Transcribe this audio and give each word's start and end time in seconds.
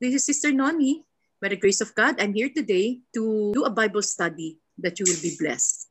This 0.00 0.14
is 0.14 0.30
Sister 0.30 0.54
Noni. 0.54 1.02
By 1.42 1.48
the 1.50 1.58
grace 1.58 1.80
of 1.82 1.92
God, 1.92 2.22
I'm 2.22 2.30
here 2.30 2.54
today 2.54 3.02
to 3.18 3.50
do 3.50 3.64
a 3.66 3.70
Bible 3.70 4.02
study 4.02 4.62
that 4.78 4.94
you 5.02 5.04
will 5.10 5.18
be 5.18 5.34
blessed. 5.34 5.90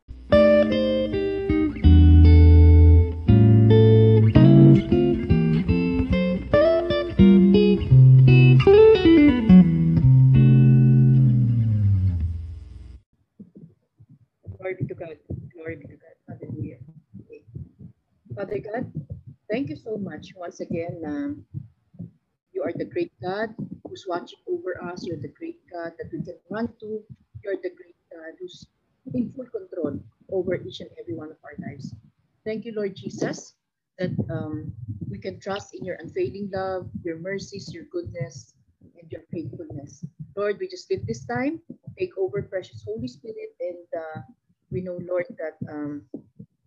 Glory 14.56 14.80
be 14.80 14.88
to 14.88 14.96
God. 14.96 15.20
Glory 15.52 15.84
be 15.84 15.92
to 15.92 16.00
God. 16.00 16.16
Hallelujah. 16.32 16.80
Father 18.32 18.64
God, 18.64 18.88
thank 19.52 19.68
you 19.68 19.76
so 19.76 20.00
much 20.00 20.32
once 20.40 20.64
again. 20.64 21.04
Um, 21.04 21.44
you 22.56 22.64
are 22.64 22.72
the 22.72 22.88
great 22.88 23.12
God 23.20 23.52
who's 23.98 24.06
watching 24.08 24.40
over 24.48 24.82
us. 24.84 25.06
You're 25.06 25.18
the 25.18 25.34
great 25.40 25.58
God 25.72 25.94
that 25.98 26.12
we 26.14 26.22
can 26.22 26.36
run 26.50 26.70
to. 26.80 27.02
You're 27.44 27.58
the 27.64 27.72
great 27.76 27.96
God 28.12 28.38
who's 28.40 28.68
in 29.14 29.32
full 29.32 29.46
control 29.46 30.00
over 30.32 30.56
each 30.56 30.82
and 30.82 30.90
every 31.00 31.16
one 31.16 31.32
of 31.32 31.38
our 31.44 31.56
lives. 31.66 31.96
Thank 32.46 32.66
you, 32.66 32.74
Lord 32.76 32.96
Jesus, 32.96 33.56
that 33.98 34.12
um, 34.30 34.72
we 35.10 35.18
can 35.18 35.40
trust 35.40 35.74
in 35.74 35.84
your 35.84 35.96
unfailing 36.00 36.52
love, 36.54 36.90
your 37.04 37.18
mercies, 37.18 37.74
your 37.74 37.86
goodness, 37.92 38.54
and 39.00 39.12
your 39.12 39.22
faithfulness. 39.32 40.06
Lord, 40.36 40.58
we 40.60 40.68
just 40.68 40.92
live 40.92 41.08
this 41.08 41.26
time. 41.26 41.60
Take 41.98 42.18
over, 42.18 42.44
precious 42.44 42.84
Holy 42.86 43.08
Spirit, 43.08 43.56
and 43.60 43.88
uh, 43.98 44.22
we 44.70 44.82
know, 44.82 45.00
Lord, 45.10 45.26
that 45.40 45.58
um, 45.72 46.04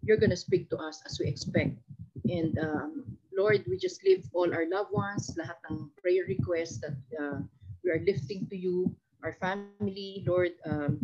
you're 0.02 0.16
going 0.16 0.30
to 0.30 0.36
speak 0.36 0.68
to 0.70 0.76
us 0.78 1.02
as 1.06 1.20
we 1.20 1.28
expect. 1.28 1.76
And 2.24 2.58
um, 2.58 3.04
Lord, 3.36 3.64
we 3.68 3.78
just 3.78 4.02
lift 4.04 4.28
all 4.34 4.52
our 4.52 4.66
loved 4.68 4.92
ones, 4.92 5.30
lahat 5.38 5.58
ng 5.70 5.90
prayer 6.02 6.26
requests 6.26 6.82
that 6.82 6.98
uh, 7.14 7.38
we 7.84 7.90
are 7.90 8.02
lifting 8.02 8.46
to 8.50 8.56
you, 8.56 8.90
our 9.22 9.32
family, 9.38 10.24
Lord, 10.26 10.52
um, 10.66 10.98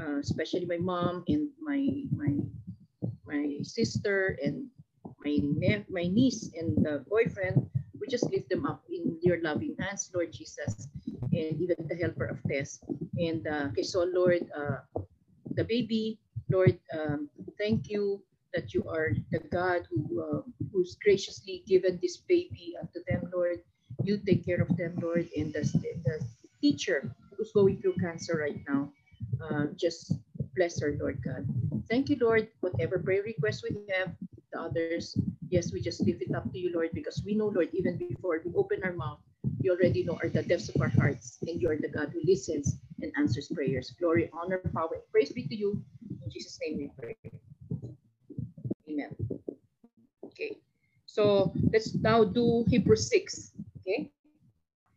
uh, 0.00 0.18
especially 0.18 0.64
my 0.64 0.80
mom 0.80 1.24
and 1.28 1.48
my 1.60 2.06
my 2.14 2.32
my 3.26 3.58
sister 3.62 4.38
and 4.42 4.68
my 5.24 5.38
my 5.88 6.06
niece 6.06 6.50
and 6.56 6.76
the 6.80 7.04
boyfriend. 7.08 7.68
We 7.96 8.06
just 8.08 8.28
lift 8.30 8.48
them 8.48 8.66
up 8.66 8.84
in 8.92 9.18
your 9.22 9.40
loving 9.40 9.74
hands, 9.80 10.12
Lord 10.14 10.32
Jesus, 10.32 10.88
and 11.32 11.56
even 11.58 11.76
the 11.88 11.96
helper 11.96 12.28
of 12.28 12.38
Tess. 12.44 12.78
And 13.16 13.46
uh, 13.48 13.72
okay, 13.72 13.82
so 13.82 14.04
Lord, 14.04 14.44
uh, 14.52 14.84
the 15.56 15.64
baby, 15.64 16.20
Lord, 16.52 16.78
um, 16.92 17.28
thank 17.58 17.88
you 17.88 18.22
that 18.54 18.74
you 18.74 18.84
are 18.88 19.12
the 19.32 19.40
God 19.50 19.88
who 19.90 20.00
uh, 20.22 20.42
who's 20.76 20.94
graciously 21.02 21.64
given 21.66 21.98
this 22.02 22.18
baby 22.28 22.76
unto 22.78 23.00
them, 23.08 23.32
Lord. 23.32 23.64
You 24.04 24.20
take 24.20 24.44
care 24.44 24.60
of 24.60 24.76
them, 24.76 24.92
Lord, 25.00 25.26
and 25.34 25.48
the, 25.54 25.64
the 26.04 26.20
teacher 26.60 27.16
who's 27.32 27.50
going 27.52 27.80
through 27.80 27.96
cancer 27.96 28.36
right 28.36 28.60
now. 28.68 28.92
Uh, 29.40 29.72
just 29.74 30.12
bless 30.54 30.78
her, 30.80 30.94
Lord 31.00 31.24
God. 31.24 31.48
Thank 31.88 32.10
you, 32.10 32.18
Lord. 32.20 32.48
Whatever 32.60 32.98
prayer 32.98 33.22
request 33.22 33.64
we 33.64 33.88
have, 33.96 34.12
the 34.52 34.60
others, 34.60 35.16
yes, 35.48 35.72
we 35.72 35.80
just 35.80 36.04
lift 36.04 36.20
it 36.20 36.34
up 36.34 36.44
to 36.52 36.58
you, 36.58 36.70
Lord, 36.74 36.90
because 36.92 37.22
we 37.24 37.34
know, 37.34 37.48
Lord, 37.48 37.70
even 37.72 37.96
before 37.96 38.42
we 38.44 38.52
open 38.54 38.84
our 38.84 38.92
mouth, 38.92 39.20
you 39.60 39.72
already 39.72 40.04
know 40.04 40.18
are 40.22 40.28
the 40.28 40.42
depths 40.42 40.68
of 40.68 40.80
our 40.82 40.92
hearts, 40.92 41.38
and 41.48 41.60
you 41.60 41.70
are 41.70 41.80
the 41.80 41.88
God 41.88 42.12
who 42.12 42.20
listens 42.28 42.76
and 43.00 43.10
answers 43.16 43.48
prayers. 43.48 43.96
Glory, 43.98 44.28
honor, 44.36 44.60
power, 44.74 45.00
praise 45.10 45.32
be 45.32 45.48
to 45.48 45.56
you. 45.56 45.82
In 46.22 46.30
Jesus' 46.30 46.58
name 46.60 46.76
we 46.76 46.90
pray. 47.00 47.16
Amen. 48.88 49.25
So 51.16 51.48
let's 51.72 51.96
now 51.96 52.28
do 52.28 52.68
Hebrew 52.68 52.92
6. 52.92 53.56
Okay. 53.80 54.12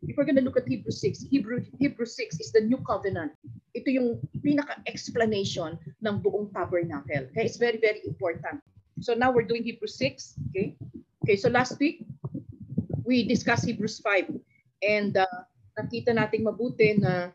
If 0.04 0.20
we're 0.20 0.28
going 0.28 0.36
to 0.36 0.44
look 0.44 0.60
at 0.60 0.68
Hebrew 0.68 0.92
6, 0.92 1.32
Hebrew, 1.32 1.64
Hebrew 1.80 2.06
6 2.06 2.40
is 2.44 2.52
the 2.52 2.60
new 2.60 2.84
covenant. 2.84 3.32
Ito 3.72 3.88
yung 3.88 4.20
pinaka-explanation 4.44 5.80
ng 5.80 6.16
buong 6.20 6.52
tabernacle. 6.52 7.32
Okay, 7.32 7.48
it's 7.48 7.56
very, 7.56 7.80
very 7.80 8.04
important. 8.04 8.60
So 9.00 9.16
now 9.16 9.32
we're 9.32 9.48
doing 9.48 9.64
Hebrew 9.64 9.88
6. 9.88 10.52
Okay. 10.52 10.76
Okay, 11.24 11.40
so 11.40 11.48
last 11.48 11.80
week, 11.80 12.04
we 13.08 13.24
discussed 13.24 13.64
Hebrews 13.64 14.04
5. 14.04 14.44
And 14.84 15.16
uh, 15.16 15.48
nakita 15.80 16.20
nating 16.20 16.44
mabuti 16.44 17.00
na 17.00 17.32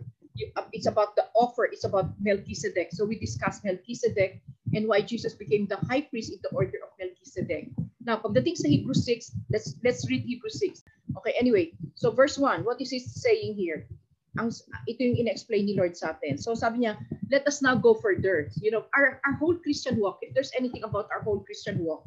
it's 0.77 0.89
about 0.89 1.17
the 1.17 1.25
offer, 1.33 1.65
it's 1.73 1.89
about 1.89 2.13
Melchizedek. 2.21 2.93
So 2.93 3.09
we 3.09 3.17
discussed 3.17 3.65
Melchizedek 3.65 4.45
and 4.77 4.85
why 4.85 5.01
Jesus 5.01 5.33
became 5.33 5.65
the 5.73 5.81
high 5.89 6.05
priest 6.05 6.37
in 6.37 6.41
the 6.45 6.53
order 6.53 6.85
of 6.85 6.93
Melchizedek. 7.01 7.73
Now, 8.05 8.21
pagdating 8.21 8.61
sa 8.61 8.69
Hebrew 8.69 8.93
6, 8.93 9.33
let's 9.49 9.81
let's 9.81 10.05
read 10.13 10.29
Hebrew 10.29 10.53
6. 10.53 10.85
Okay, 11.21 11.35
anyway, 11.41 11.73
so 11.97 12.13
verse 12.13 12.37
1, 12.37 12.65
what 12.65 12.81
is 12.81 12.93
he 12.93 13.01
saying 13.01 13.57
here? 13.57 13.89
Ang, 14.37 14.53
ito 14.91 15.01
yung 15.01 15.25
in-explain 15.25 15.65
ni 15.65 15.79
Lord 15.79 15.97
sa 15.97 16.13
atin. 16.13 16.37
So 16.37 16.53
sabi 16.53 16.85
niya, 16.85 16.99
let 17.31 17.47
us 17.47 17.63
now 17.63 17.79
go 17.79 17.95
further. 17.95 18.51
You 18.59 18.75
know, 18.75 18.85
our, 18.93 19.23
our 19.25 19.35
whole 19.39 19.57
Christian 19.57 19.97
walk, 19.97 20.21
if 20.21 20.35
there's 20.35 20.53
anything 20.59 20.83
about 20.83 21.07
our 21.15 21.23
whole 21.23 21.41
Christian 21.47 21.81
walk, 21.81 22.05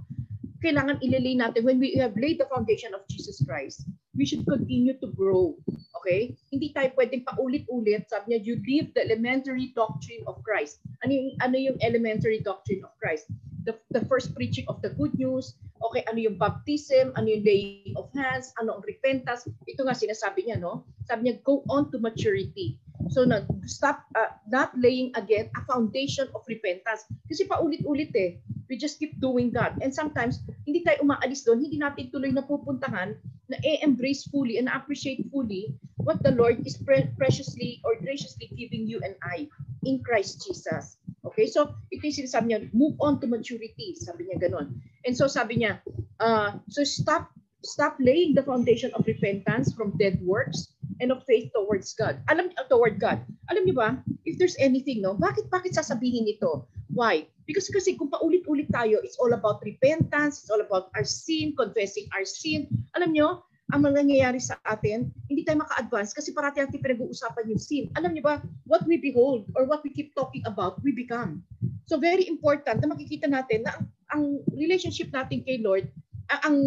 kailangan 0.61 0.99
ililay 1.01 1.37
natin 1.39 1.63
when 1.63 1.79
we 1.79 1.95
have 1.95 2.13
laid 2.17 2.37
the 2.41 2.49
foundation 2.51 2.91
of 2.93 3.05
Jesus 3.07 3.41
Christ, 3.45 3.87
we 4.17 4.25
should 4.25 4.43
continue 4.43 4.97
to 4.99 5.07
grow. 5.15 5.55
Okay? 6.03 6.35
Hindi 6.51 6.73
tayo 6.75 6.91
pwedeng 6.97 7.23
paulit-ulit. 7.25 8.09
Sabi 8.11 8.35
niya, 8.35 8.39
you 8.43 8.59
leave 8.65 8.91
the 8.97 9.05
elementary 9.05 9.71
doctrine 9.77 10.25
of 10.27 10.41
Christ. 10.43 10.83
Ano 11.05 11.13
yung, 11.13 11.29
ano 11.39 11.55
yung 11.55 11.77
elementary 11.79 12.43
doctrine 12.43 12.83
of 12.83 12.91
Christ? 12.99 13.29
The, 13.67 13.75
the 13.91 14.07
first 14.07 14.31
preaching 14.31 14.63
of 14.71 14.79
the 14.79 14.95
good 14.95 15.11
news. 15.19 15.59
Okay, 15.83 16.07
ano 16.07 16.23
yung 16.23 16.39
baptism? 16.39 17.11
Ano 17.19 17.27
yung 17.27 17.43
laying 17.43 17.99
of 17.99 18.07
hands? 18.15 18.55
Ano 18.63 18.79
ang 18.79 18.83
repentance? 18.87 19.43
Ito 19.67 19.83
nga 19.83 19.91
sinasabi 19.91 20.47
niya, 20.47 20.63
no? 20.63 20.87
Sabi 21.03 21.27
niya, 21.27 21.43
go 21.43 21.67
on 21.67 21.91
to 21.91 21.99
maturity. 21.99 22.79
So, 23.11 23.27
na, 23.27 23.43
stop 23.67 24.07
uh, 24.15 24.39
not 24.47 24.71
laying 24.79 25.11
again 25.19 25.51
a 25.59 25.61
foundation 25.67 26.31
of 26.31 26.47
repentance. 26.47 27.03
Kasi 27.27 27.43
paulit-ulit 27.43 28.15
eh. 28.15 28.39
We 28.71 28.79
just 28.79 29.03
keep 29.03 29.19
doing 29.19 29.51
that. 29.55 29.75
And 29.83 29.91
sometimes, 29.91 30.43
hindi 30.63 30.87
tayo 30.87 31.03
umaalis 31.03 31.43
doon, 31.43 31.63
hindi 31.63 31.79
natin 31.79 32.07
tuloy 32.11 32.31
na 32.31 32.43
pupuntahan 32.43 33.19
na 33.47 33.57
e-embrace 33.63 34.27
fully 34.27 34.59
and 34.59 34.67
appreciate 34.67 35.23
fully 35.31 35.71
what 35.95 36.19
the 36.23 36.35
Lord 36.35 36.59
is 36.67 36.75
pre- 36.75 37.07
preciously 37.15 37.79
or 37.87 37.95
graciously 37.99 38.51
giving 38.55 38.87
you 38.87 38.99
and 39.03 39.15
I 39.23 39.47
in 39.87 40.03
Christ 40.03 40.43
Jesus. 40.43 40.99
Okay, 41.27 41.47
so 41.47 41.75
ito 41.91 42.03
yung 42.07 42.17
sinasabi 42.23 42.45
niya, 42.47 42.59
move 42.71 42.95
on 43.03 43.19
to 43.19 43.27
maturity. 43.27 43.95
Sabi 43.99 44.27
niya 44.27 44.47
ganun. 44.47 44.79
And 45.03 45.13
so 45.13 45.27
sabi 45.27 45.63
niya, 45.63 45.83
uh, 46.23 46.57
so 46.71 46.87
stop 46.87 47.31
stop 47.67 47.99
laying 47.99 48.31
the 48.31 48.45
foundation 48.45 48.93
of 48.95 49.03
repentance 49.03 49.73
from 49.73 49.97
dead 49.99 50.21
works 50.23 50.71
and 51.03 51.11
of 51.11 51.25
faith 51.27 51.51
towards 51.51 51.93
God. 51.93 52.23
Alam 52.31 52.55
uh, 52.55 52.65
toward 52.71 52.97
God. 52.97 53.21
Alam 53.51 53.67
niyo 53.67 53.75
ba, 53.75 53.89
if 54.23 54.39
there's 54.39 54.57
anything, 54.57 55.03
no, 55.03 55.13
bakit 55.13 55.51
bakit 55.51 55.75
sasabihin 55.75 56.25
ito? 56.25 56.65
Why? 56.91 57.27
Because 57.45 57.67
kasi 57.71 57.95
kung 57.95 58.11
paulit-ulit 58.11 58.67
tayo, 58.71 58.99
it's 59.03 59.19
all 59.19 59.31
about 59.31 59.63
repentance, 59.63 60.43
it's 60.43 60.51
all 60.51 60.63
about 60.63 60.91
our 60.95 61.05
sin, 61.07 61.55
confessing 61.55 62.07
our 62.15 62.27
sin. 62.27 62.67
Alam 62.95 63.15
niyo, 63.15 63.43
ang 63.75 63.83
nangyayari 63.83 64.39
sa 64.39 64.55
atin, 64.63 65.11
hindi 65.27 65.43
tayo 65.43 65.59
maka-advance 65.59 66.15
kasi 66.15 66.31
parati 66.31 66.63
natin 66.63 66.79
pinag-uusapan 66.79 67.51
yung 67.51 67.59
sin. 67.59 67.91
Alam 67.99 68.15
niyo 68.15 68.23
ba, 68.23 68.39
what 68.63 68.87
we 68.87 68.95
behold 68.95 69.43
or 69.59 69.67
what 69.67 69.83
we 69.83 69.91
keep 69.91 70.15
talking 70.15 70.43
about, 70.47 70.79
we 70.87 70.95
become. 70.95 71.43
So 71.83 71.99
very 71.99 72.23
important 72.31 72.79
na 72.79 72.87
makikita 72.87 73.27
natin 73.27 73.67
na 73.67 73.75
ang, 73.75 73.83
ang 74.15 74.23
relationship 74.55 75.11
natin 75.11 75.43
kay 75.43 75.59
Lord, 75.59 75.91
ang, 76.31 76.39
ang 76.47 76.57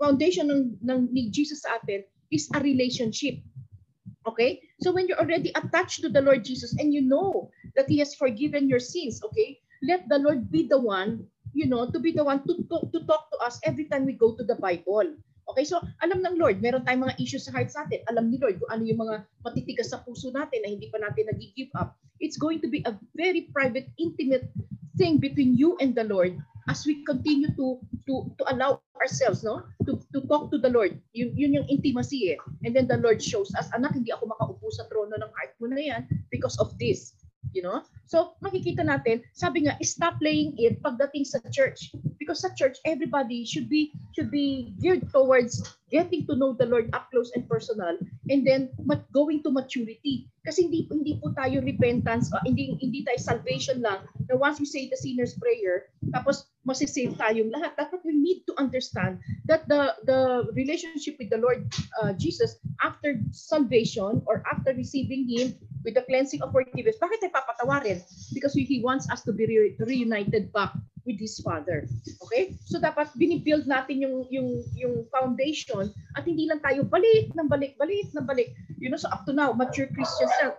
foundation 0.00 0.48
ng, 0.48 0.80
ng 0.80 1.12
ni 1.12 1.28
Jesus 1.28 1.60
sa 1.60 1.76
atin 1.76 2.08
is 2.32 2.48
a 2.56 2.60
relationship. 2.64 3.36
Okay? 4.24 4.64
So 4.80 4.96
when 4.96 5.12
you're 5.12 5.20
already 5.20 5.52
attached 5.52 6.00
to 6.04 6.08
the 6.08 6.24
Lord 6.24 6.40
Jesus 6.40 6.72
and 6.80 6.88
you 6.88 7.04
know 7.04 7.52
that 7.76 7.88
He 7.88 8.00
has 8.00 8.16
forgiven 8.16 8.64
your 8.64 8.80
sins, 8.80 9.20
okay? 9.28 9.60
Let 9.84 10.08
the 10.08 10.20
Lord 10.20 10.48
be 10.48 10.64
the 10.68 10.80
one, 10.80 11.24
you 11.52 11.68
know, 11.68 11.88
to 11.92 12.00
be 12.00 12.12
the 12.12 12.24
one 12.24 12.44
to, 12.48 12.64
to, 12.64 12.76
to 12.96 12.98
talk 13.04 13.28
to 13.28 13.38
us 13.44 13.60
every 13.64 13.92
time 13.92 14.08
we 14.08 14.16
go 14.16 14.36
to 14.36 14.44
the 14.44 14.56
Bible. 14.56 15.20
Okay, 15.50 15.66
so 15.66 15.82
alam 16.06 16.22
ng 16.22 16.38
Lord, 16.38 16.62
meron 16.62 16.86
tayong 16.86 17.10
mga 17.10 17.18
issues 17.18 17.50
sa 17.50 17.52
heart 17.52 17.74
sa 17.74 17.82
atin. 17.82 18.06
Alam 18.06 18.30
ni 18.30 18.38
Lord 18.38 18.62
kung 18.62 18.70
ano 18.70 18.86
yung 18.86 19.02
mga 19.02 19.26
matitigas 19.42 19.90
sa 19.90 19.98
puso 20.06 20.30
natin 20.30 20.62
na 20.62 20.70
hindi 20.70 20.86
pa 20.86 21.02
natin 21.02 21.26
nag-give 21.26 21.74
up. 21.74 21.98
It's 22.22 22.38
going 22.38 22.62
to 22.62 22.70
be 22.70 22.86
a 22.86 22.94
very 23.18 23.50
private, 23.50 23.90
intimate 23.98 24.46
thing 24.94 25.18
between 25.18 25.58
you 25.58 25.74
and 25.82 25.96
the 25.98 26.06
Lord 26.06 26.38
as 26.68 26.86
we 26.86 27.02
continue 27.02 27.50
to 27.58 27.82
to 28.06 28.30
to 28.38 28.42
allow 28.52 28.78
ourselves 29.00 29.42
no? 29.42 29.66
To 29.88 29.98
to 30.14 30.22
talk 30.30 30.54
to 30.54 30.58
the 30.60 30.70
Lord. 30.70 30.94
Yun, 31.16 31.34
yun 31.34 31.56
yung 31.58 31.66
intimacy 31.66 32.36
eh. 32.36 32.38
And 32.62 32.76
then 32.76 32.86
the 32.86 33.00
Lord 33.02 33.18
shows 33.18 33.50
us 33.58 33.66
anak 33.74 33.98
hindi 33.98 34.14
ako 34.14 34.30
makaupo 34.30 34.70
sa 34.70 34.86
trono 34.86 35.18
ng 35.18 35.32
heart 35.34 35.52
mo 35.58 35.66
na 35.66 35.82
yan 35.82 36.02
because 36.30 36.54
of 36.62 36.76
this 36.78 37.18
you 37.52 37.62
know? 37.62 37.82
So 38.06 38.38
makikita 38.42 38.82
natin 38.86 39.22
sabi 39.34 39.66
nga 39.66 39.78
stop 39.82 40.18
playing 40.18 40.54
it 40.58 40.78
pagdating 40.82 41.26
sa 41.26 41.40
church 41.50 41.94
because 42.30 42.46
sa 42.46 42.54
church 42.54 42.78
everybody 42.86 43.42
should 43.42 43.66
be 43.66 43.90
should 44.14 44.30
be 44.30 44.70
geared 44.78 45.02
towards 45.10 45.66
getting 45.90 46.22
to 46.30 46.38
know 46.38 46.54
the 46.54 46.62
Lord 46.62 46.86
up 46.94 47.10
close 47.10 47.34
and 47.34 47.42
personal 47.50 47.98
and 48.30 48.46
then 48.46 48.70
mat- 48.86 49.10
going 49.10 49.42
to 49.42 49.50
maturity. 49.50 50.30
Kasi 50.46 50.70
hindi 50.70 50.86
hindi 50.86 51.18
po 51.18 51.34
tayo 51.34 51.58
repentance, 51.58 52.30
uh, 52.30 52.38
hindi 52.46 52.78
hindi 52.78 53.02
tayo 53.02 53.18
salvation 53.18 53.82
lang 53.82 54.06
na 54.30 54.38
once 54.38 54.62
we 54.62 54.64
say 54.70 54.86
the 54.86 54.94
sinner's 54.94 55.34
prayer, 55.34 55.90
tapos 56.14 56.46
masisave 56.62 57.18
tayong 57.18 57.50
lahat. 57.50 57.74
Dapat 57.74 57.98
we 58.06 58.14
need 58.14 58.46
to 58.46 58.54
understand 58.62 59.18
that 59.50 59.66
the 59.66 59.98
the 60.06 60.46
relationship 60.54 61.18
with 61.18 61.34
the 61.34 61.42
Lord 61.42 61.66
uh, 61.98 62.14
Jesus 62.14 62.62
after 62.78 63.18
salvation 63.34 64.22
or 64.30 64.46
after 64.46 64.70
receiving 64.70 65.26
Him 65.26 65.58
with 65.82 65.98
the 65.98 66.06
cleansing 66.06 66.46
of 66.46 66.54
forgiveness, 66.54 66.96
bakit 67.02 67.26
tayo 67.26 67.34
papatawarin? 67.34 67.98
Because 68.30 68.54
He 68.54 68.78
wants 68.78 69.10
us 69.10 69.26
to 69.26 69.34
be 69.34 69.50
re- 69.50 69.74
reunited 69.82 70.54
back 70.54 70.72
with 71.10 71.18
His 71.18 71.42
Father. 71.42 71.90
Okay? 72.22 72.54
So 72.70 72.78
dapat 72.78 73.10
binibuild 73.18 73.66
natin 73.66 74.06
yung 74.06 74.30
yung 74.30 74.62
yung 74.78 74.94
foundation 75.10 75.90
at 76.14 76.22
hindi 76.22 76.46
lang 76.46 76.62
tayo 76.62 76.86
balik 76.86 77.34
ng 77.34 77.50
balik, 77.50 77.74
balik 77.74 78.14
ng 78.14 78.22
balik. 78.22 78.54
You 78.78 78.94
know, 78.94 79.00
so 79.00 79.10
up 79.10 79.26
to 79.26 79.34
now, 79.34 79.50
mature 79.50 79.90
Christians 79.90 80.30
na, 80.38 80.54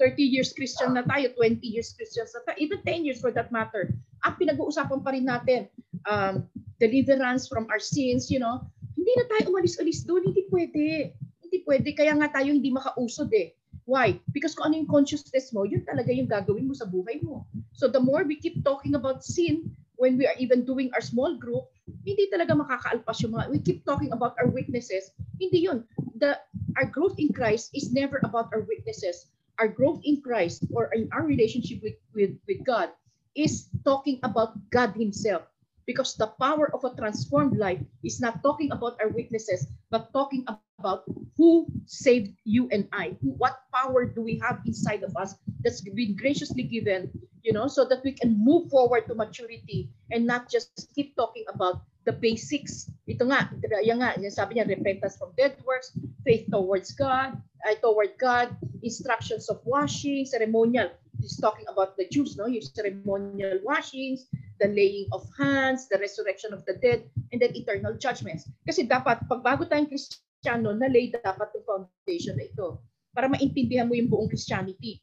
30 0.00 0.22
years 0.24 0.52
Christian 0.56 0.96
na 0.96 1.04
tayo, 1.04 1.32
20 1.36 1.60
years 1.60 1.92
Christians 1.92 2.32
na 2.32 2.40
tayo, 2.48 2.56
even 2.60 2.80
10 2.84 3.04
years 3.04 3.20
for 3.20 3.32
that 3.32 3.52
matter. 3.52 3.92
At 4.24 4.40
pinag-uusapan 4.40 5.04
pa 5.04 5.10
rin 5.12 5.28
natin, 5.28 5.68
um, 6.08 6.48
deliverance 6.80 7.48
from 7.48 7.68
our 7.68 7.80
sins, 7.80 8.32
you 8.32 8.40
know, 8.40 8.64
hindi 8.96 9.12
na 9.16 9.24
tayo 9.28 9.52
umalis-alis 9.52 10.04
doon, 10.08 10.32
hindi 10.32 10.48
pwede. 10.48 11.12
Hindi 11.44 11.58
pwede, 11.68 11.88
kaya 11.92 12.16
nga 12.16 12.40
tayo 12.40 12.52
hindi 12.52 12.72
makausod 12.72 13.28
eh. 13.36 13.52
Why? 13.86 14.18
Because 14.34 14.58
kung 14.58 14.72
ano 14.72 14.82
yung 14.82 14.90
consciousness 14.90 15.54
mo, 15.54 15.62
yun 15.62 15.86
talaga 15.86 16.10
yung 16.10 16.26
gagawin 16.26 16.66
mo 16.66 16.74
sa 16.74 16.90
buhay 16.90 17.22
mo. 17.22 17.46
So 17.70 17.86
the 17.86 18.02
more 18.02 18.26
we 18.26 18.34
keep 18.34 18.66
talking 18.66 18.98
about 18.98 19.22
sin, 19.22 19.70
when 19.96 20.16
we 20.16 20.26
are 20.26 20.36
even 20.38 20.64
doing 20.64 20.90
our 20.94 21.00
small 21.00 21.36
group, 21.36 21.68
hindi 22.04 22.28
talaga 22.32 22.56
makakaalpas 22.56 23.20
yung 23.24 23.32
mga, 23.36 23.50
we 23.50 23.58
keep 23.58 23.84
talking 23.84 24.12
about 24.12 24.36
our 24.40 24.48
weaknesses. 24.48 25.10
Hindi 25.40 25.66
yun. 25.68 25.84
The, 26.20 26.38
our 26.76 26.88
growth 26.88 27.18
in 27.18 27.32
Christ 27.32 27.72
is 27.74 27.92
never 27.92 28.20
about 28.24 28.52
our 28.52 28.64
weaknesses. 28.64 29.26
Our 29.58 29.68
growth 29.68 30.04
in 30.04 30.20
Christ 30.20 30.68
or 30.72 30.92
in 30.92 31.08
our 31.12 31.24
relationship 31.24 31.80
with, 31.82 31.96
with, 32.12 32.36
with 32.46 32.60
God 32.64 32.92
is 33.34 33.68
talking 33.84 34.20
about 34.22 34.56
God 34.70 34.92
Himself. 34.96 35.48
Because 35.86 36.14
the 36.14 36.26
power 36.40 36.70
of 36.74 36.82
a 36.84 36.90
transformed 36.98 37.56
life 37.56 37.80
is 38.02 38.20
not 38.20 38.42
talking 38.42 38.72
about 38.72 38.98
our 39.00 39.08
weaknesses, 39.08 39.66
but 39.90 40.12
talking 40.12 40.44
about 40.78 41.04
who 41.36 41.66
saved 41.86 42.34
you 42.44 42.68
and 42.70 42.86
I. 42.92 43.16
Who, 43.22 43.30
what 43.38 43.62
power 43.72 44.04
do 44.04 44.22
we 44.22 44.38
have 44.42 44.58
inside 44.66 45.02
of 45.02 45.16
us 45.16 45.34
that's 45.62 45.80
been 45.80 46.16
graciously 46.16 46.62
given, 46.62 47.10
you 47.42 47.52
know, 47.52 47.66
so 47.66 47.84
that 47.86 48.02
we 48.04 48.12
can 48.12 48.34
move 48.36 48.68
forward 48.68 49.06
to 49.06 49.14
maturity 49.14 49.88
and 50.10 50.26
not 50.26 50.50
just 50.50 50.68
keep 50.94 51.14
talking 51.16 51.44
about 51.48 51.80
the 52.06 52.14
basics. 52.14 52.86
Ito 53.10 53.26
nga, 53.26 53.50
yan 53.82 53.98
nga, 53.98 54.14
yan 54.14 54.30
sabi 54.30 54.56
niya, 54.56 54.70
repentance 54.70 55.18
from 55.18 55.34
dead 55.34 55.58
works, 55.66 55.90
faith 56.22 56.46
towards 56.48 56.94
God, 56.94 57.34
uh, 57.66 57.74
toward 57.82 58.14
God, 58.18 58.54
instructions 58.82 59.50
of 59.50 59.58
washing, 59.66 60.24
ceremonial. 60.24 60.90
He's 61.18 61.36
talking 61.36 61.66
about 61.66 61.98
the 61.98 62.06
Jews, 62.06 62.38
no? 62.38 62.46
Yung 62.46 62.62
ceremonial 62.62 63.58
washings, 63.66 64.30
the 64.60 64.68
laying 64.68 65.08
of 65.12 65.24
hands, 65.36 65.88
the 65.88 65.98
resurrection 65.98 66.52
of 66.52 66.64
the 66.64 66.74
dead, 66.80 67.04
and 67.32 67.40
then 67.40 67.54
eternal 67.54 67.94
judgments. 67.96 68.48
Kasi 68.64 68.88
dapat, 68.88 69.24
pag 69.28 69.44
bago 69.44 69.68
tayong 69.68 69.88
Kristiyano, 69.88 70.72
na-lay 70.72 71.12
dapat 71.12 71.52
yung 71.52 71.66
foundation 71.66 72.36
na 72.36 72.48
ito 72.48 72.80
para 73.16 73.32
maintindihan 73.32 73.88
mo 73.88 73.96
yung 73.96 74.12
buong 74.12 74.28
Christianity. 74.28 75.00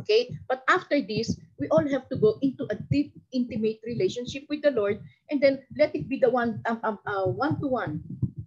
Okay? 0.00 0.32
But 0.48 0.64
after 0.68 1.00
this, 1.00 1.36
we 1.60 1.68
all 1.68 1.84
have 1.88 2.08
to 2.08 2.16
go 2.16 2.40
into 2.40 2.64
a 2.72 2.76
deep, 2.88 3.12
intimate 3.32 3.80
relationship 3.84 4.44
with 4.48 4.64
the 4.64 4.72
Lord 4.72 5.00
and 5.28 5.40
then 5.40 5.60
let 5.76 5.96
it 5.96 6.08
be 6.08 6.20
the 6.20 6.28
one, 6.28 6.60
um, 6.64 6.80
um, 6.84 6.98
uh, 7.04 7.28
one-to-one, 7.28 8.00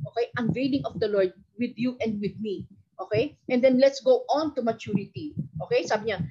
okay? 0.10 0.30
Unveiling 0.38 0.86
of 0.86 1.00
the 1.00 1.10
Lord 1.10 1.34
with 1.58 1.78
you 1.78 1.98
and 2.02 2.22
with 2.22 2.34
me. 2.42 2.66
Okay? 3.02 3.38
And 3.50 3.62
then 3.62 3.78
let's 3.82 4.02
go 4.02 4.26
on 4.30 4.56
to 4.56 4.62
maturity. 4.62 5.34
Okay? 5.70 5.86
Sabi 5.86 6.14
niya, 6.14 6.26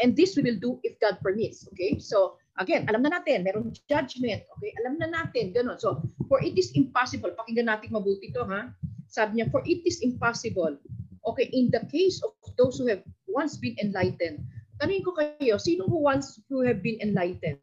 and 0.00 0.16
this 0.16 0.36
we 0.36 0.42
will 0.42 0.60
do 0.60 0.80
if 0.84 1.00
God 1.00 1.20
permits. 1.20 1.68
Okay? 1.72 1.98
So, 1.98 2.36
again, 2.58 2.84
alam 2.90 3.06
na 3.06 3.18
natin, 3.18 3.46
meron 3.46 3.72
judgment. 3.88 4.42
Okay? 4.58 4.70
Alam 4.84 4.98
na 4.98 5.08
natin, 5.08 5.54
ganun. 5.54 5.78
So, 5.78 6.02
for 6.26 6.42
it 6.42 6.58
is 6.58 6.74
impossible, 6.74 7.32
pakinggan 7.34 7.70
natin 7.70 7.94
mabuti 7.94 8.34
to, 8.34 8.44
ha? 8.44 8.74
Sabi 9.08 9.40
niya, 9.40 9.48
for 9.48 9.64
it 9.64 9.80
is 9.88 10.04
impossible. 10.04 10.76
Okay, 11.24 11.48
in 11.52 11.72
the 11.72 11.82
case 11.88 12.20
of 12.24 12.34
those 12.56 12.76
who 12.76 12.88
have 12.88 13.02
once 13.28 13.56
been 13.56 13.76
enlightened, 13.80 14.44
tanongin 14.80 15.04
ko 15.04 15.12
kayo, 15.16 15.56
sino 15.56 15.88
who 15.88 16.00
once 16.00 16.40
who 16.48 16.60
have 16.64 16.84
been 16.84 17.00
enlightened? 17.00 17.60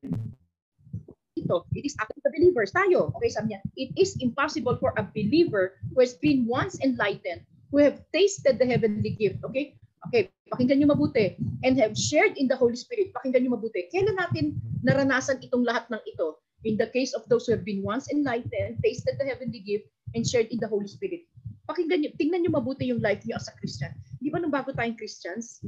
Ito, 1.35 1.67
it 1.75 1.85
is 1.85 1.95
actually 1.99 2.23
the 2.25 2.33
believers, 2.33 2.71
tayo. 2.73 3.13
Okay, 3.19 3.29
sabi 3.29 3.53
niya, 3.53 3.61
it 3.77 3.91
is 3.99 4.17
impossible 4.21 4.77
for 4.77 4.95
a 4.97 5.05
believer 5.05 5.77
who 5.93 6.01
has 6.01 6.17
been 6.17 6.45
once 6.49 6.77
enlightened, 6.81 7.45
who 7.69 7.81
have 7.81 8.01
tasted 8.13 8.57
the 8.57 8.65
heavenly 8.65 9.13
gift, 9.13 9.41
okay? 9.45 9.77
Okay, 10.09 10.29
pakinggan 10.51 10.77
niyo 10.81 10.89
mabuti. 10.93 11.35
And 11.65 11.77
have 11.81 11.97
shared 11.97 12.37
in 12.37 12.45
the 12.45 12.57
Holy 12.57 12.77
Spirit. 12.77 13.13
Pakinggan 13.17 13.45
niyo 13.45 13.57
mabuti. 13.57 13.89
Kailan 13.89 14.17
natin 14.17 14.59
naranasan 14.85 15.41
itong 15.41 15.65
lahat 15.65 15.89
ng 15.89 16.01
ito? 16.05 16.37
In 16.65 16.77
the 16.77 16.89
case 16.89 17.13
of 17.13 17.25
those 17.29 17.45
who 17.45 17.53
have 17.53 17.65
been 17.65 17.85
once 17.85 18.09
enlightened, 18.09 18.81
tasted 18.81 19.17
the 19.21 19.25
heavenly 19.25 19.61
gift, 19.61 19.85
and 20.17 20.25
shared 20.25 20.49
in 20.49 20.57
the 20.61 20.69
Holy 20.69 20.89
Spirit. 20.89 21.25
Pakinggan 21.65 22.05
niyo, 22.05 22.11
tingnan 22.17 22.45
niyo 22.45 22.53
mabuti 22.53 22.89
yung 22.89 23.01
life 23.01 23.21
niyo 23.25 23.37
as 23.37 23.49
a 23.49 23.53
Christian. 23.57 23.93
Di 24.21 24.29
ba 24.29 24.41
nung 24.41 24.53
bago 24.53 24.73
tayong 24.73 24.97
Christians? 24.97 25.61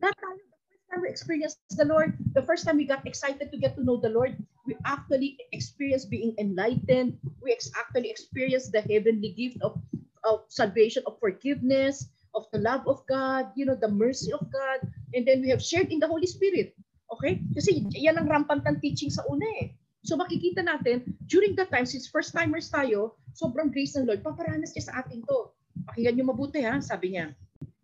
Lahat 0.00 0.16
tayo, 0.20 0.36
the 0.36 0.60
first 0.68 0.84
time 0.92 1.00
we 1.00 1.08
experienced 1.08 1.58
the 1.72 1.88
Lord, 1.88 2.10
the 2.36 2.44
first 2.44 2.62
time 2.64 2.76
we 2.76 2.84
got 2.84 3.04
excited 3.08 3.48
to 3.48 3.58
get 3.60 3.76
to 3.76 3.84
know 3.84 3.96
the 3.96 4.12
Lord, 4.12 4.36
we 4.68 4.76
actually 4.84 5.40
experienced 5.56 6.12
being 6.12 6.36
enlightened. 6.36 7.16
We 7.40 7.56
actually 7.76 8.12
experienced 8.12 8.72
the 8.76 8.84
heavenly 8.84 9.32
gift 9.32 9.60
of, 9.64 9.80
of 10.24 10.44
salvation, 10.52 11.04
of 11.08 11.16
forgiveness, 11.20 12.12
of 12.36 12.44
the 12.52 12.60
love 12.60 12.84
of 12.84 13.00
God, 13.08 13.50
you 13.56 13.64
know, 13.64 13.74
the 13.74 13.88
mercy 13.88 14.30
of 14.30 14.44
God. 14.52 14.84
And 15.16 15.24
then 15.24 15.40
we 15.40 15.48
have 15.48 15.64
shared 15.64 15.88
in 15.88 15.98
the 15.98 16.06
Holy 16.06 16.28
Spirit. 16.28 16.76
Okay? 17.10 17.40
Kasi 17.56 17.88
yan 17.96 18.20
ang 18.20 18.28
rampant 18.28 18.62
ng 18.68 18.78
teaching 18.84 19.08
sa 19.08 19.24
una 19.26 19.48
eh. 19.64 19.72
So 20.06 20.14
makikita 20.14 20.62
natin, 20.62 21.02
during 21.26 21.58
that 21.58 21.72
time, 21.72 21.88
since 21.88 22.06
first-timers 22.06 22.70
tayo, 22.70 23.18
sobrang 23.34 23.74
grace 23.74 23.98
ng 23.98 24.06
Lord, 24.06 24.22
paparanas 24.22 24.76
niya 24.76 24.86
sa 24.86 25.02
atin 25.02 25.24
to. 25.26 25.50
Pakinggan 25.90 26.14
niyo 26.14 26.30
mabuti 26.30 26.62
ha, 26.62 26.78
sabi 26.78 27.18
niya. 27.18 27.34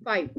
Five. 0.07 0.31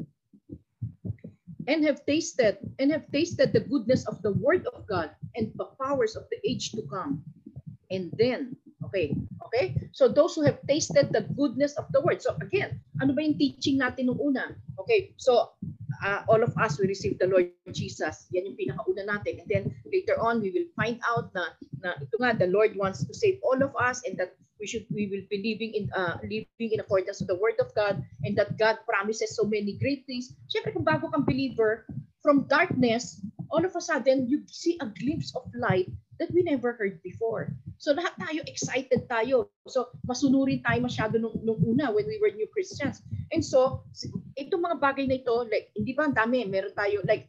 And 1.68 1.84
have 1.84 2.04
tasted, 2.08 2.60
and 2.76 2.92
have 2.92 3.08
tasted 3.12 3.52
the 3.52 3.64
goodness 3.64 4.04
of 4.08 4.20
the 4.20 4.32
word 4.36 4.68
of 4.72 4.84
God 4.88 5.12
and 5.36 5.52
the 5.56 5.68
powers 5.80 6.16
of 6.16 6.28
the 6.28 6.40
age 6.44 6.72
to 6.76 6.84
come. 6.88 7.24
And 7.88 8.12
then, 8.16 8.56
okay, 8.88 9.16
okay? 9.54 9.78
So 9.94 10.10
those 10.10 10.34
who 10.34 10.42
have 10.42 10.58
tasted 10.66 11.14
the 11.14 11.22
goodness 11.38 11.78
of 11.78 11.86
the 11.94 12.02
word. 12.02 12.18
So 12.18 12.34
again, 12.42 12.82
ano 12.98 13.14
ba 13.14 13.22
yung 13.22 13.38
teaching 13.38 13.78
natin 13.78 14.10
nung 14.10 14.18
una? 14.18 14.58
Okay, 14.82 15.14
so 15.16 15.54
uh, 16.02 16.26
all 16.26 16.42
of 16.42 16.50
us 16.58 16.82
we 16.82 16.90
receive 16.90 17.22
the 17.22 17.30
Lord 17.30 17.54
Jesus. 17.70 18.26
Yan 18.34 18.50
yung 18.50 18.58
pinakauna 18.58 19.06
natin. 19.06 19.46
And 19.46 19.48
then 19.48 19.64
later 19.86 20.18
on, 20.18 20.42
we 20.42 20.50
will 20.50 20.66
find 20.74 20.98
out 21.06 21.30
na, 21.38 21.54
na 21.78 21.94
ito 22.02 22.18
nga, 22.18 22.34
the 22.34 22.50
Lord 22.50 22.74
wants 22.74 23.06
to 23.06 23.14
save 23.14 23.38
all 23.46 23.62
of 23.62 23.70
us 23.78 24.02
and 24.02 24.18
that 24.18 24.34
we 24.58 24.66
should 24.66 24.86
we 24.90 25.10
will 25.10 25.26
be 25.30 25.42
living 25.42 25.74
in 25.74 25.84
uh, 25.94 26.18
living 26.22 26.70
in 26.74 26.78
accordance 26.78 27.18
to 27.18 27.26
the 27.26 27.34
word 27.38 27.58
of 27.58 27.74
God 27.74 27.98
and 28.22 28.38
that 28.38 28.54
God 28.58 28.78
promises 28.86 29.34
so 29.34 29.46
many 29.46 29.78
great 29.78 30.06
things. 30.06 30.34
Syempre 30.50 30.74
kung 30.74 30.86
bago 30.86 31.10
kang 31.10 31.26
believer, 31.26 31.86
from 32.22 32.46
darkness, 32.46 33.18
all 33.50 33.66
of 33.66 33.74
a 33.74 33.82
sudden 33.82 34.30
you 34.30 34.46
see 34.46 34.78
a 34.78 34.86
glimpse 34.86 35.34
of 35.34 35.46
light 35.58 35.90
that 36.22 36.30
we 36.30 36.46
never 36.46 36.78
heard 36.78 37.02
before. 37.02 37.50
So 37.84 37.92
lahat 37.92 38.16
tayo 38.16 38.40
excited 38.48 39.04
tayo. 39.12 39.52
So 39.68 39.92
masunurin 40.08 40.64
tayo 40.64 40.80
masyado 40.80 41.20
nung, 41.20 41.36
nung 41.44 41.60
una 41.60 41.92
when 41.92 42.08
we 42.08 42.16
were 42.16 42.32
new 42.32 42.48
Christians. 42.48 43.04
And 43.28 43.44
so 43.44 43.84
itong 44.40 44.64
mga 44.64 44.80
bagay 44.80 45.04
na 45.04 45.20
ito, 45.20 45.44
like 45.52 45.68
hindi 45.76 45.92
ba 45.92 46.08
ang 46.08 46.16
dami, 46.16 46.48
meron 46.48 46.72
tayo 46.72 47.04
like 47.04 47.28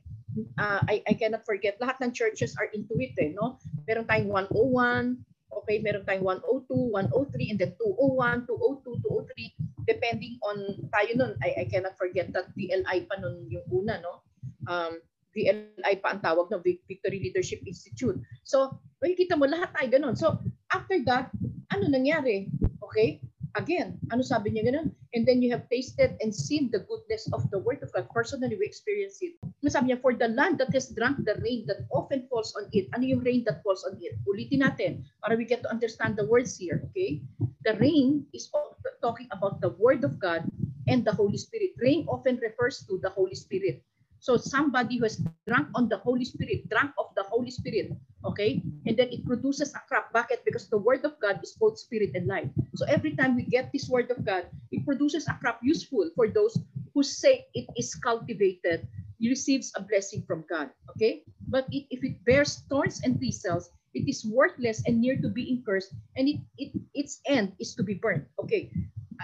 uh, 0.55 0.79
I, 0.88 1.03
I 1.12 1.13
cannot 1.19 1.43
forget, 1.43 1.75
lahat 1.83 2.00
ng 2.00 2.15
churches 2.15 2.55
are 2.55 2.71
into 2.71 2.95
it 3.03 3.19
eh, 3.19 3.35
no? 3.35 3.59
Meron 3.83 4.07
tayong 4.07 4.31
101, 4.31 5.19
okay, 5.51 5.83
meron 5.83 6.07
tayong 6.07 6.39
102, 6.39 6.71
103, 6.71 7.51
and 7.51 7.59
then 7.59 7.71
201, 7.75 8.47
202, 8.47 9.03
203, 9.03 9.91
depending 9.91 10.33
on 10.43 10.55
tayo 10.91 11.12
nun. 11.15 11.31
I, 11.43 11.63
I 11.63 11.65
cannot 11.67 12.00
forget 12.00 12.31
that 12.31 12.51
VLI 12.55 13.07
pa 13.07 13.15
nun 13.19 13.47
yung 13.51 13.67
una, 13.71 14.00
no? 14.00 14.24
Um, 14.71 15.00
VLI 15.35 16.00
pa 16.00 16.15
ang 16.15 16.24
tawag 16.24 16.47
ng 16.47 16.63
Victory 16.63 17.19
Leadership 17.19 17.59
Institute. 17.67 18.15
So, 18.47 18.71
makikita 19.03 19.35
mo 19.35 19.43
lahat 19.43 19.75
tayo 19.75 19.88
ganun. 19.91 20.15
So, 20.15 20.39
after 20.75 21.00
that, 21.08 21.32
ano 21.72 21.88
nangyari? 21.88 22.51
Okay? 22.84 23.24
Again, 23.55 23.96
ano 24.12 24.20
sabi 24.20 24.51
niya 24.51 24.67
ganun? 24.67 24.91
And 25.15 25.24
then 25.24 25.39
you 25.39 25.48
have 25.55 25.72
tasted 25.72 26.20
and 26.20 26.36
seen 26.36 26.67
the 26.75 26.84
goodness 26.84 27.24
of 27.32 27.48
the 27.55 27.63
word 27.63 27.79
of 27.79 27.88
God. 27.96 28.12
Personally, 28.12 28.60
we 28.60 28.67
experience 28.67 29.24
it. 29.24 29.39
Ano 29.39 29.72
sabi 29.72 29.96
niya, 29.96 30.03
for 30.03 30.12
the 30.12 30.27
land 30.36 30.60
that 30.60 30.75
has 30.75 30.91
drunk 30.91 31.24
the 31.24 31.39
rain 31.39 31.63
that 31.72 31.88
often 31.96 32.27
falls 32.27 32.51
on 32.60 32.67
it. 32.75 32.91
Ano 32.91 33.08
yung 33.08 33.24
rain 33.24 33.48
that 33.48 33.63
falls 33.63 33.88
on 33.88 33.96
it? 34.03 34.20
Ulitin 34.27 34.60
natin 34.67 35.08
para 35.24 35.39
we 35.39 35.48
get 35.48 35.63
to 35.63 35.72
understand 35.72 36.20
the 36.20 36.27
words 36.27 36.60
here. 36.60 36.84
Okay? 36.91 37.24
The 37.63 37.79
rain 37.79 38.27
is 38.36 38.51
talking 39.00 39.32
about 39.32 39.63
the 39.63 39.72
word 39.79 40.03
of 40.03 40.20
God 40.20 40.44
and 40.91 41.08
the 41.08 41.15
Holy 41.15 41.39
Spirit. 41.39 41.79
Rain 41.79 42.03
often 42.12 42.36
refers 42.44 42.84
to 42.91 43.00
the 43.00 43.10
Holy 43.15 43.39
Spirit. 43.39 43.79
So 44.20 44.36
somebody 44.36 45.00
who 45.00 45.08
has 45.08 45.24
drunk 45.48 45.72
on 45.79 45.88
the 45.88 46.03
Holy 46.03 46.27
Spirit, 46.27 46.67
drunk 46.67 46.91
of 47.00 47.14
Holy 47.35 47.51
Spirit. 47.51 47.91
Okay? 48.23 48.63
And 48.87 48.95
then 48.95 49.11
it 49.11 49.27
produces 49.27 49.75
a 49.75 49.83
crop. 49.91 50.15
Bakit? 50.15 50.47
Because 50.47 50.71
the 50.71 50.79
Word 50.79 51.03
of 51.03 51.19
God 51.19 51.43
is 51.43 51.59
both 51.59 51.77
spirit 51.77 52.15
and 52.15 52.25
life. 52.31 52.47
So 52.79 52.87
every 52.87 53.13
time 53.19 53.35
we 53.35 53.43
get 53.43 53.75
this 53.75 53.91
Word 53.91 54.09
of 54.09 54.23
God, 54.23 54.47
it 54.71 54.87
produces 54.87 55.27
a 55.27 55.35
crop 55.43 55.59
useful 55.59 56.07
for 56.15 56.31
those 56.31 56.55
who 56.95 57.03
say 57.03 57.45
it 57.53 57.67
is 57.75 57.91
cultivated, 57.99 58.87
receives 59.19 59.75
a 59.75 59.83
blessing 59.83 60.23
from 60.23 60.47
God. 60.47 60.71
Okay? 60.95 61.27
But 61.51 61.67
it, 61.69 61.91
if 61.91 62.03
it 62.07 62.23
bears 62.23 62.63
thorns 62.71 63.03
and 63.03 63.19
thistles, 63.19 63.69
it 63.95 64.07
is 64.07 64.25
worthless 64.27 64.83
and 64.87 64.99
near 64.99 65.15
to 65.21 65.29
being 65.29 65.63
cursed, 65.63 65.95
and 66.15 66.27
it, 66.27 66.39
it 66.59 66.71
its 66.93 67.23
end 67.25 67.55
is 67.59 67.75
to 67.75 67.83
be 67.83 67.95
burned. 67.95 68.27
Okay? 68.39 68.71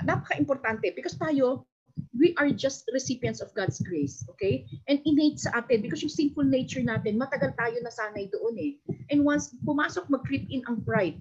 Napaka-importante 0.07 0.95
because 0.95 1.19
tayo, 1.19 1.67
we 2.15 2.35
are 2.37 2.49
just 2.53 2.85
recipients 2.93 3.41
of 3.41 3.49
God's 3.57 3.81
grace, 3.81 4.21
okay? 4.37 4.67
And 4.87 5.01
innate 5.05 5.39
sa 5.41 5.57
atin, 5.63 5.81
because 5.81 6.05
yung 6.05 6.13
sinful 6.13 6.45
nature 6.45 6.85
natin, 6.85 7.17
matagal 7.17 7.57
tayo 7.57 7.75
nasanay 7.81 8.29
doon 8.29 8.55
eh. 8.61 8.71
And 9.09 9.25
once 9.25 9.49
pumasok, 9.65 10.07
mag-creep 10.11 10.47
in 10.53 10.61
ang 10.69 10.85
pride, 10.85 11.17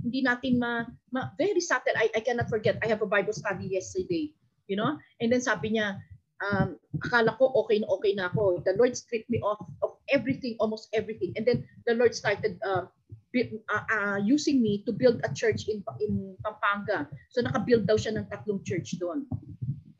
hindi 0.00 0.22
natin 0.22 0.62
ma, 0.62 0.86
ma 1.10 1.34
very 1.36 1.60
subtle. 1.60 1.96
I, 1.98 2.08
I 2.14 2.20
cannot 2.22 2.48
forget, 2.48 2.78
I 2.80 2.88
have 2.88 3.02
a 3.02 3.10
Bible 3.10 3.34
study 3.34 3.66
yesterday, 3.66 4.32
you 4.70 4.76
know? 4.76 4.96
And 5.20 5.32
then 5.32 5.42
sabi 5.42 5.76
niya, 5.76 5.98
um, 6.44 6.76
akala 7.02 7.36
ko 7.36 7.52
okay 7.64 7.80
na 7.80 7.88
okay 7.98 8.12
na 8.14 8.30
ako. 8.30 8.62
The 8.64 8.76
Lord 8.78 8.96
stripped 8.96 9.30
me 9.30 9.40
off 9.40 9.60
of 9.82 9.98
everything, 10.12 10.56
almost 10.60 10.88
everything. 10.92 11.32
And 11.36 11.46
then 11.46 11.66
the 11.86 11.94
Lord 11.94 12.14
started 12.14 12.58
uh, 12.64 12.86
uh, 13.34 13.84
uh, 13.90 14.18
using 14.22 14.62
me 14.62 14.82
to 14.86 14.92
build 14.92 15.20
a 15.24 15.30
church 15.34 15.66
in 15.66 15.82
in 16.00 16.36
Pampanga. 16.44 17.10
So 17.34 17.42
naka-build 17.42 17.86
daw 17.90 17.98
siya 17.98 18.14
ng 18.14 18.30
tatlong 18.30 18.62
church 18.62 18.96
doon. 19.02 19.26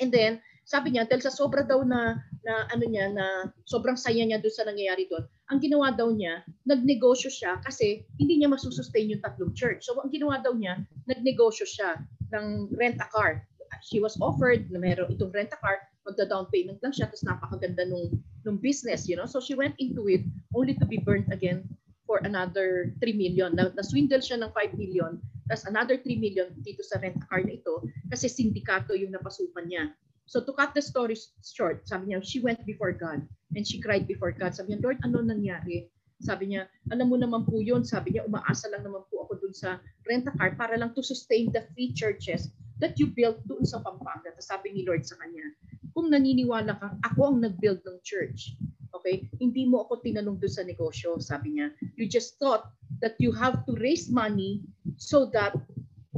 And 0.01 0.11
then, 0.11 0.43
sabi 0.65 0.97
niya, 0.97 1.05
dahil 1.05 1.21
sa 1.21 1.33
sobra 1.33 1.61
daw 1.61 1.85
na, 1.85 2.17
na 2.41 2.55
ano 2.73 2.85
niya, 2.89 3.13
na 3.13 3.53
sobrang 3.69 4.01
saya 4.01 4.25
niya 4.25 4.41
doon 4.41 4.55
sa 4.55 4.65
nangyayari 4.65 5.05
doon, 5.13 5.25
ang 5.53 5.61
ginawa 5.61 5.93
daw 5.93 6.09
niya, 6.09 6.41
nagnegosyo 6.65 7.29
siya 7.29 7.61
kasi 7.61 8.09
hindi 8.17 8.41
niya 8.41 8.49
masusustain 8.49 9.13
yung 9.13 9.21
tatlong 9.21 9.53
church. 9.53 9.85
So, 9.85 10.01
ang 10.01 10.09
ginawa 10.09 10.41
daw 10.41 10.57
niya, 10.57 10.81
nagnegosyo 11.05 11.69
siya 11.69 12.01
ng 12.33 12.73
rent 12.81 12.97
a 13.01 13.09
car. 13.13 13.45
She 13.85 14.01
was 14.01 14.17
offered 14.25 14.73
na 14.73 14.81
meron 14.81 15.13
itong 15.13 15.37
rent 15.37 15.53
a 15.53 15.61
car, 15.61 15.85
magda-down 16.09 16.49
payment 16.49 16.81
lang 16.81 16.97
siya, 16.97 17.13
tapos 17.13 17.29
napakaganda 17.29 17.85
nung, 17.85 18.09
nung 18.49 18.57
business, 18.57 19.05
you 19.05 19.21
know. 19.21 19.29
So, 19.29 19.45
she 19.45 19.53
went 19.53 19.77
into 19.77 20.09
it 20.09 20.25
only 20.57 20.73
to 20.81 20.89
be 20.89 20.97
burnt 20.97 21.29
again 21.29 21.69
for 22.09 22.25
another 22.25 22.97
3 23.05 23.13
million. 23.21 23.53
Na, 23.53 23.69
na-swindle 23.69 24.25
siya 24.25 24.41
ng 24.41 24.53
5 24.53 24.81
million, 24.81 25.21
tapos 25.49 25.65
another 25.69 26.01
3 26.01 26.21
million 26.21 26.49
dito 26.65 26.81
sa 26.81 26.97
rent 27.01 27.21
car 27.29 27.45
na 27.45 27.57
ito 27.61 27.85
kasi 28.09 28.29
sindikato 28.29 28.97
yung 28.97 29.13
napasukan 29.13 29.69
niya. 29.69 29.93
So 30.25 30.41
to 30.41 30.57
cut 30.57 30.73
the 30.73 30.81
story 30.81 31.21
short, 31.45 31.85
sabi 31.85 32.13
niya, 32.13 32.25
she 32.25 32.41
went 32.41 32.65
before 32.65 32.97
God 32.97 33.21
and 33.53 33.65
she 33.65 33.77
cried 33.77 34.09
before 34.09 34.33
God. 34.33 34.57
Sabi 34.57 34.73
niya, 34.73 34.81
Lord, 34.81 34.99
ano 35.05 35.21
nangyari? 35.21 35.93
Sabi 36.25 36.57
niya, 36.57 36.65
alam 36.89 37.13
mo 37.13 37.21
naman 37.21 37.45
po 37.45 37.61
yun. 37.61 37.85
Sabi 37.85 38.17
niya, 38.17 38.25
umaasa 38.25 38.73
lang 38.73 38.89
naman 38.89 39.05
po 39.13 39.29
ako 39.29 39.45
dun 39.45 39.53
sa 39.53 39.77
rent 40.09 40.25
car 40.41 40.57
para 40.57 40.81
lang 40.81 40.97
to 40.97 41.05
sustain 41.05 41.53
the 41.53 41.61
three 41.77 41.93
churches 41.93 42.49
that 42.81 42.97
you 42.97 43.13
built 43.13 43.45
doon 43.45 43.69
sa 43.69 43.85
Pampanga. 43.85 44.33
Tapos 44.33 44.49
sabi 44.49 44.73
ni 44.73 44.83
Lord 44.89 45.05
sa 45.05 45.21
kanya, 45.21 45.45
kung 45.93 46.09
naniniwala 46.09 46.73
ka, 46.81 46.89
ako 47.05 47.37
ang 47.37 47.39
nag-build 47.45 47.85
ng 47.85 47.99
church. 48.01 48.57
Okay? 48.97 49.29
Hindi 49.37 49.69
mo 49.69 49.85
ako 49.85 50.01
tinanong 50.01 50.41
doon 50.41 50.55
sa 50.55 50.65
negosyo, 50.65 51.21
sabi 51.21 51.61
niya. 51.61 51.71
You 52.01 52.09
just 52.09 52.41
thought 52.41 52.73
that 53.05 53.21
you 53.21 53.31
have 53.37 53.63
to 53.69 53.77
raise 53.77 54.09
money 54.09 54.65
so 54.97 55.27
that 55.33 55.55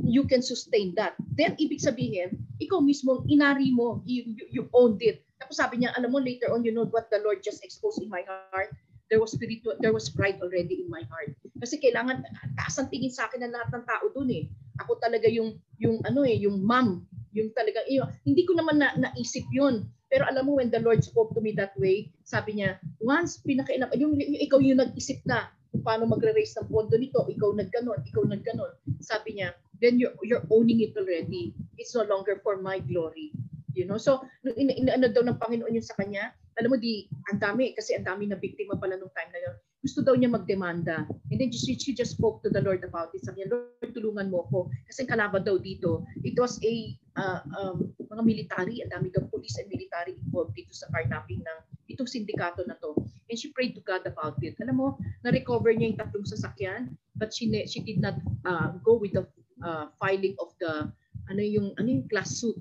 you 0.06 0.25
can 0.25 0.42
sustain 0.42 0.95
that. 0.97 1.16
Then, 1.35 1.56
ibig 1.56 1.80
sabihin, 1.83 2.37
ikaw 2.61 2.80
mismo, 2.80 3.25
inari 3.26 3.73
mo, 3.73 4.00
you, 4.04 4.37
you, 4.52 4.68
owned 4.76 5.00
it. 5.00 5.25
Tapos 5.40 5.59
sabi 5.59 5.83
niya, 5.83 5.92
alam 5.97 6.12
mo, 6.12 6.21
later 6.21 6.52
on, 6.52 6.64
you 6.64 6.73
know 6.73 6.88
what 6.88 7.09
the 7.09 7.21
Lord 7.25 7.40
just 7.42 7.64
exposed 7.64 8.00
in 8.00 8.09
my 8.09 8.25
heart? 8.25 8.73
There 9.11 9.23
was 9.23 9.33
spiritual, 9.33 9.78
there 9.78 9.95
was 9.95 10.11
pride 10.11 10.42
already 10.42 10.83
in 10.83 10.88
my 10.90 11.06
heart. 11.06 11.35
Kasi 11.62 11.78
kailangan, 11.78 12.26
taas 12.59 12.75
ang 12.76 12.90
tingin 12.90 13.12
sa 13.12 13.30
akin 13.30 13.45
ng 13.47 13.52
lahat 13.54 13.68
ng 13.71 13.85
tao 13.87 14.04
doon 14.12 14.30
eh. 14.35 14.45
Ako 14.83 14.99
talaga 14.99 15.30
yung, 15.30 15.56
yung 15.78 16.02
ano 16.04 16.26
eh, 16.26 16.37
yung 16.37 16.61
mom. 16.64 17.06
Yung 17.37 17.52
talaga, 17.54 17.85
yung, 17.87 18.09
hindi 18.26 18.42
ko 18.45 18.56
naman 18.56 18.83
na, 18.83 18.92
naisip 18.99 19.47
yun. 19.54 19.87
Pero 20.11 20.26
alam 20.26 20.47
mo, 20.47 20.59
when 20.59 20.71
the 20.71 20.83
Lord 20.83 21.02
spoke 21.02 21.35
to 21.35 21.42
me 21.42 21.54
that 21.54 21.75
way, 21.78 22.11
sabi 22.23 22.59
niya, 22.62 22.78
once 23.02 23.42
pinakailam, 23.42 23.90
yung, 23.95 24.14
yung 24.18 24.42
ikaw 24.42 24.59
yung 24.62 24.78
nag-isip 24.83 25.23
na 25.26 25.50
paano 25.87 26.11
magre-raise 26.11 26.59
ng 26.59 26.66
pondo 26.66 26.99
nito, 26.99 27.23
ikaw 27.31 27.55
nagganon, 27.55 28.02
ikaw 28.02 28.26
nagganon. 28.26 28.75
Sabi 28.99 29.38
niya, 29.38 29.55
then 29.78 30.02
you're, 30.02 30.19
you're 30.26 30.43
owning 30.50 30.83
it 30.83 30.99
already. 30.99 31.55
It's 31.78 31.95
no 31.95 32.02
longer 32.02 32.43
for 32.43 32.59
my 32.59 32.83
glory. 32.83 33.31
You 33.78 33.87
know? 33.87 34.00
So, 34.02 34.26
in, 34.43 34.90
ano 34.90 35.07
daw 35.07 35.23
ng 35.23 35.38
Panginoon 35.38 35.78
yun 35.78 35.87
sa 35.87 35.95
kanya, 35.95 36.35
alam 36.59 36.73
mo, 36.73 36.81
di, 36.81 37.07
ang 37.31 37.38
dami, 37.38 37.76
kasi 37.76 37.95
ang 37.95 38.09
dami 38.09 38.26
na 38.26 38.40
biktima 38.40 38.75
pala 38.81 38.99
nung 38.99 39.12
time 39.14 39.31
na 39.31 39.40
yun. 39.47 39.57
Gusto 39.85 40.00
daw 40.02 40.16
niya 40.16 40.33
magdemanda. 40.33 41.07
And 41.31 41.38
then 41.38 41.52
she, 41.52 41.76
she 41.78 41.93
just 41.95 42.16
spoke 42.16 42.43
to 42.43 42.50
the 42.50 42.64
Lord 42.64 42.83
about 42.83 43.14
it. 43.14 43.23
Sabi 43.23 43.45
niya, 43.45 43.55
Lord, 43.55 43.93
tulungan 43.93 44.33
mo 44.33 44.49
ako. 44.49 44.73
Kasi 44.88 45.07
kalaban 45.07 45.45
daw 45.45 45.61
dito, 45.61 46.02
it 46.25 46.35
was 46.40 46.59
a, 46.64 46.97
uh, 47.21 47.45
um, 47.55 47.93
mga 48.02 48.23
military, 48.25 48.81
ang 48.83 48.90
dami 48.90 49.12
daw 49.12 49.23
police 49.28 49.61
and 49.61 49.69
military 49.69 50.16
involved 50.16 50.57
dito 50.57 50.73
sa 50.73 50.88
carnapping 50.90 51.45
ng 51.45 51.59
itong 51.97 52.12
sindikato 52.12 52.61
na 52.69 52.76
to. 52.76 52.93
And 53.33 53.41
she 53.41 53.50
prayed 53.57 53.73
to 53.75 53.83
God 53.83 54.05
about 54.05 54.37
it. 54.45 54.61
Alam 54.61 54.76
mo, 54.76 54.88
na-recover 55.25 55.73
niya 55.73 55.97
yung 55.97 55.99
tatlong 55.99 56.29
sasakyan, 56.29 56.93
but 57.17 57.33
she, 57.33 57.49
she 57.65 57.81
did 57.81 58.05
not 58.05 58.21
uh, 58.45 58.76
go 58.85 59.00
with 59.00 59.17
the 59.17 59.25
uh, 59.65 59.88
filing 59.97 60.37
of 60.37 60.53
the 60.61 60.93
ano 61.26 61.43
yung 61.43 61.75
ano 61.81 61.88
yung 61.88 62.07
class 62.07 62.38
suit. 62.38 62.61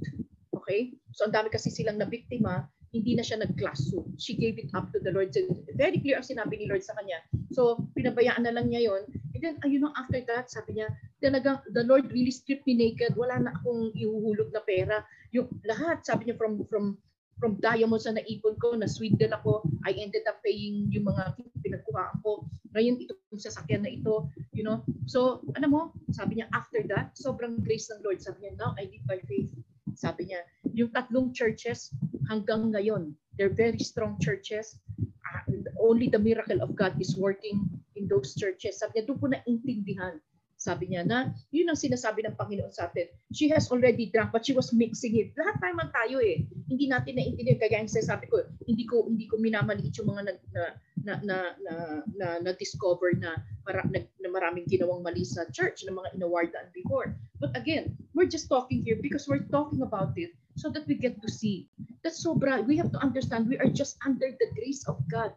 Okay? 0.55 0.95
So 1.13 1.27
ang 1.27 1.35
dami 1.35 1.53
kasi 1.53 1.69
silang 1.69 2.01
na 2.01 2.09
biktima, 2.09 2.65
hindi 2.95 3.13
na 3.13 3.21
siya 3.21 3.43
nag-class 3.43 3.91
suit. 3.91 4.07
She 4.15 4.39
gave 4.39 4.55
it 4.55 4.71
up 4.71 4.87
to 4.95 5.03
the 5.03 5.11
Lord. 5.11 5.35
So, 5.35 5.43
very 5.75 5.99
clear 5.99 6.15
ang 6.15 6.27
sinabi 6.27 6.55
ni 6.55 6.65
Lord 6.71 6.81
sa 6.81 6.95
kanya. 6.95 7.19
So 7.51 7.83
pinabayaan 7.93 8.47
na 8.47 8.55
lang 8.55 8.71
niya 8.71 8.87
yon. 8.89 9.03
And 9.35 9.41
then, 9.43 9.55
you 9.67 9.83
know, 9.83 9.91
after 9.99 10.23
that, 10.31 10.47
sabi 10.47 10.79
niya, 10.79 10.87
talagang 11.19 11.59
the 11.75 11.83
Lord 11.83 12.07
really 12.09 12.31
stripped 12.31 12.63
me 12.63 12.73
naked. 12.73 13.19
Wala 13.19 13.37
na 13.43 13.51
akong 13.51 13.91
ihuhulog 13.91 14.55
na 14.55 14.63
pera. 14.63 15.03
Yung 15.35 15.51
lahat, 15.67 16.07
sabi 16.07 16.31
niya, 16.31 16.39
from 16.39 16.63
from 16.71 16.95
from 17.39 17.59
diamonds 17.59 18.07
na 18.07 18.17
naipon 18.17 18.55
ko, 18.59 18.75
na 18.75 18.87
swindle 18.87 19.35
ako, 19.35 19.67
I 19.83 19.95
ended 19.95 20.23
up 20.27 20.39
paying 20.41 20.87
yung 20.91 21.07
mga 21.11 21.35
pinagkuhaan 21.61 22.23
ko. 22.23 22.47
Ngayon, 22.75 22.99
itong 23.03 23.39
sasakyan 23.39 23.83
na 23.83 23.91
ito, 23.91 24.27
you 24.55 24.63
know. 24.63 24.83
So, 25.07 25.43
ano 25.55 25.67
mo, 25.67 25.81
sabi 26.11 26.39
niya, 26.39 26.47
after 26.55 26.83
that, 26.91 27.15
sobrang 27.15 27.63
grace 27.63 27.91
ng 27.91 28.03
Lord. 28.03 28.23
Sabi 28.23 28.47
niya, 28.47 28.53
now 28.59 28.71
I 28.79 28.87
live 28.87 29.05
by 29.07 29.19
faith. 29.27 29.51
Sabi 29.95 30.31
niya, 30.31 30.43
yung 30.75 30.91
tatlong 30.91 31.31
churches, 31.31 31.91
hanggang 32.27 32.71
ngayon, 32.71 33.15
they're 33.39 33.53
very 33.53 33.79
strong 33.79 34.19
churches. 34.19 34.79
Uh, 34.99 35.55
only 35.79 36.11
the 36.11 36.19
miracle 36.19 36.59
of 36.59 36.75
God 36.75 36.99
is 36.99 37.15
working 37.15 37.63
in 37.95 38.07
those 38.07 38.35
churches. 38.35 38.79
Sabi 38.79 38.99
niya, 38.99 39.11
doon 39.11 39.19
ko 39.19 39.27
na 39.31 39.39
intindihan 39.47 40.19
sabi 40.55 40.89
niya 40.89 41.03
na, 41.03 41.35
yun 41.51 41.67
ang 41.67 41.77
sinasabi 41.77 42.23
ng 42.23 42.39
Panginoon 42.39 42.71
sa 42.71 42.87
atin. 42.87 43.11
She 43.35 43.51
has 43.51 43.67
already 43.67 44.07
drunk, 44.09 44.31
but 44.31 44.47
she 44.47 44.55
was 44.55 44.71
mixing 44.71 45.19
it. 45.19 45.35
Lahat 45.35 45.59
naman 45.59 45.91
tayo 45.91 46.23
eh. 46.23 46.47
Hindi 46.71 46.87
natin 46.87 47.19
naintindihan. 47.19 47.59
Kaya 47.59 47.83
yung 47.83 47.91
sinasabi 47.91 48.25
ko, 48.31 48.41
hindi 48.63 48.87
ko 48.87 49.05
hindi 49.05 49.27
ko 49.27 49.35
minamaliit 49.37 49.93
yung 49.99 50.15
mga 50.15 50.23
na, 50.23 50.33
na, 50.55 50.63
na, 50.95 51.13
na, 51.21 51.37
na, 51.59 51.73
na, 52.15 52.27
na 52.39 52.51
discover 52.55 53.13
na, 53.19 53.35
mara, 53.67 53.83
na, 53.91 54.01
na 54.23 54.29
maraming 54.31 54.65
ginawang 54.65 55.03
mali 55.03 55.27
sa 55.27 55.43
church, 55.51 55.83
na 55.83 55.93
mga 55.93 56.17
inawardan 56.17 56.71
before. 56.71 57.13
But 57.37 57.53
again, 57.53 57.93
we're 58.15 58.31
just 58.31 58.47
talking 58.47 58.81
here 58.81 58.97
because 58.97 59.27
we're 59.27 59.45
talking 59.51 59.83
about 59.83 60.15
it 60.15 60.33
so 60.55 60.71
that 60.71 60.87
we 60.87 60.95
get 60.95 61.19
to 61.19 61.29
see. 61.29 61.67
That's 62.01 62.23
so 62.23 62.33
bright. 62.33 62.63
We 62.63 62.79
have 62.79 62.95
to 62.95 63.01
understand 63.03 63.51
we 63.51 63.59
are 63.59 63.69
just 63.69 63.99
under 64.07 64.31
the 64.31 64.49
grace 64.55 64.87
of 64.87 65.03
God. 65.11 65.35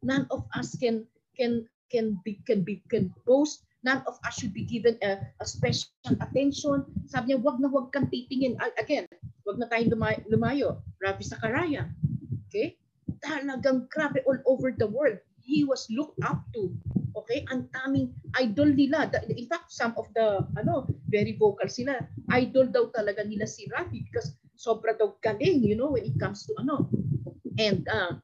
None 0.00 0.30
of 0.30 0.46
us 0.54 0.78
can 0.78 1.10
can 1.34 1.66
can 1.90 2.22
be 2.22 2.38
can 2.46 2.62
be 2.62 2.80
can 2.86 3.10
boast 3.26 3.66
none 3.82 4.02
of 4.06 4.20
us 4.24 4.34
should 4.36 4.52
be 4.52 4.64
given 4.64 4.96
a, 5.02 5.20
a 5.40 5.46
special 5.46 5.88
attention. 6.20 6.84
Sabi 7.08 7.32
niya, 7.32 7.40
wag 7.40 7.60
na 7.60 7.68
wag 7.72 7.92
kang 7.92 8.08
titingin. 8.12 8.56
Again, 8.76 9.08
wag 9.48 9.56
na 9.60 9.66
tayong 9.68 9.92
lumayo. 9.92 10.20
lumayo. 10.28 10.68
Ravi 11.00 11.24
Sakaraya. 11.24 11.88
Okay? 12.48 12.76
Talagang 13.24 13.88
grabe 13.88 14.20
all 14.28 14.40
over 14.44 14.72
the 14.72 14.88
world. 14.88 15.20
He 15.40 15.64
was 15.64 15.88
looked 15.88 16.20
up 16.24 16.44
to. 16.52 16.72
Okay? 17.16 17.48
Ang 17.48 17.72
daming 17.72 18.12
idol 18.36 18.68
nila. 18.68 19.08
In 19.28 19.48
fact, 19.48 19.72
some 19.72 19.96
of 19.96 20.06
the, 20.12 20.44
ano, 20.60 20.86
very 21.08 21.34
vocal 21.36 21.68
sila. 21.68 21.96
Idol 22.30 22.68
daw 22.68 22.92
talaga 22.92 23.24
nila 23.24 23.48
si 23.48 23.66
Ravi 23.72 24.04
because 24.04 24.36
sobra 24.60 24.92
daw 24.92 25.16
galing, 25.24 25.64
you 25.64 25.74
know, 25.74 25.96
when 25.96 26.04
it 26.04 26.16
comes 26.20 26.44
to 26.44 26.52
ano. 26.60 26.84
And 27.56 27.88
uh, 27.88 28.20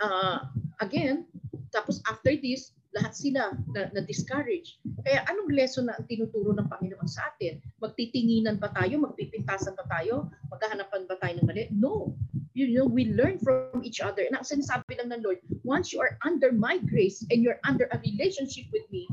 uh, 0.00 0.48
again, 0.80 1.28
tapos 1.72 2.00
after 2.08 2.32
this, 2.32 2.72
lahat 2.94 3.12
sila 3.12 3.42
na, 3.74 3.90
na 3.92 4.00
discourage. 4.06 4.78
Kaya 5.04 5.20
anong 5.28 5.52
lesson 5.52 5.84
na 5.84 6.00
ang 6.00 6.08
tinuturo 6.08 6.56
ng 6.56 6.64
Panginoon 6.64 7.04
sa 7.04 7.28
atin? 7.28 7.60
Magtitinginan 7.76 8.56
ba 8.56 8.72
tayo? 8.72 8.96
Magpipintasan 9.04 9.76
ba 9.76 9.84
tayo? 9.84 10.32
Maghahanapan 10.48 11.04
ba 11.04 11.20
tayo 11.20 11.36
ng 11.36 11.44
mali? 11.44 11.68
No. 11.76 12.16
You 12.56 12.72
know, 12.72 12.88
we 12.88 13.12
learn 13.12 13.36
from 13.36 13.84
each 13.84 14.00
other. 14.00 14.24
And 14.24 14.32
ang 14.32 14.48
sinasabi 14.48 14.96
lang 14.96 15.12
ng 15.12 15.20
Lord, 15.20 15.44
once 15.60 15.92
you 15.92 16.00
are 16.00 16.16
under 16.24 16.56
my 16.56 16.80
grace 16.88 17.20
and 17.28 17.44
you're 17.44 17.60
under 17.68 17.84
a 17.92 18.00
relationship 18.00 18.64
with 18.72 18.88
me, 18.88 19.04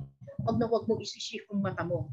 wag 0.47 0.63
na 0.63 0.71
wag 0.71 0.87
mong 0.87 1.03
isi-shift 1.03 1.51
ang 1.51 1.59
mata 1.59 1.83
mo. 1.83 2.07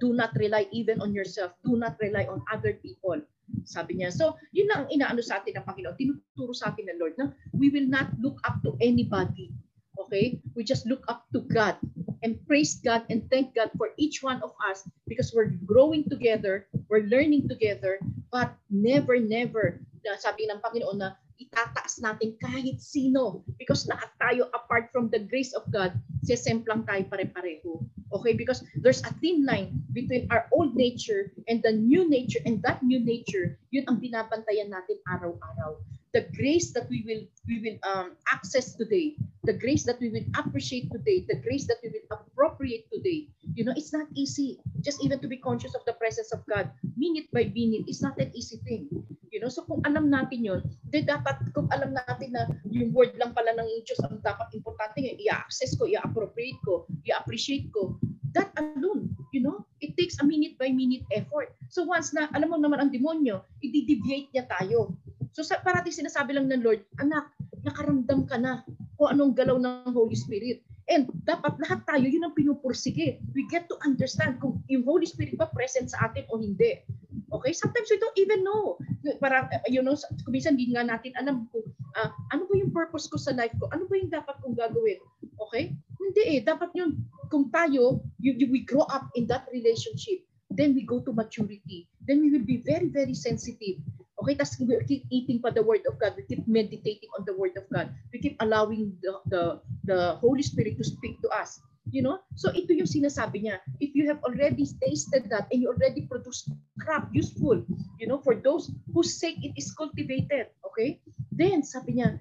Do 0.00 0.16
not 0.16 0.32
rely 0.40 0.64
even 0.72 1.04
on 1.04 1.12
yourself. 1.12 1.52
Do 1.68 1.76
not 1.76 2.00
rely 2.00 2.24
on 2.32 2.40
other 2.48 2.80
people. 2.80 3.20
Sabi 3.68 4.00
niya. 4.00 4.08
So, 4.08 4.40
yun 4.56 4.72
lang 4.72 4.86
ang 4.86 4.90
inaano 4.94 5.20
sa 5.20 5.44
atin 5.44 5.60
ng 5.60 5.66
Panginoon. 5.68 6.00
Tinuturo 6.00 6.56
sa 6.56 6.72
atin 6.72 6.88
ng 6.88 6.96
Lord 6.96 7.12
na 7.20 7.28
we 7.52 7.68
will 7.68 7.90
not 7.90 8.08
look 8.24 8.40
up 8.48 8.64
to 8.64 8.72
anybody 8.80 9.52
Okay? 9.98 10.40
We 10.54 10.62
just 10.64 10.86
look 10.86 11.04
up 11.10 11.26
to 11.34 11.42
God 11.44 11.76
and 12.22 12.38
praise 12.46 12.80
God 12.82 13.04
and 13.10 13.24
thank 13.30 13.54
God 13.54 13.70
for 13.76 13.90
each 13.96 14.22
one 14.22 14.42
of 14.42 14.52
us 14.64 14.88
because 15.06 15.32
we're 15.34 15.54
growing 15.66 16.08
together, 16.08 16.66
we're 16.88 17.06
learning 17.06 17.48
together, 17.48 17.98
but 18.30 18.54
never, 18.70 19.18
never, 19.18 19.80
na 20.04 20.16
sabi 20.18 20.46
ng 20.48 20.62
Panginoon 20.62 20.98
na 20.98 21.18
itataas 21.38 22.02
natin 22.02 22.34
kahit 22.42 22.82
sino 22.82 23.46
because 23.62 23.86
lahat 23.86 24.10
tayo 24.18 24.50
apart 24.50 24.90
from 24.90 25.06
the 25.14 25.22
grace 25.22 25.54
of 25.54 25.62
God, 25.70 25.94
sesemplang 26.26 26.82
tayo 26.82 27.06
pare-pareho. 27.06 27.78
Okay? 28.10 28.34
Because 28.34 28.66
there's 28.82 29.04
a 29.06 29.14
thin 29.22 29.46
line 29.46 29.78
between 29.94 30.26
our 30.34 30.50
old 30.50 30.74
nature 30.74 31.30
and 31.46 31.62
the 31.62 31.70
new 31.70 32.10
nature 32.10 32.42
and 32.42 32.58
that 32.66 32.82
new 32.82 32.98
nature, 32.98 33.54
yun 33.70 33.86
ang 33.86 34.02
binabantayan 34.02 34.74
natin 34.74 34.98
araw-araw. 35.06 35.78
The 36.18 36.26
grace 36.34 36.74
that 36.74 36.90
we 36.90 37.06
will 37.06 37.22
we 37.46 37.62
will 37.62 37.78
um, 37.86 38.18
access 38.26 38.74
today, 38.74 39.14
the 39.46 39.54
grace 39.54 39.86
that 39.86 40.02
we 40.02 40.10
will 40.10 40.26
appreciate 40.34 40.90
today, 40.90 41.22
the 41.30 41.38
grace 41.46 41.70
that 41.70 41.78
we 41.78 41.94
will 41.94 42.10
appropriate 42.10 42.90
today. 42.90 43.30
You 43.54 43.62
know, 43.62 43.74
it's 43.78 43.94
not 43.94 44.10
easy. 44.18 44.58
Just 44.82 44.98
even 45.06 45.22
to 45.22 45.30
be 45.30 45.38
conscious 45.38 45.78
of 45.78 45.86
the 45.86 45.94
presence 45.94 46.34
of 46.34 46.42
God, 46.50 46.74
minute 46.98 47.30
by 47.30 47.46
minute, 47.54 47.86
it's 47.86 48.02
not 48.02 48.18
an 48.18 48.34
easy 48.34 48.58
thing. 48.66 48.90
You 49.30 49.38
know, 49.38 49.46
so 49.46 49.62
kung 49.62 49.78
alam 49.86 50.10
natin 50.10 50.42
yun, 50.42 50.66
then 50.90 51.06
dapat 51.06 51.38
kung 51.54 51.70
alam 51.70 51.94
natin 51.94 52.34
na 52.34 52.50
yung 52.66 52.90
word 52.90 53.14
lang 53.14 53.30
pala 53.30 53.54
ng 53.54 53.86
Diyos 53.86 54.02
ang 54.02 54.18
dapat 54.18 54.50
importante 54.58 54.98
yung 54.98 55.22
i-access 55.22 55.78
ko, 55.78 55.86
i-appropriate 55.86 56.58
ko, 56.66 56.90
i-appreciate 57.06 57.70
ko, 57.70 57.94
that 58.34 58.50
alone, 58.58 59.14
you 59.30 59.40
know, 59.40 59.64
it 59.80 59.94
takes 59.94 60.18
a 60.18 60.24
minute 60.26 60.58
by 60.58 60.68
minute 60.68 61.06
effort. 61.14 61.54
So 61.70 61.86
once 61.86 62.10
na, 62.10 62.26
alam 62.34 62.50
mo 62.50 62.58
naman 62.58 62.82
ang 62.82 62.90
demonyo, 62.90 63.44
i-deviate 63.62 64.34
niya 64.34 64.50
tayo. 64.50 64.98
So 65.38 65.46
sa, 65.46 65.62
parati 65.62 65.94
sinasabi 65.94 66.34
lang 66.34 66.50
ng 66.50 66.66
Lord, 66.66 66.82
anak, 66.98 67.30
nakaramdam 67.62 68.26
ka 68.26 68.42
na 68.42 68.66
kung 68.98 69.14
anong 69.14 69.38
galaw 69.38 69.54
ng 69.54 69.94
Holy 69.94 70.18
Spirit. 70.18 70.66
And 70.90 71.06
dapat 71.22 71.62
lahat 71.62 71.86
tayo, 71.86 72.10
yun 72.10 72.26
ang 72.26 72.34
pinupursige. 72.34 73.22
We 73.38 73.46
get 73.46 73.70
to 73.70 73.78
understand 73.86 74.42
kung 74.42 74.58
yung 74.66 74.82
Holy 74.82 75.06
Spirit 75.06 75.38
ba 75.38 75.46
present 75.54 75.94
sa 75.94 76.10
atin 76.10 76.26
o 76.34 76.42
hindi. 76.42 76.82
Okay? 77.30 77.54
Sometimes 77.54 77.86
we 77.86 78.02
don't 78.02 78.18
even 78.18 78.42
know. 78.42 78.82
Parang, 79.22 79.46
you 79.70 79.78
know, 79.78 79.94
kuminsan 80.26 80.58
hindi 80.58 80.74
nga 80.74 80.82
natin 80.82 81.14
alam 81.14 81.46
kung 81.54 81.70
uh, 81.94 82.10
ano 82.34 82.42
ba 82.50 82.58
yung 82.58 82.74
purpose 82.74 83.06
ko 83.06 83.14
sa 83.14 83.30
life 83.30 83.54
ko? 83.62 83.70
Ano 83.70 83.86
ba 83.86 83.94
yung 83.94 84.10
dapat 84.10 84.42
kong 84.42 84.58
gagawin? 84.58 84.98
Okay? 85.38 85.70
Hindi 86.02 86.22
eh. 86.34 86.38
Dapat 86.42 86.74
yun, 86.74 86.98
kung 87.30 87.46
tayo, 87.54 88.02
you, 88.18 88.34
you, 88.34 88.50
we 88.50 88.66
grow 88.66 88.90
up 88.90 89.06
in 89.14 89.30
that 89.30 89.46
relationship, 89.54 90.18
then 90.50 90.74
we 90.74 90.82
go 90.82 90.98
to 90.98 91.14
maturity. 91.14 91.86
Then 92.10 92.26
we 92.26 92.34
will 92.34 92.42
be 92.42 92.58
very, 92.58 92.90
very 92.90 93.14
sensitive. 93.14 93.78
Okay, 94.18 94.34
tapos 94.34 94.58
we 94.58 94.74
keep 94.90 95.02
eating 95.14 95.38
pa 95.38 95.54
the 95.54 95.62
Word 95.62 95.86
of 95.86 95.94
God. 96.02 96.18
We 96.18 96.26
keep 96.26 96.42
meditating 96.50 97.06
on 97.14 97.22
the 97.22 97.38
Word 97.38 97.54
of 97.54 97.70
God. 97.70 97.94
We 98.10 98.18
keep 98.18 98.34
allowing 98.42 98.98
the, 98.98 99.22
the, 99.30 99.42
the 99.86 100.18
Holy 100.18 100.42
Spirit 100.42 100.74
to 100.78 100.84
speak 100.84 101.22
to 101.22 101.30
us. 101.30 101.62
You 101.88 102.02
know? 102.02 102.18
So 102.34 102.50
ito 102.50 102.74
yung 102.74 102.90
sinasabi 102.90 103.46
niya. 103.46 103.62
If 103.78 103.94
you 103.94 104.10
have 104.10 104.18
already 104.26 104.66
tasted 104.82 105.30
that 105.30 105.46
and 105.54 105.62
you 105.62 105.70
already 105.70 106.04
produce 106.04 106.50
crop 106.82 107.08
useful, 107.14 107.62
you 107.96 108.10
know, 108.10 108.18
for 108.18 108.34
those 108.34 108.74
whose 108.92 109.16
sake 109.16 109.38
it 109.40 109.54
is 109.54 109.70
cultivated, 109.72 110.50
okay? 110.66 111.00
Then, 111.32 111.62
sabi 111.62 112.02
niya, 112.02 112.18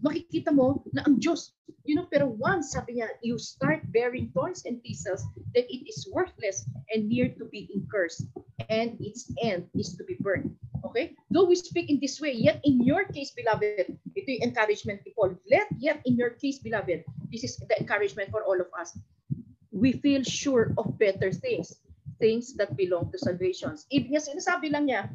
makikita 0.00 0.48
mo 0.48 0.82
na 0.96 1.04
ang 1.04 1.20
Diyos, 1.20 1.52
you 1.84 1.94
know, 1.94 2.08
pero 2.08 2.26
once, 2.26 2.72
sabi 2.72 2.98
niya, 2.98 3.12
you 3.20 3.36
start 3.36 3.84
bearing 3.92 4.32
thorns 4.32 4.64
and 4.64 4.80
thistles, 4.80 5.20
then 5.52 5.68
it 5.68 5.84
is 5.84 6.08
worthless 6.08 6.64
and 6.90 7.06
near 7.06 7.28
to 7.36 7.44
being 7.52 7.84
cursed, 7.92 8.24
and 8.72 8.96
its 8.98 9.28
end 9.44 9.68
is 9.76 9.92
to 9.96 10.02
be 10.08 10.16
burned. 10.18 10.50
Okay? 10.84 11.16
Though 11.30 11.48
we 11.48 11.56
speak 11.56 11.88
in 11.88 11.98
this 11.98 12.20
way, 12.20 12.32
yet 12.32 12.60
in 12.64 12.84
your 12.84 13.04
case, 13.08 13.32
beloved, 13.32 13.88
ito 14.14 14.28
yung 14.28 14.52
encouragement 14.52 15.00
ni 15.04 15.16
Paul. 15.16 15.34
Let 15.48 15.68
yet 15.80 16.04
in 16.04 16.16
your 16.20 16.36
case, 16.36 16.60
beloved, 16.60 17.04
this 17.32 17.42
is 17.44 17.56
the 17.56 17.76
encouragement 17.80 18.30
for 18.30 18.44
all 18.44 18.60
of 18.60 18.68
us. 18.76 18.92
We 19.72 19.96
feel 19.98 20.22
sure 20.22 20.76
of 20.78 20.98
better 21.00 21.32
things, 21.32 21.80
things 22.20 22.54
that 22.60 22.76
belong 22.76 23.10
to 23.10 23.18
salvations. 23.18 23.88
Ibig 23.90 24.12
niya, 24.12 24.22
sinasabi 24.22 24.70
lang 24.70 24.86
niya, 24.86 25.10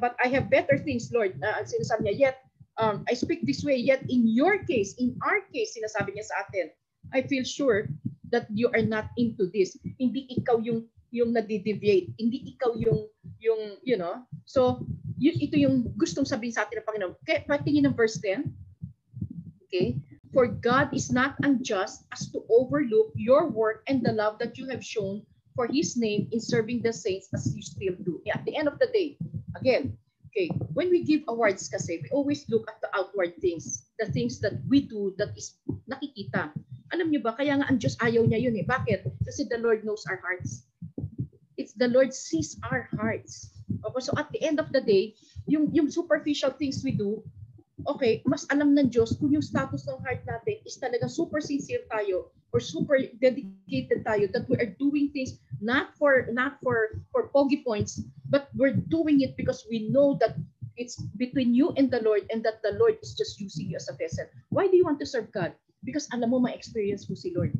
but 0.00 0.16
I 0.18 0.32
have 0.32 0.50
better 0.50 0.80
things, 0.80 1.12
Lord. 1.12 1.36
Uh, 1.38 1.62
sinasabi 1.62 2.10
niya, 2.10 2.16
yet 2.18 2.36
um, 2.80 3.04
I 3.06 3.14
speak 3.14 3.46
this 3.46 3.62
way, 3.62 3.76
yet 3.76 4.02
in 4.08 4.26
your 4.26 4.64
case, 4.64 4.96
in 4.98 5.14
our 5.22 5.44
case, 5.52 5.78
sinasabi 5.78 6.16
niya 6.18 6.26
sa 6.26 6.48
atin, 6.48 6.74
I 7.12 7.22
feel 7.22 7.44
sure 7.44 7.86
that 8.34 8.50
you 8.50 8.66
are 8.74 8.82
not 8.82 9.14
into 9.14 9.46
this. 9.52 9.78
Hindi 10.00 10.26
ikaw 10.42 10.58
yung 10.64 10.90
yung 11.14 11.30
nadideviate. 11.30 12.10
Hindi 12.18 12.58
ikaw 12.58 12.74
yung 12.74 13.06
yung 13.44 13.76
you 13.84 14.00
know. 14.00 14.24
So 14.48 14.80
yun, 15.20 15.36
ito 15.38 15.60
yung 15.60 15.94
gustong 15.94 16.26
sabihin 16.26 16.56
sa 16.56 16.64
atin 16.66 16.80
ng 16.80 16.88
Panginoon. 16.88 17.14
Kaya 17.22 17.44
patingin 17.44 17.86
ng 17.86 17.96
verse 17.96 18.18
10. 18.18 18.48
Okay? 19.68 20.00
For 20.34 20.50
God 20.50 20.90
is 20.90 21.14
not 21.14 21.38
unjust 21.46 22.10
as 22.10 22.26
to 22.34 22.42
overlook 22.50 23.14
your 23.14 23.46
work 23.46 23.86
and 23.86 24.02
the 24.02 24.10
love 24.10 24.42
that 24.42 24.58
you 24.58 24.66
have 24.66 24.82
shown 24.82 25.22
for 25.54 25.70
His 25.70 25.94
name 25.94 26.26
in 26.34 26.42
serving 26.42 26.82
the 26.82 26.90
saints 26.90 27.30
as 27.30 27.54
you 27.54 27.62
still 27.62 27.94
do. 28.02 28.18
At 28.26 28.42
the 28.42 28.58
end 28.58 28.66
of 28.66 28.82
the 28.82 28.90
day, 28.90 29.14
again, 29.54 29.94
okay, 30.34 30.50
when 30.74 30.90
we 30.90 31.06
give 31.06 31.22
awards 31.30 31.70
kasi, 31.70 32.02
we 32.02 32.10
always 32.10 32.42
look 32.50 32.66
at 32.66 32.82
the 32.82 32.90
outward 32.98 33.38
things, 33.38 33.86
the 34.02 34.10
things 34.10 34.42
that 34.42 34.58
we 34.66 34.90
do 34.90 35.14
that 35.22 35.30
is 35.38 35.54
nakikita. 35.86 36.50
Alam 36.90 37.14
niyo 37.14 37.22
ba, 37.22 37.38
kaya 37.38 37.54
nga 37.54 37.70
ang 37.70 37.78
Diyos 37.78 37.94
ayaw 38.02 38.26
niya 38.26 38.42
yun 38.42 38.58
eh. 38.58 38.66
Bakit? 38.66 39.06
Kasi 39.22 39.46
the 39.46 39.62
Lord 39.62 39.86
knows 39.86 40.02
our 40.10 40.18
hearts. 40.18 40.66
It's 41.56 41.72
the 41.74 41.88
Lord 41.88 42.14
sees 42.14 42.58
our 42.66 42.88
hearts. 42.96 43.54
Okay, 43.70 44.02
so 44.02 44.12
at 44.16 44.30
the 44.32 44.42
end 44.42 44.58
of 44.58 44.72
the 44.72 44.80
day, 44.80 45.14
yung, 45.46 45.70
yung 45.72 45.90
superficial 45.90 46.50
things 46.50 46.82
we 46.84 46.92
do, 46.92 47.22
okay, 47.86 48.22
mas 48.26 48.46
alam 48.50 48.74
ng 48.78 48.90
Diyos 48.90 49.18
kung 49.18 49.34
yung 49.34 49.42
status 49.44 49.86
ng 49.86 49.98
heart 50.02 50.22
natin 50.26 50.62
is 50.62 50.78
talagang 50.78 51.10
super 51.10 51.42
sincere 51.42 51.82
tayo 51.90 52.30
or 52.54 52.62
super 52.62 52.98
dedicated 53.18 54.06
tayo 54.06 54.30
that 54.30 54.46
we 54.46 54.54
are 54.62 54.70
doing 54.78 55.10
things 55.10 55.42
not 55.58 55.90
for 55.98 56.30
not 56.30 56.62
for 56.62 57.02
for 57.10 57.34
pogi 57.34 57.66
points 57.66 57.98
but 58.30 58.46
we're 58.54 58.78
doing 58.88 59.26
it 59.26 59.34
because 59.34 59.66
we 59.66 59.90
know 59.90 60.14
that 60.22 60.38
it's 60.78 60.98
between 61.18 61.54
you 61.54 61.74
and 61.76 61.90
the 61.90 62.02
Lord 62.02 62.26
and 62.30 62.42
that 62.46 62.62
the 62.62 62.78
Lord 62.78 62.98
is 63.02 63.14
just 63.14 63.38
using 63.38 63.70
you 63.70 63.76
as 63.76 63.86
a 63.86 63.94
vessel. 63.94 64.26
Why 64.50 64.66
do 64.66 64.74
you 64.74 64.84
want 64.84 64.98
to 65.00 65.06
serve 65.06 65.30
God? 65.30 65.54
Because 65.86 66.10
alam 66.10 66.30
mo 66.30 66.42
ma-experience 66.42 67.06
mo 67.06 67.14
si 67.14 67.30
Lord. 67.30 67.54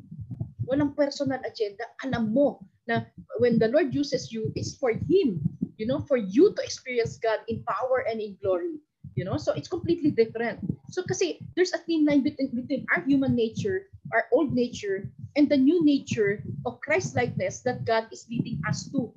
Walang 0.66 0.96
personal 0.96 1.38
agenda. 1.46 1.86
Alam 2.02 2.34
mo 2.34 2.58
na 2.86 3.08
when 3.38 3.58
the 3.58 3.68
Lord 3.68 3.94
uses 3.94 4.32
you, 4.32 4.52
it's 4.54 4.76
for 4.76 4.92
Him. 4.92 5.40
You 5.76 5.86
know, 5.86 5.98
for 6.06 6.16
you 6.16 6.54
to 6.54 6.62
experience 6.62 7.18
God 7.18 7.42
in 7.48 7.64
power 7.66 8.06
and 8.06 8.20
in 8.20 8.38
glory. 8.38 8.78
You 9.14 9.24
know, 9.24 9.36
so 9.36 9.52
it's 9.54 9.68
completely 9.68 10.10
different. 10.10 10.58
So 10.90 11.02
kasi 11.02 11.38
there's 11.54 11.72
a 11.72 11.78
thin 11.78 12.06
line 12.06 12.22
between, 12.22 12.50
between 12.54 12.86
our 12.94 13.02
human 13.02 13.34
nature, 13.34 13.90
our 14.12 14.26
old 14.32 14.54
nature, 14.54 15.10
and 15.36 15.48
the 15.48 15.56
new 15.56 15.84
nature 15.84 16.42
of 16.66 16.80
Christ-likeness 16.80 17.62
that 17.62 17.84
God 17.84 18.06
is 18.10 18.26
leading 18.30 18.62
us 18.66 18.90
to. 18.90 19.10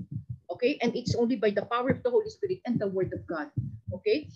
Okay? 0.50 0.78
And 0.82 0.96
it's 0.96 1.16
only 1.16 1.36
by 1.36 1.50
the 1.50 1.66
power 1.66 1.90
of 1.90 2.02
the 2.02 2.10
Holy 2.10 2.30
Spirit 2.30 2.62
and 2.66 2.78
the 2.78 2.88
Word 2.90 3.14
of 3.14 3.26
God. 3.26 3.50
Okay? 3.94 4.30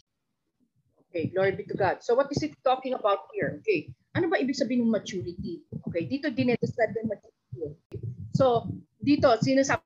Okay, 1.11 1.27
glory 1.27 1.51
be 1.51 1.67
to 1.67 1.75
God. 1.75 1.99
So 1.99 2.15
what 2.15 2.31
is 2.31 2.41
it 2.41 2.55
talking 2.63 2.95
about 2.95 3.27
here? 3.35 3.59
Okay, 3.59 3.91
ano 4.15 4.31
ba 4.31 4.39
ibig 4.39 4.55
sabihin 4.55 4.87
ng 4.87 4.95
maturity? 4.95 5.59
Okay, 5.91 6.07
dito 6.07 6.31
dinedescribe 6.31 6.95
yung 6.95 7.11
maturity. 7.11 7.99
So, 8.31 8.71
dito, 9.01 9.27
sinasabi, 9.41 9.81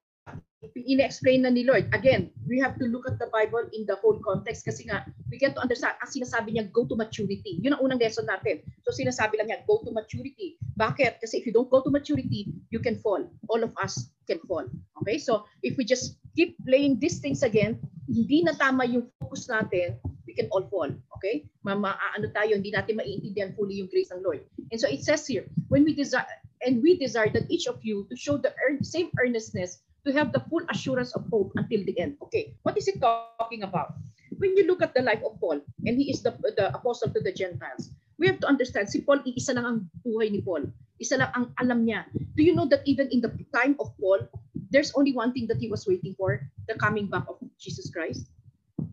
ina-explain 0.75 1.45
na 1.45 1.51
ni 1.53 1.63
Lord. 1.63 1.87
Again, 1.93 2.33
we 2.45 2.59
have 2.59 2.77
to 2.77 2.85
look 2.89 3.05
at 3.09 3.17
the 3.17 3.29
Bible 3.29 3.65
in 3.73 3.85
the 3.85 3.97
whole 4.01 4.17
context 4.21 4.65
kasi 4.65 4.85
nga, 4.85 5.05
we 5.31 5.37
get 5.37 5.53
to 5.55 5.61
understand, 5.61 5.97
ang 6.01 6.11
sinasabi 6.11 6.55
niya, 6.55 6.69
go 6.73 6.85
to 6.85 6.97
maturity. 6.97 7.61
Yun 7.61 7.77
ang 7.77 7.81
unang 7.85 8.01
lesson 8.01 8.25
natin. 8.25 8.61
So, 8.85 8.93
sinasabi 8.93 9.37
lang 9.39 9.49
niya, 9.49 9.65
go 9.65 9.81
to 9.85 9.91
maturity. 9.93 10.57
Bakit? 10.77 11.21
Kasi 11.21 11.41
if 11.41 11.43
you 11.45 11.53
don't 11.53 11.69
go 11.69 11.81
to 11.81 11.89
maturity, 11.89 12.51
you 12.69 12.81
can 12.81 12.99
fall. 12.99 13.21
All 13.49 13.61
of 13.61 13.73
us 13.81 14.11
can 14.29 14.41
fall. 14.45 14.65
Okay? 15.01 15.17
So, 15.17 15.45
if 15.61 15.77
we 15.77 15.85
just 15.85 16.17
keep 16.33 16.57
playing 16.65 16.99
these 16.99 17.21
things 17.21 17.41
again, 17.41 17.79
hindi 18.05 18.45
na 18.45 18.53
tama 18.53 18.85
yung 18.85 19.09
focus 19.21 19.49
natin, 19.49 19.97
we 20.25 20.33
can 20.33 20.49
all 20.53 20.65
fall. 20.69 20.89
Okay? 21.19 21.45
Mama, 21.65 21.97
ano 22.13 22.29
tayo, 22.33 22.57
hindi 22.57 22.73
natin 22.73 22.97
maiintindihan 22.99 23.53
fully 23.57 23.81
yung 23.81 23.89
grace 23.89 24.11
ng 24.13 24.21
Lord. 24.21 24.45
And 24.69 24.77
so, 24.81 24.89
it 24.89 25.01
says 25.05 25.25
here, 25.25 25.45
when 25.69 25.85
we 25.85 25.93
desire, 25.93 26.44
and 26.65 26.81
we 26.81 26.97
desire 26.97 27.29
that 27.29 27.45
each 27.47 27.69
of 27.69 27.77
you 27.85 28.09
to 28.09 28.17
show 28.17 28.35
the 28.35 28.51
same 28.81 29.13
earnestness 29.21 29.85
to 30.05 30.11
have 30.13 30.33
the 30.33 30.41
full 30.49 30.65
assurance 30.69 31.13
of 31.13 31.25
hope 31.29 31.53
until 31.55 31.85
the 31.85 31.97
end. 32.01 32.17
Okay, 32.21 32.53
what 32.65 32.77
is 32.77 32.89
it 32.89 32.99
talking 32.99 33.63
about? 33.63 33.93
When 34.37 34.57
you 34.57 34.67
look 34.67 34.81
at 34.81 34.93
the 34.93 35.01
life 35.01 35.21
of 35.25 35.39
Paul, 35.39 35.61
and 35.85 35.97
he 35.97 36.11
is 36.11 36.21
the, 36.21 36.35
the 36.57 36.73
apostle 36.75 37.09
to 37.13 37.21
the 37.21 37.31
Gentiles, 37.31 37.89
we 38.19 38.27
have 38.27 38.39
to 38.41 38.47
understand, 38.47 38.89
si 38.89 39.01
Paul, 39.01 39.21
isa 39.25 39.53
lang 39.53 39.65
ang 39.65 39.77
buhay 40.05 40.31
ni 40.31 40.41
Paul. 40.41 40.67
Isa 40.99 41.17
lang 41.17 41.31
ang 41.35 41.45
alam 41.59 41.87
niya. 41.87 42.05
Do 42.35 42.43
you 42.43 42.55
know 42.55 42.67
that 42.67 42.83
even 42.85 43.07
in 43.11 43.21
the 43.21 43.31
time 43.55 43.75
of 43.79 43.95
Paul, 43.99 44.27
there's 44.69 44.91
only 44.95 45.13
one 45.15 45.31
thing 45.31 45.47
that 45.47 45.57
he 45.57 45.71
was 45.71 45.87
waiting 45.87 46.15
for, 46.15 46.43
the 46.67 46.75
coming 46.75 47.07
back 47.07 47.25
of 47.27 47.39
Jesus 47.59 47.89
Christ? 47.91 48.27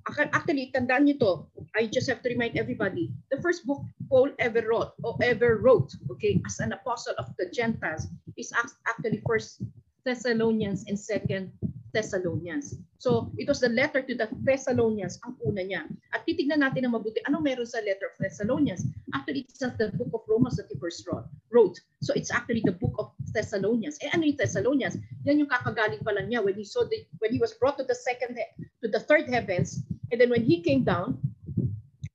Actually, 0.07 0.71
tandaan 0.75 1.07
niyo 1.07 1.19
to. 1.19 1.33
I 1.77 1.87
just 1.87 2.09
have 2.09 2.23
to 2.23 2.29
remind 2.29 2.59
everybody, 2.59 3.11
the 3.31 3.41
first 3.41 3.65
book 3.67 3.81
Paul 4.09 4.31
ever 4.39 4.61
wrote, 4.61 4.93
or 5.03 5.17
ever 5.23 5.57
wrote, 5.57 5.93
okay, 6.13 6.41
as 6.47 6.61
an 6.61 6.73
apostle 6.73 7.15
of 7.19 7.33
the 7.39 7.49
Gentiles, 7.49 8.07
is 8.37 8.53
actually 8.87 9.23
First 9.27 9.63
Thessalonians 10.05 10.85
and 10.89 10.99
Second 10.99 11.53
Thessalonians. 11.93 12.77
So, 12.99 13.33
it 13.37 13.49
was 13.49 13.61
the 13.61 13.69
letter 13.69 14.03
to 14.03 14.15
the 14.15 14.29
Thessalonians 14.45 15.19
ang 15.25 15.37
una 15.45 15.61
niya. 15.65 15.89
At 16.13 16.25
titignan 16.29 16.61
natin 16.61 16.89
ng 16.89 16.93
mabuti, 16.93 17.21
anong 17.29 17.45
meron 17.45 17.69
sa 17.69 17.81
letter 17.85 18.13
of 18.13 18.17
Thessalonians? 18.21 18.85
Actually, 19.13 19.45
it's 19.49 19.61
not 19.61 19.77
the 19.77 19.93
book 19.97 20.13
of 20.13 20.25
Romans 20.29 20.57
that 20.57 20.69
he 20.69 20.77
first 20.77 21.05
wrote. 21.09 21.25
wrote. 21.53 21.81
So, 22.01 22.13
it's 22.17 22.33
actually 22.33 22.65
the 22.65 22.77
book 22.77 22.97
of 23.01 23.13
Thessalonians. 23.33 23.97
Eh, 24.01 24.13
ano 24.13 24.29
yung 24.29 24.41
Thessalonians? 24.41 24.97
Yan 25.25 25.41
yung 25.41 25.49
kakagaling 25.53 26.05
pa 26.05 26.17
lang 26.17 26.29
niya 26.29 26.45
when 26.45 26.57
he 26.57 26.65
saw 26.65 26.85
the, 26.85 27.05
when 27.21 27.33
he 27.33 27.41
was 27.41 27.57
brought 27.57 27.77
to 27.81 27.85
the 27.85 27.97
second, 27.97 28.37
to 28.81 28.89
the 28.89 29.01
third 29.01 29.29
heavens, 29.29 29.85
and 30.13 30.21
then 30.21 30.29
when 30.29 30.45
he 30.45 30.61
came 30.65 30.85
down, 30.85 31.17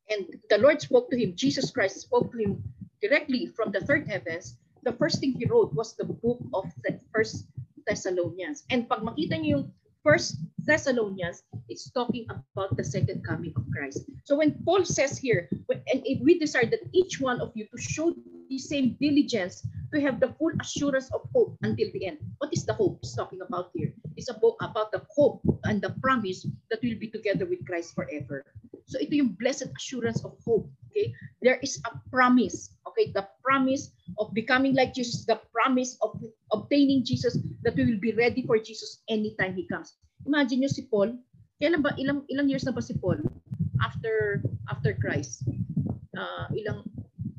and 0.10 0.26
the 0.50 0.58
Lord 0.58 0.82
spoke 0.82 1.10
to 1.12 1.17
him, 1.17 1.36
Jesus 1.36 1.72
Christ 1.72 2.02
spoke 2.02 2.32
to 2.32 2.38
him 2.38 2.63
directly 3.02 3.48
from 3.56 3.72
the 3.72 3.82
third 3.82 4.08
heavens, 4.08 4.58
the 4.84 4.93
first 4.93 5.20
thing 5.20 5.34
he 5.34 5.46
wrote 5.46 5.74
was 5.74 5.96
the 5.96 6.06
book 6.06 6.39
of 6.54 6.72
the 6.84 7.00
first 7.13 7.48
Thessalonians. 7.88 8.63
And 8.70 8.88
pag 8.88 9.00
makita 9.00 9.39
niyo 9.39 9.63
yung 9.63 9.65
First 10.04 10.39
Thessalonians, 10.63 11.43
it's 11.67 11.91
talking 11.91 12.24
about 12.32 12.76
the 12.80 12.84
second 12.84 13.28
coming 13.28 13.52
of 13.60 13.67
Christ. 13.76 14.08
So 14.24 14.39
when 14.39 14.56
Paul 14.63 14.88
says 14.88 15.20
here, 15.20 15.52
and 15.52 16.00
if 16.08 16.24
we 16.24 16.39
desire 16.39 16.67
that 16.72 16.88
each 16.96 17.20
one 17.20 17.43
of 17.43 17.52
you 17.56 17.67
to 17.67 17.80
show 17.80 18.15
the 18.48 18.58
same 18.58 18.96
diligence 19.00 19.67
to 19.93 20.00
have 20.00 20.20
the 20.20 20.32
full 20.39 20.52
assurance 20.60 21.12
of 21.12 21.28
hope 21.36 21.56
until 21.62 21.91
the 21.91 22.08
end. 22.08 22.17
What 22.39 22.52
is 22.54 22.65
the 22.65 22.74
hope 22.74 23.00
he's 23.02 23.15
talking 23.15 23.41
about 23.41 23.72
here? 23.74 23.93
It's 24.15 24.30
about, 24.30 24.56
about 24.62 24.91
the 24.91 25.04
hope 25.12 25.41
and 25.63 25.82
the 25.82 25.96
promise 26.02 26.48
that 26.70 26.80
we'll 26.84 27.00
be 27.00 27.08
together 27.08 27.46
with 27.46 27.65
Christ 27.65 27.96
forever. 27.96 28.46
So 28.88 28.97
ito 29.04 29.19
yung 29.19 29.36
blessed 29.36 29.69
assurance 29.76 30.23
of 30.23 30.39
hope. 30.47 30.71
Okay? 30.89 31.12
There 31.43 31.60
is 31.60 31.78
a 31.84 31.91
promise. 32.08 32.71
Okay? 32.88 33.12
The 33.12 33.28
promise 33.43 33.91
of 34.15 34.32
becoming 34.32 34.73
like 34.73 34.95
Jesus, 34.95 35.28
the 35.28 35.43
promise 35.52 36.00
of 36.00 36.15
obtaining 36.56 37.04
Jesus, 37.04 37.36
that 37.67 37.76
we 37.76 37.84
will 37.84 38.00
be 38.00 38.15
ready 38.15 38.47
for 38.47 38.56
Jesus 38.58 39.04
anytime 39.12 39.60
He 39.60 39.67
comes. 39.67 40.00
Imagine 40.23 40.63
nyo 40.63 40.71
si 40.71 40.88
Paul, 40.88 41.19
kailan 41.60 41.84
ba, 41.84 41.91
ilang, 42.00 42.23
ilang 42.32 42.47
years 42.47 42.63
na 42.63 42.71
ba 42.71 42.82
si 42.82 42.95
Paul 42.95 43.19
after 43.84 44.41
after 44.71 44.95
Christ? 44.95 45.43
Uh, 46.17 46.50
ilang, 46.56 46.88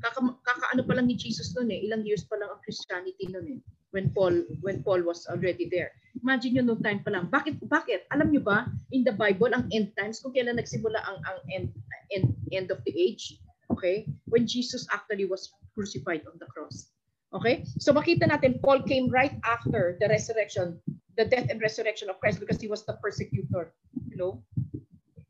kaka, 0.04 0.20
kakaano 0.46 0.87
pa 0.87 0.94
lang 0.94 1.11
ni 1.11 1.16
Jesus 1.18 1.56
noon 1.56 1.72
eh, 1.72 1.82
ilang 1.82 2.06
years 2.06 2.22
pa 2.28 2.38
lang 2.38 2.52
ang 2.52 2.62
Christianity 2.62 3.26
noon 3.26 3.58
eh, 3.58 3.61
when 3.90 4.12
Paul, 4.14 4.46
when 4.62 4.84
Paul 4.84 5.02
was 5.02 5.26
already 5.26 5.66
there. 5.66 5.90
Imagine 6.22 6.59
nyo 6.59 6.62
noong 6.72 6.83
time 6.83 7.00
pa 7.04 7.11
lang. 7.14 7.31
Bakit? 7.31 7.62
Bakit? 7.64 8.11
Alam 8.11 8.35
nyo 8.35 8.42
ba, 8.42 8.66
in 8.90 9.07
the 9.07 9.14
Bible, 9.14 9.52
ang 9.54 9.70
end 9.70 9.94
times, 9.94 10.18
kung 10.18 10.35
kailan 10.35 10.59
nagsimula 10.59 10.98
ang, 11.04 11.18
ang 11.24 11.38
end, 11.52 11.68
end, 12.11 12.35
end 12.50 12.68
of 12.74 12.83
the 12.85 12.94
age, 12.94 13.38
okay? 13.70 14.09
When 14.26 14.46
Jesus 14.46 14.88
actually 14.90 15.28
was 15.28 15.52
crucified 15.78 16.26
on 16.26 16.35
the 16.42 16.50
cross. 16.50 16.90
Okay? 17.31 17.62
So 17.78 17.92
makita 17.92 18.26
natin, 18.26 18.59
Paul 18.59 18.83
came 18.83 19.07
right 19.07 19.38
after 19.44 19.94
the 20.00 20.09
resurrection, 20.09 20.81
the 21.14 21.28
death 21.28 21.46
and 21.46 21.62
resurrection 21.62 22.11
of 22.11 22.18
Christ 22.18 22.40
because 22.40 22.59
he 22.59 22.66
was 22.66 22.83
the 22.83 22.98
persecutor. 22.98 23.70
You 24.11 24.16
know? 24.16 24.33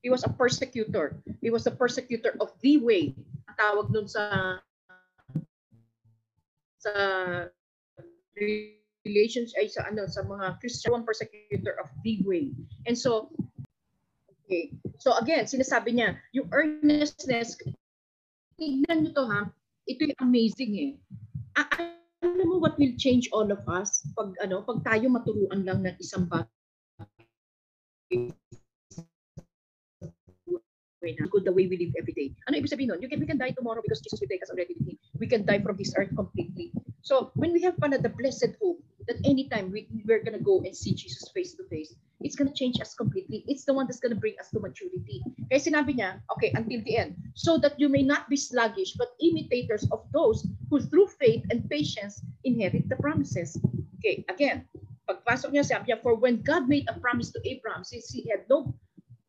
He 0.00 0.08
was 0.08 0.24
a 0.24 0.30
persecutor. 0.30 1.18
He 1.42 1.50
was 1.50 1.66
a 1.66 1.74
persecutor 1.74 2.32
of 2.40 2.54
the 2.62 2.78
way. 2.78 3.12
Ang 3.50 3.56
tawag 3.58 3.90
nun 3.90 4.06
sa 4.06 4.56
sa 6.78 6.92
relations 9.08 9.56
ay 9.56 9.72
sa 9.72 9.88
ano 9.88 10.04
sa 10.04 10.20
mga 10.28 10.60
Christian 10.60 11.00
persecutor 11.08 11.80
of 11.80 11.88
the 12.04 12.20
way. 12.28 12.52
And 12.84 12.92
so 12.92 13.32
okay. 14.44 14.76
So 15.00 15.16
again, 15.16 15.48
sinasabi 15.48 15.96
niya, 15.96 16.20
yung 16.36 16.52
earnestness 16.52 17.56
tignan 18.60 19.08
niyo 19.08 19.10
to 19.16 19.24
ha. 19.24 19.48
Ito 19.88 20.12
yung 20.12 20.20
amazing 20.20 20.72
eh 20.76 20.92
alam 22.22 22.46
mo 22.50 22.58
what 22.58 22.78
will 22.78 22.94
change 22.98 23.30
all 23.30 23.46
of 23.50 23.62
us 23.70 24.02
pag 24.14 24.34
ano 24.42 24.62
pag 24.66 24.82
tayo 24.82 25.06
maturuan 25.10 25.62
lang 25.62 25.82
ng 25.86 25.96
isang 26.02 26.26
bagay 26.26 26.46
the 31.00 31.52
way 31.52 31.66
we 31.66 31.78
live 31.78 31.94
every 31.98 32.12
day. 32.12 32.34
Ano 32.48 32.58
ibig 32.58 32.70
sabihin 32.70 32.90
nun? 32.90 33.02
You 33.02 33.08
can, 33.08 33.20
we 33.20 33.26
can 33.26 33.38
die 33.38 33.54
tomorrow 33.54 33.82
because 33.82 34.00
Jesus 34.02 34.20
will 34.20 34.30
take 34.30 34.42
us 34.42 34.50
already 34.50 34.74
with 34.78 34.88
Him. 34.88 34.98
We 35.18 35.26
can 35.26 35.46
die 35.46 35.60
from 35.62 35.76
this 35.76 35.94
earth 35.96 36.10
completely. 36.14 36.72
So, 37.02 37.30
when 37.34 37.52
we 37.52 37.62
have 37.62 37.78
pala 37.78 37.98
the 37.98 38.10
blessed 38.10 38.58
hope 38.60 38.82
that 39.06 39.16
anytime 39.24 39.70
we, 39.70 39.88
we're 40.04 40.22
gonna 40.22 40.42
go 40.42 40.60
and 40.60 40.74
see 40.74 40.92
Jesus 40.94 41.30
face 41.32 41.54
to 41.54 41.64
face, 41.70 41.94
it's 42.20 42.36
gonna 42.36 42.52
change 42.52 42.80
us 42.80 42.94
completely. 42.94 43.44
It's 43.46 43.64
the 43.64 43.72
one 43.72 43.86
that's 43.86 44.00
gonna 44.02 44.18
bring 44.18 44.34
us 44.40 44.50
to 44.50 44.60
maturity. 44.60 45.22
Kaya 45.48 45.62
sinabi 45.62 45.96
niya, 45.96 46.20
okay, 46.36 46.52
until 46.52 46.82
the 46.84 46.98
end, 46.98 47.16
so 47.34 47.56
that 47.62 47.78
you 47.80 47.88
may 47.88 48.02
not 48.02 48.28
be 48.28 48.36
sluggish, 48.36 48.92
but 48.98 49.14
imitators 49.22 49.86
of 49.94 50.04
those 50.12 50.44
who 50.68 50.82
through 50.82 51.08
faith 51.16 51.46
and 51.50 51.64
patience 51.70 52.20
inherit 52.44 52.90
the 52.90 52.98
promises. 52.98 53.56
Okay, 54.02 54.26
again, 54.28 54.66
pagpasok 55.08 55.54
niya 55.54 55.64
sabi 55.64 55.88
niya, 55.88 56.02
for 56.02 56.18
when 56.18 56.42
God 56.44 56.68
made 56.68 56.84
a 56.90 56.98
promise 57.00 57.32
to 57.32 57.40
Abraham, 57.48 57.86
since 57.86 58.10
he 58.12 58.28
had 58.28 58.44
no 58.50 58.68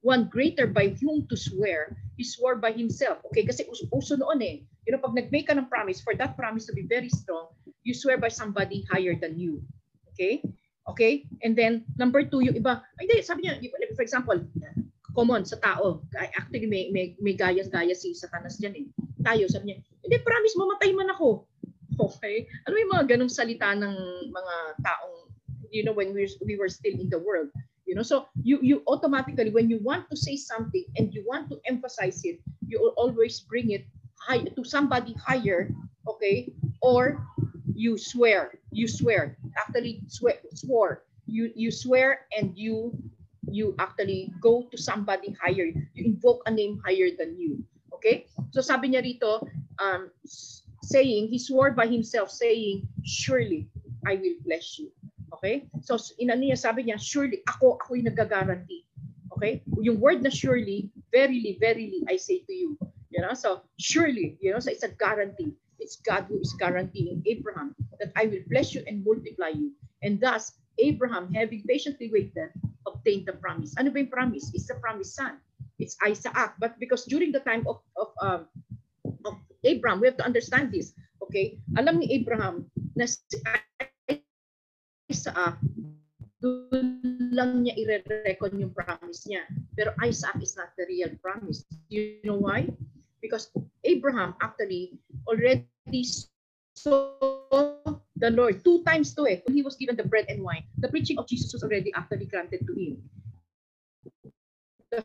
one 0.02 0.32
greater 0.32 0.68
by 0.68 0.96
whom 1.02 1.28
to 1.28 1.36
swear, 1.36 1.96
he 2.16 2.24
swore 2.24 2.56
by 2.56 2.72
himself. 2.72 3.20
Okay, 3.32 3.44
kasi 3.44 3.68
us 3.68 3.84
uso 3.92 4.16
noon 4.16 4.40
eh. 4.42 4.64
You 4.88 4.96
know, 4.96 5.02
pag 5.04 5.16
nag-make 5.16 5.48
ka 5.48 5.56
ng 5.56 5.68
promise, 5.68 6.00
for 6.00 6.16
that 6.16 6.40
promise 6.40 6.66
to 6.68 6.74
be 6.74 6.88
very 6.88 7.12
strong, 7.12 7.52
you 7.84 7.94
swear 7.94 8.18
by 8.18 8.32
somebody 8.32 8.88
higher 8.88 9.16
than 9.16 9.40
you. 9.40 9.62
Okay? 10.16 10.42
Okay? 10.88 11.28
And 11.44 11.54
then, 11.54 11.86
number 12.00 12.24
two, 12.24 12.42
yung 12.42 12.58
iba, 12.58 12.82
ay, 12.98 13.06
hindi, 13.06 13.22
sabi 13.22 13.46
niya, 13.46 13.60
for 13.94 14.04
example, 14.04 14.40
common 15.14 15.44
sa 15.44 15.60
tao. 15.60 16.02
Actually, 16.16 16.68
may, 16.68 16.90
may, 16.90 17.14
may 17.20 17.36
gaya-gaya 17.36 17.94
si 17.94 18.16
Satanas 18.16 18.58
dyan 18.58 18.76
eh. 18.76 18.86
Tayo, 19.22 19.46
sabi 19.52 19.72
niya, 19.72 19.78
hindi, 20.02 20.16
promise, 20.24 20.56
mamatay 20.56 20.92
man 20.96 21.12
ako. 21.12 21.46
Okay? 22.00 22.48
Ano 22.66 22.76
yung 22.80 22.92
mga 22.96 23.06
ganong 23.16 23.32
salita 23.32 23.76
ng 23.76 23.96
mga 24.32 24.56
taong, 24.80 25.28
you 25.70 25.84
know, 25.84 25.94
when 25.94 26.16
we 26.16 26.56
were 26.56 26.72
still 26.72 26.96
in 26.96 27.12
the 27.12 27.20
world. 27.20 27.52
You 27.90 27.96
know, 27.98 28.06
so 28.06 28.30
you, 28.38 28.60
you 28.62 28.84
automatically, 28.86 29.50
when 29.50 29.66
you 29.66 29.82
want 29.82 30.06
to 30.12 30.16
say 30.16 30.38
something 30.38 30.86
and 30.98 31.10
you 31.10 31.26
want 31.26 31.50
to 31.50 31.58
emphasize 31.66 32.22
it, 32.24 32.38
you 32.68 32.78
will 32.78 32.94
always 33.02 33.42
bring 33.42 33.72
it 33.72 33.90
high, 34.22 34.46
to 34.46 34.64
somebody 34.64 35.18
higher, 35.18 35.74
okay? 36.08 36.54
Or 36.86 37.26
you 37.74 37.98
swear, 37.98 38.54
you 38.70 38.88
swear, 38.88 39.38
actually 39.58 40.06
swear, 40.06 40.38
swore, 40.54 41.02
you, 41.26 41.50
you 41.56 41.72
swear 41.72 42.30
and 42.38 42.54
you 42.56 42.94
you 43.50 43.74
actually 43.80 44.32
go 44.40 44.70
to 44.70 44.78
somebody 44.78 45.36
higher. 45.42 45.74
You 45.98 46.06
invoke 46.06 46.44
a 46.46 46.52
name 46.52 46.82
higher 46.86 47.10
than 47.18 47.34
you. 47.34 47.66
Okay? 47.94 48.30
So 48.54 48.62
sabi 48.62 48.94
niya 48.94 49.02
rito, 49.02 49.42
um, 49.82 50.14
saying, 50.86 51.34
he 51.34 51.40
swore 51.40 51.72
by 51.72 51.88
himself, 51.88 52.30
saying, 52.30 52.86
surely 53.02 53.66
I 54.06 54.22
will 54.22 54.38
bless 54.46 54.78
you. 54.78 54.94
Okay? 55.40 55.72
So 55.80 55.96
inano 56.20 56.44
niya, 56.44 56.60
sabi 56.60 56.92
niya, 56.92 57.00
surely 57.00 57.40
ako, 57.48 57.80
ako 57.80 57.96
yung 57.96 58.12
nagagaranti. 58.12 58.84
Okay? 59.40 59.64
Yung 59.80 60.04
word 60.04 60.20
na 60.20 60.28
surely, 60.28 60.92
verily, 61.16 61.56
verily, 61.64 62.04
I 62.12 62.20
say 62.20 62.44
to 62.44 62.54
you. 62.54 62.76
You 63.10 63.24
know, 63.24 63.34
so 63.34 63.64
surely, 63.80 64.36
you 64.44 64.52
know, 64.52 64.60
so 64.60 64.70
it's 64.70 64.84
a 64.84 64.92
guarantee. 64.92 65.56
It's 65.80 65.98
God 66.04 66.28
who 66.28 66.44
is 66.44 66.54
guaranteeing 66.60 67.24
Abraham 67.24 67.74
that 67.98 68.12
I 68.20 68.28
will 68.28 68.44
bless 68.52 68.76
you 68.76 68.84
and 68.86 69.02
multiply 69.02 69.56
you. 69.56 69.72
And 70.04 70.20
thus, 70.20 70.60
Abraham, 70.78 71.32
having 71.34 71.64
patiently 71.64 72.12
waited, 72.12 72.52
obtained 72.86 73.26
the 73.26 73.40
promise. 73.40 73.74
Ano 73.80 73.90
ba 73.96 74.04
yung 74.04 74.12
promise? 74.12 74.52
It's 74.52 74.68
the 74.68 74.76
promised 74.84 75.16
son. 75.16 75.40
It's 75.80 75.96
Isaac. 76.04 76.60
But 76.60 76.76
because 76.78 77.08
during 77.08 77.32
the 77.32 77.40
time 77.40 77.64
of, 77.64 77.80
of, 77.96 78.12
um, 78.20 78.42
of 79.24 79.40
Abraham, 79.64 80.04
we 80.04 80.12
have 80.12 80.20
to 80.20 80.28
understand 80.28 80.76
this. 80.76 80.92
Okay? 81.24 81.60
Alam 81.80 82.04
ni 82.04 82.12
Abraham 82.12 82.68
na 83.00 83.08
si 83.08 83.40
Isaac, 85.10 85.58
doon 86.40 87.02
lang 87.34 87.66
niya 87.66 87.74
i-reckon 87.76 88.62
yung 88.62 88.72
promise 88.72 89.26
niya. 89.26 89.42
Pero 89.74 89.92
Isaac 90.06 90.38
is 90.40 90.54
not 90.54 90.72
the 90.78 90.86
real 90.86 91.12
promise. 91.20 91.66
You 91.90 92.22
know 92.22 92.38
why? 92.38 92.70
Because 93.20 93.50
Abraham 93.84 94.38
actually 94.40 95.02
already 95.26 96.06
saw 96.78 97.18
the 98.16 98.30
Lord 98.32 98.62
two 98.64 98.86
times 98.86 99.18
to 99.18 99.26
it 99.26 99.42
when 99.44 99.58
he 99.58 99.66
was 99.66 99.76
given 99.76 99.98
the 99.98 100.06
bread 100.06 100.30
and 100.30 100.46
wine. 100.46 100.64
The 100.78 100.88
preaching 100.88 101.18
of 101.18 101.28
Jesus 101.28 101.52
was 101.58 101.66
already 101.66 101.92
actually 101.98 102.30
granted 102.30 102.64
to 102.70 102.74
him. 102.78 103.02
The 104.94 105.04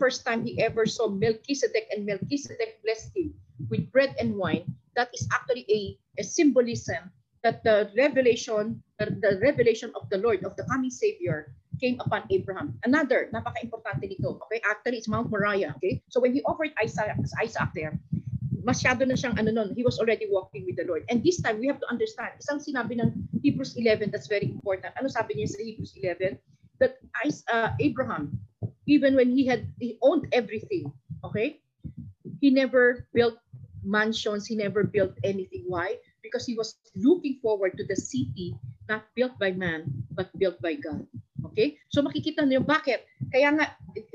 first 0.00 0.24
time 0.24 0.42
he 0.42 0.56
ever 0.58 0.88
saw 0.88 1.06
Melchizedek 1.06 1.92
and 1.92 2.08
Melchizedek 2.08 2.80
blessed 2.82 3.12
him 3.14 3.36
with 3.68 3.92
bread 3.92 4.16
and 4.18 4.34
wine, 4.34 4.64
that 4.96 5.12
is 5.12 5.28
actually 5.30 5.68
a, 5.70 5.80
a 6.18 6.24
symbolism 6.24 7.12
that 7.42 7.62
the 7.64 7.90
revelation, 7.96 8.82
the, 8.98 9.06
the 9.20 9.38
revelation 9.42 9.92
of 9.94 10.08
the 10.10 10.18
Lord, 10.18 10.44
of 10.44 10.56
the 10.56 10.64
coming 10.64 10.90
Savior, 10.90 11.54
came 11.80 12.00
upon 12.00 12.24
Abraham. 12.30 12.74
Another, 12.84 13.30
napaka-importante 13.32 14.02
nito. 14.02 14.42
Okay, 14.46 14.60
actually, 14.66 14.98
it's 14.98 15.08
Mount 15.08 15.30
Moriah. 15.30 15.74
Okay, 15.78 16.02
so 16.10 16.20
when 16.20 16.34
he 16.34 16.42
offered 16.42 16.74
Isaac, 16.82 17.14
Isaac 17.38 17.70
there, 17.74 17.94
masyado 18.66 19.06
na 19.06 19.14
siyang 19.14 19.38
ano 19.38 19.50
nun, 19.54 19.70
he 19.72 19.86
was 19.86 19.96
already 20.02 20.26
walking 20.28 20.66
with 20.66 20.76
the 20.76 20.84
Lord. 20.84 21.06
And 21.08 21.22
this 21.22 21.40
time, 21.40 21.62
we 21.62 21.70
have 21.70 21.78
to 21.80 21.88
understand, 21.88 22.36
isang 22.42 22.58
sinabi 22.58 22.98
ng 22.98 23.14
Hebrews 23.40 23.78
11 23.78 24.10
that's 24.10 24.28
very 24.28 24.50
important. 24.50 24.92
Ano 24.98 25.08
sabi 25.08 25.38
niya 25.38 25.54
sa 25.54 25.62
Hebrews 25.62 25.94
11? 25.96 26.36
That 26.82 26.98
uh, 27.50 27.74
Abraham, 27.80 28.38
even 28.86 29.14
when 29.14 29.30
he 29.30 29.46
had, 29.46 29.66
he 29.78 29.98
owned 30.02 30.30
everything, 30.30 30.90
okay? 31.24 31.62
He 32.38 32.50
never 32.50 33.08
built 33.14 33.38
mansions, 33.82 34.46
he 34.46 34.54
never 34.54 34.84
built 34.84 35.14
anything. 35.24 35.66
Why? 35.66 35.98
Because 36.28 36.44
he 36.44 36.54
was 36.54 36.76
looking 36.92 37.40
forward 37.40 37.80
to 37.80 37.84
the 37.88 37.96
city 37.96 38.52
not 38.88 39.08
built 39.16 39.36
by 39.40 39.52
man, 39.52 39.88
but 40.12 40.28
built 40.36 40.60
by 40.60 40.76
God. 40.76 41.08
Okay? 41.52 41.80
So 41.88 42.04
makikita 42.04 42.44
niyo 42.44 42.64
bakit? 42.64 43.08
Kaya 43.32 43.56
nga 43.56 43.66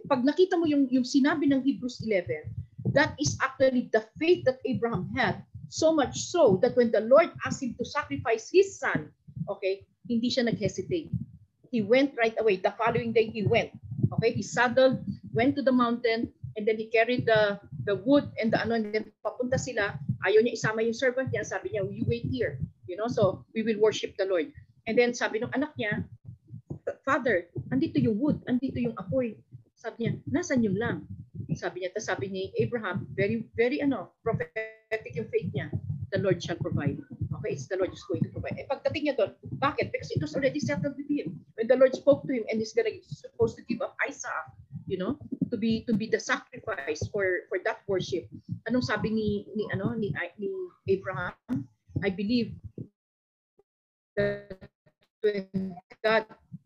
pag 0.06 0.22
nakita 0.22 0.58
mo 0.58 0.70
yung 0.70 0.86
yung 0.94 1.06
sinabi 1.06 1.50
ng 1.50 1.66
Hebrews 1.66 2.06
11, 2.06 2.50
that 2.94 3.18
is 3.18 3.38
actually 3.42 3.90
the 3.90 4.06
faith 4.22 4.46
that 4.46 4.62
Abraham 4.66 5.10
had. 5.18 5.42
So 5.74 5.90
much 5.90 6.30
so 6.30 6.62
that 6.62 6.78
when 6.78 6.94
the 6.94 7.02
Lord 7.02 7.34
asked 7.46 7.66
him 7.66 7.74
to 7.82 7.86
sacrifice 7.86 8.54
his 8.54 8.78
son, 8.78 9.10
okay, 9.50 9.90
hindi 10.06 10.30
siya 10.30 10.46
nag-hesitate. 10.46 11.10
He 11.74 11.82
went 11.82 12.14
right 12.14 12.38
away. 12.38 12.62
The 12.62 12.78
following 12.78 13.10
day 13.10 13.34
he 13.34 13.42
went. 13.42 13.74
Okay, 14.14 14.38
he 14.38 14.46
saddled, 14.46 15.02
went 15.34 15.58
to 15.58 15.66
the 15.66 15.74
mountain, 15.74 16.30
and 16.54 16.64
then 16.70 16.78
he 16.78 16.94
carried 16.94 17.26
the 17.26 17.58
the 17.90 17.98
wood 18.06 18.30
and 18.38 18.54
the 18.54 18.62
ano, 18.62 18.78
and 18.78 18.94
then 18.94 19.10
papunta 19.26 19.58
sila. 19.58 19.98
Ayaw 20.24 20.40
niya 20.44 20.56
isama 20.56 20.84
yung 20.84 20.96
servant 20.96 21.30
niya. 21.32 21.44
Sabi 21.44 21.76
niya, 21.76 21.84
you 21.88 22.08
wait 22.08 22.28
here. 22.28 22.60
You 22.88 22.96
know, 22.96 23.12
so 23.12 23.44
we 23.52 23.64
will 23.64 23.80
worship 23.80 24.16
the 24.16 24.28
Lord. 24.28 24.52
And 24.88 24.96
then 24.96 25.16
sabi 25.16 25.40
ng 25.40 25.52
anak 25.56 25.76
niya, 25.80 26.04
Father, 27.04 27.48
andito 27.72 28.00
yung 28.00 28.20
wood, 28.20 28.40
andito 28.48 28.80
yung 28.80 28.96
apoy. 29.00 29.36
Sabi 29.76 30.08
niya, 30.08 30.12
nasan 30.32 30.64
yung 30.64 30.80
lamb? 30.80 31.08
Sabi 31.54 31.84
niya, 31.84 31.94
tas 31.94 32.10
sabi 32.10 32.32
ni 32.32 32.50
Abraham, 32.58 33.06
very, 33.14 33.46
very 33.54 33.84
ano, 33.84 34.12
prophetic 34.24 35.12
yung 35.14 35.28
faith 35.30 35.52
niya. 35.52 35.70
The 36.12 36.20
Lord 36.24 36.40
shall 36.40 36.60
provide. 36.60 36.98
Okay, 37.40 37.52
it's 37.58 37.68
the 37.68 37.76
Lord 37.76 37.92
who's 37.92 38.06
going 38.08 38.24
to 38.24 38.32
provide. 38.32 38.56
Eh, 38.56 38.68
pagdating 38.70 39.12
niya 39.12 39.16
doon, 39.18 39.32
bakit? 39.60 39.92
Because 39.92 40.14
it 40.14 40.22
was 40.24 40.34
already 40.38 40.62
settled 40.62 40.96
with 40.96 41.10
him. 41.10 41.36
When 41.60 41.68
the 41.68 41.76
Lord 41.76 41.92
spoke 41.94 42.24
to 42.30 42.32
him 42.32 42.46
and 42.48 42.62
he's 42.62 42.72
gonna 42.72 42.94
supposed 43.04 43.60
to 43.60 43.64
give 43.66 43.82
up 43.82 43.98
Isaac, 44.06 44.54
you 44.86 44.98
know, 44.98 45.18
to 45.50 45.58
be 45.58 45.84
to 45.90 45.94
be 45.94 46.08
the 46.08 46.22
sacrifice 46.22 47.02
for 47.10 47.50
for 47.50 47.58
that 47.66 47.82
worship. 47.90 48.30
Anong 48.70 48.86
sabi 48.86 49.12
ni 49.12 49.28
ni 49.56 49.64
ano 49.72 49.92
ni 49.96 50.14
ni 50.40 50.50
Abraham? 50.88 51.36
I 52.04 52.10
believe 52.10 52.56
that 54.16 54.56
God 56.04 56.24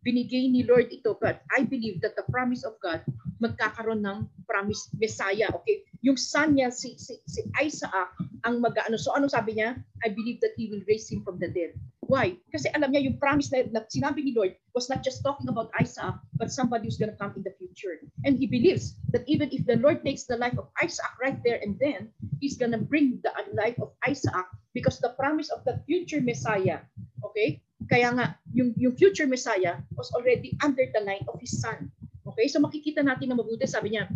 binigay 0.07 0.47
ni 0.47 0.63
Lord 0.63 0.87
ito, 0.87 1.19
but 1.19 1.43
I 1.51 1.67
believe 1.67 1.99
that 1.99 2.15
the 2.15 2.23
promise 2.31 2.63
of 2.63 2.79
God 2.79 3.03
magkakaroon 3.43 4.01
ng 4.07 4.23
promise 4.47 4.87
Messiah. 4.95 5.51
Okay? 5.51 5.83
Yung 5.99 6.15
son 6.15 6.55
niya, 6.55 6.71
si, 6.71 6.95
si, 6.95 7.19
si 7.27 7.43
Isaac, 7.59 8.15
ang 8.47 8.63
mag-ano. 8.63 8.95
So 8.95 9.11
anong 9.13 9.35
sabi 9.35 9.59
niya? 9.59 9.75
I 10.01 10.09
believe 10.09 10.39
that 10.41 10.55
he 10.55 10.71
will 10.71 10.81
raise 10.87 11.11
him 11.11 11.27
from 11.27 11.37
the 11.37 11.51
dead. 11.51 11.75
Why? 12.07 12.39
Kasi 12.55 12.71
alam 12.71 12.95
niya 12.95 13.03
yung 13.03 13.19
promise 13.19 13.51
na, 13.51 13.67
na 13.67 13.83
sinabi 13.83 14.23
ni 14.23 14.31
Lord 14.31 14.55
was 14.71 14.87
not 14.87 15.03
just 15.03 15.27
talking 15.27 15.51
about 15.51 15.75
Isaac, 15.75 16.15
but 16.39 16.55
somebody 16.55 16.87
who's 16.87 16.95
going 16.95 17.11
to 17.11 17.19
come 17.19 17.35
in 17.35 17.43
the 17.43 17.51
future. 17.59 17.99
And 18.23 18.39
he 18.39 18.47
believes 18.47 18.95
that 19.11 19.27
even 19.27 19.51
if 19.51 19.67
the 19.67 19.75
Lord 19.75 20.07
takes 20.07 20.23
the 20.23 20.39
life 20.39 20.55
of 20.55 20.71
Isaac 20.79 21.11
right 21.19 21.35
there 21.43 21.59
and 21.59 21.75
then, 21.83 22.15
he's 22.39 22.55
going 22.55 22.71
to 22.71 22.79
bring 22.79 23.19
the 23.27 23.35
life 23.51 23.75
of 23.83 23.91
Isaac 24.07 24.47
because 24.71 25.03
the 25.03 25.19
promise 25.19 25.51
of 25.51 25.67
the 25.67 25.83
future 25.83 26.23
Messiah, 26.23 26.87
okay? 27.27 27.59
Kaya 27.91 28.15
nga, 28.15 28.39
yung, 28.55 28.71
yung 28.79 28.95
future 28.95 29.27
Messiah 29.27 29.83
was 29.99 30.07
already 30.15 30.55
under 30.63 30.87
the 30.95 31.03
line 31.03 31.27
of 31.27 31.35
his 31.43 31.59
son. 31.59 31.91
Okay? 32.23 32.47
So 32.47 32.63
makikita 32.63 33.03
natin 33.03 33.35
na 33.35 33.37
mabuti, 33.39 33.67
sabi 33.67 33.99
niya, 33.99 34.07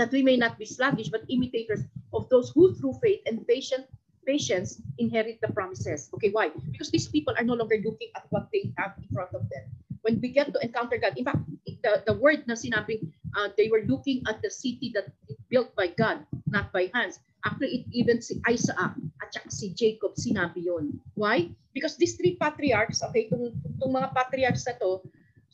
that 0.00 0.08
we 0.14 0.24
may 0.24 0.40
not 0.40 0.56
be 0.56 0.64
sluggish 0.64 1.12
but 1.12 1.28
imitators 1.28 1.84
of 2.14 2.30
those 2.32 2.48
who 2.56 2.72
through 2.72 2.96
faith 3.02 3.20
and 3.26 3.44
patient 3.44 3.84
patience 4.28 4.84
inherit 5.00 5.40
the 5.40 5.48
promises. 5.56 6.12
Okay, 6.12 6.28
why? 6.28 6.52
Because 6.68 6.92
these 6.92 7.08
people 7.08 7.32
are 7.40 7.48
no 7.48 7.56
longer 7.56 7.80
looking 7.80 8.12
at 8.12 8.28
what 8.28 8.52
they 8.52 8.68
have 8.76 8.92
in 9.00 9.08
front 9.08 9.32
of 9.32 9.48
them. 9.48 9.64
When 10.04 10.20
we 10.20 10.28
get 10.36 10.52
to 10.52 10.60
encounter 10.60 11.00
God, 11.00 11.16
in 11.16 11.24
fact, 11.24 11.40
the, 11.64 12.04
the 12.04 12.12
word 12.20 12.44
na 12.44 12.54
sinabing 12.54 13.08
uh, 13.32 13.48
they 13.56 13.72
were 13.72 13.88
looking 13.88 14.22
at 14.28 14.44
the 14.44 14.50
city 14.50 14.92
that 14.94 15.08
built 15.48 15.72
by 15.74 15.88
God, 15.96 16.28
not 16.46 16.72
by 16.72 16.92
hands. 16.92 17.18
Actually, 17.44 17.82
it 17.82 17.84
even 17.96 18.20
si 18.20 18.42
Isaac 18.44 18.76
at 18.76 19.32
saka 19.32 19.48
si 19.48 19.72
Jacob 19.72 20.18
sinabi 20.18 20.68
yon. 20.68 21.00
Why? 21.14 21.48
Because 21.72 21.96
these 21.96 22.18
three 22.18 22.36
patriarchs, 22.36 23.00
okay, 23.08 23.30
itong, 23.30 23.54
itong 23.78 23.92
mga 23.94 24.10
patriarchs 24.12 24.66
na 24.66 24.74
to, 24.82 25.00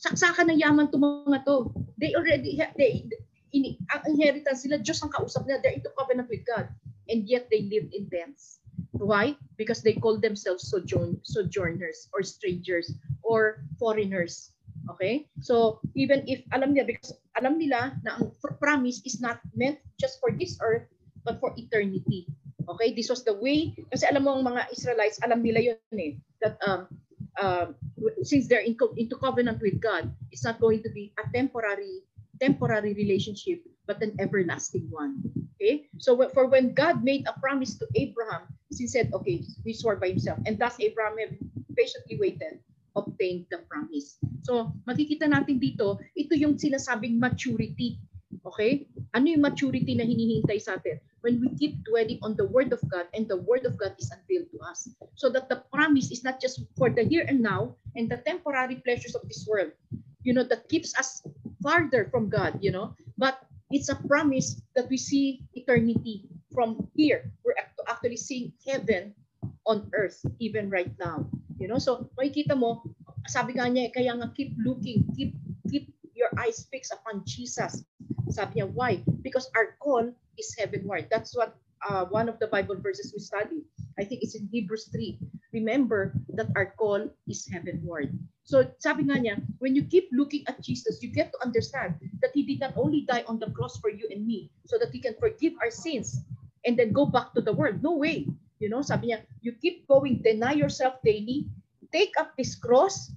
saksakan 0.00 0.50
ng 0.50 0.58
yaman 0.58 0.88
itong 0.88 1.28
mga 1.28 1.44
to. 1.44 1.70
They 2.00 2.16
already, 2.16 2.58
they, 2.74 3.04
in, 3.52 3.76
ang 3.92 4.02
inheritance 4.08 4.64
sila, 4.64 4.80
Diyos 4.80 5.04
ang 5.04 5.12
kausap 5.12 5.44
nila, 5.44 5.60
they're 5.60 5.76
into 5.76 5.92
covenant 5.92 6.32
with 6.32 6.42
God. 6.48 6.72
And 7.04 7.28
yet 7.28 7.52
they 7.52 7.68
lived 7.68 7.92
in 7.92 8.08
tents. 8.08 8.63
Why? 8.94 9.35
Because 9.59 9.83
they 9.83 9.94
call 9.98 10.18
themselves 10.18 10.70
sojourn, 10.70 11.18
sojourners 11.26 12.09
or 12.14 12.22
strangers 12.22 12.94
or 13.22 13.66
foreigners. 13.78 14.54
Okay? 14.94 15.26
So, 15.40 15.80
even 15.94 16.22
if 16.30 16.46
alam 16.54 16.74
nila, 16.74 16.87
because 16.87 17.18
alam 17.35 17.59
nila 17.59 17.98
na 18.07 18.22
ang 18.22 18.30
promise 18.62 19.02
is 19.02 19.18
not 19.18 19.42
meant 19.59 19.83
just 19.98 20.22
for 20.22 20.30
this 20.30 20.59
earth, 20.62 20.87
but 21.26 21.40
for 21.42 21.50
eternity. 21.59 22.30
Okay? 22.70 22.94
This 22.94 23.11
was 23.11 23.26
the 23.26 23.35
way, 23.35 23.74
kasi 23.90 24.07
alam 24.07 24.24
mo 24.24 24.38
ang 24.38 24.46
mga 24.46 24.70
Israelites, 24.70 25.18
alam 25.26 25.42
nila 25.42 25.74
yun 25.74 25.98
eh, 25.98 26.14
that 26.38 26.57
um, 26.62 26.87
uh, 27.40 27.74
since 28.22 28.46
they're 28.46 28.64
in, 28.64 28.78
into 28.96 29.16
covenant 29.18 29.59
with 29.59 29.80
God, 29.83 30.12
it's 30.30 30.44
not 30.44 30.61
going 30.61 30.83
to 30.87 30.90
be 30.92 31.11
a 31.18 31.24
temporary 31.35 32.07
temporary 32.40 32.94
relationship, 32.94 33.62
but 33.87 34.03
an 34.03 34.16
everlasting 34.18 34.88
one. 34.90 35.20
Okay? 35.57 35.88
So 35.99 36.16
for 36.33 36.47
when 36.47 36.75
God 36.75 37.05
made 37.05 37.27
a 37.29 37.38
promise 37.38 37.77
to 37.79 37.87
Abraham, 37.94 38.49
he 38.73 38.87
said, 38.87 39.11
okay, 39.12 39.44
he 39.64 39.73
swore 39.73 39.97
by 39.97 40.11
himself. 40.11 40.38
And 40.47 40.59
thus 40.59 40.77
Abraham 40.81 41.16
patiently 41.77 42.18
waited, 42.20 42.61
obtained 42.97 43.47
the 43.51 43.59
promise. 43.68 44.18
So 44.42 44.73
makikita 44.88 45.31
natin 45.31 45.61
dito, 45.61 46.01
ito 46.16 46.35
yung 46.35 46.59
sinasabing 46.59 47.18
maturity. 47.18 48.01
Okay? 48.44 48.88
Ano 49.14 49.31
yung 49.31 49.44
maturity 49.44 49.94
na 49.94 50.05
hinihintay 50.05 50.61
sa 50.61 50.77
atin? 50.77 51.01
When 51.25 51.40
we 51.40 51.57
keep 51.57 51.81
dwelling 51.88 52.20
on 52.20 52.37
the 52.37 52.44
Word 52.44 52.77
of 52.77 52.85
God 52.92 53.09
and 53.16 53.25
the 53.25 53.40
Word 53.40 53.64
of 53.64 53.81
God 53.81 53.97
is 53.97 54.12
unveiled 54.12 54.53
to 54.53 54.61
us. 54.68 54.92
So 55.16 55.33
that 55.33 55.49
the 55.49 55.64
promise 55.73 56.12
is 56.12 56.20
not 56.20 56.37
just 56.37 56.61
for 56.77 56.92
the 56.92 57.01
here 57.09 57.25
and 57.25 57.40
now 57.40 57.81
and 57.97 58.12
the 58.12 58.20
temporary 58.20 58.85
pleasures 58.85 59.16
of 59.16 59.25
this 59.25 59.49
world, 59.49 59.73
you 60.20 60.37
know, 60.37 60.44
that 60.44 60.68
keeps 60.68 60.92
us 61.01 61.25
farther 61.64 62.12
from 62.12 62.29
God, 62.29 62.61
you 62.61 62.73
know, 62.73 62.92
but 63.16 63.40
it's 63.74 63.90
a 63.90 63.98
promise 64.06 64.62
that 64.78 64.87
we 64.87 64.96
see 64.96 65.42
eternity 65.58 66.30
from 66.54 66.78
here. 66.94 67.26
We're 67.42 67.58
actually 67.90 68.16
seeing 68.16 68.54
heaven 68.62 69.18
on 69.66 69.90
earth 69.98 70.22
even 70.38 70.70
right 70.70 70.94
now. 71.02 71.26
You 71.58 71.66
know, 71.66 71.82
so 71.82 72.06
makikita 72.14 72.54
mo, 72.54 72.87
sabi 73.26 73.58
nga 73.58 73.66
niya, 73.66 73.90
kaya 73.90 74.14
nga 74.14 74.30
keep 74.38 74.54
looking, 74.62 75.02
keep 75.18 75.34
keep 75.66 75.90
your 76.14 76.30
eyes 76.38 76.70
fixed 76.70 76.94
upon 76.94 77.26
Jesus. 77.26 77.82
Sabi 78.30 78.62
niya, 78.62 78.70
why? 78.70 79.02
Because 79.26 79.50
our 79.58 79.74
call 79.82 80.06
is 80.38 80.54
heavenward. 80.54 81.10
That's 81.10 81.34
what 81.34 81.58
uh, 81.82 82.06
one 82.06 82.30
of 82.30 82.38
the 82.38 82.46
Bible 82.46 82.78
verses 82.78 83.10
we 83.10 83.18
study. 83.18 83.66
I 83.98 84.06
think 84.06 84.22
it's 84.22 84.38
in 84.38 84.46
Hebrews 84.54 84.87
3. 84.94 85.18
Remember 85.50 86.14
that 86.38 86.50
our 86.54 86.74
call 86.78 87.10
is 87.26 87.46
heavenward. 87.50 88.14
So 88.44 88.68
sabi 88.76 89.09
nga 89.09 89.16
niya, 89.16 89.40
when 89.59 89.72
you 89.72 89.88
keep 89.88 90.12
looking 90.12 90.44
at 90.46 90.61
Jesus, 90.61 91.00
you 91.00 91.09
get 91.09 91.33
to 91.33 91.40
understand 91.40 91.96
that 92.20 92.37
He 92.37 92.44
did 92.44 92.61
not 92.61 92.76
only 92.76 93.09
die 93.09 93.24
on 93.24 93.40
the 93.40 93.48
cross 93.57 93.80
for 93.80 93.88
you 93.88 94.04
and 94.12 94.28
me, 94.28 94.52
so 94.68 94.76
that 94.76 94.92
He 94.92 95.00
can 95.00 95.16
forgive 95.16 95.57
our 95.64 95.72
sins 95.72 96.20
and 96.68 96.76
then 96.76 96.92
go 96.92 97.09
back 97.09 97.33
to 97.35 97.40
the 97.40 97.52
world. 97.52 97.80
No 97.80 97.96
way. 97.96 98.28
You 98.61 98.68
know, 98.68 98.85
sabi 98.85 99.12
niya, 99.12 99.24
you 99.40 99.57
keep 99.57 99.88
going, 99.88 100.20
deny 100.20 100.52
yourself 100.52 101.00
daily, 101.04 101.48
take 101.92 102.12
up 102.20 102.37
this 102.37 102.54
cross, 102.54 103.12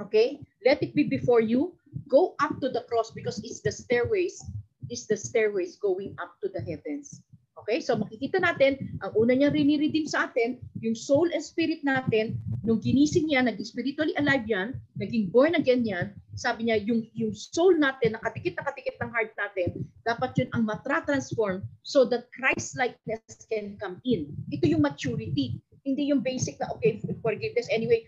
okay? 0.00 0.40
Let 0.64 0.80
it 0.84 0.94
be 0.94 1.04
before 1.04 1.40
you, 1.40 1.76
go 2.08 2.36
up 2.40 2.60
to 2.60 2.68
the 2.68 2.84
cross 2.88 3.10
because 3.10 3.40
it's 3.44 3.60
the 3.60 3.72
stairways, 3.72 4.40
it's 4.88 5.08
the 5.08 5.16
stairways 5.16 5.76
going 5.76 6.16
up 6.20 6.36
to 6.44 6.48
the 6.52 6.60
heavens. 6.60 7.20
Okay? 7.64 7.80
So 7.80 7.96
makikita 7.96 8.42
natin, 8.42 9.00
ang 9.00 9.12
una 9.16 9.32
niya 9.32 9.52
riniredeem 9.52 10.06
sa 10.06 10.28
atin, 10.30 10.60
yung 10.80 10.96
soul 10.96 11.30
and 11.32 11.42
spirit 11.42 11.80
natin, 11.84 12.38
nung 12.62 12.78
ginising 12.78 13.26
niya, 13.26 13.42
naging 13.42 13.66
spiritually 13.66 14.14
alive 14.14 14.46
yan, 14.46 14.78
naging 14.94 15.26
born 15.34 15.58
again 15.58 15.82
yan, 15.82 16.14
sabi 16.38 16.70
niya, 16.70 16.78
yung, 16.86 17.04
yung 17.12 17.34
soul 17.34 17.74
natin, 17.74 18.14
nakatikit 18.14 18.54
nakatikit 18.54 18.96
ng 19.02 19.10
heart 19.10 19.34
natin, 19.34 19.82
dapat 20.06 20.30
yun 20.38 20.48
ang 20.54 20.62
matra-transform 20.64 21.60
so 21.82 22.06
that 22.06 22.30
Christ-likeness 22.32 23.50
can 23.50 23.74
come 23.82 23.98
in. 24.06 24.30
Ito 24.54 24.70
yung 24.70 24.86
maturity. 24.86 25.58
Hindi 25.82 26.14
yung 26.14 26.22
basic 26.22 26.62
na, 26.62 26.70
okay, 26.78 27.02
forgiveness. 27.20 27.66
Anyway, 27.68 28.06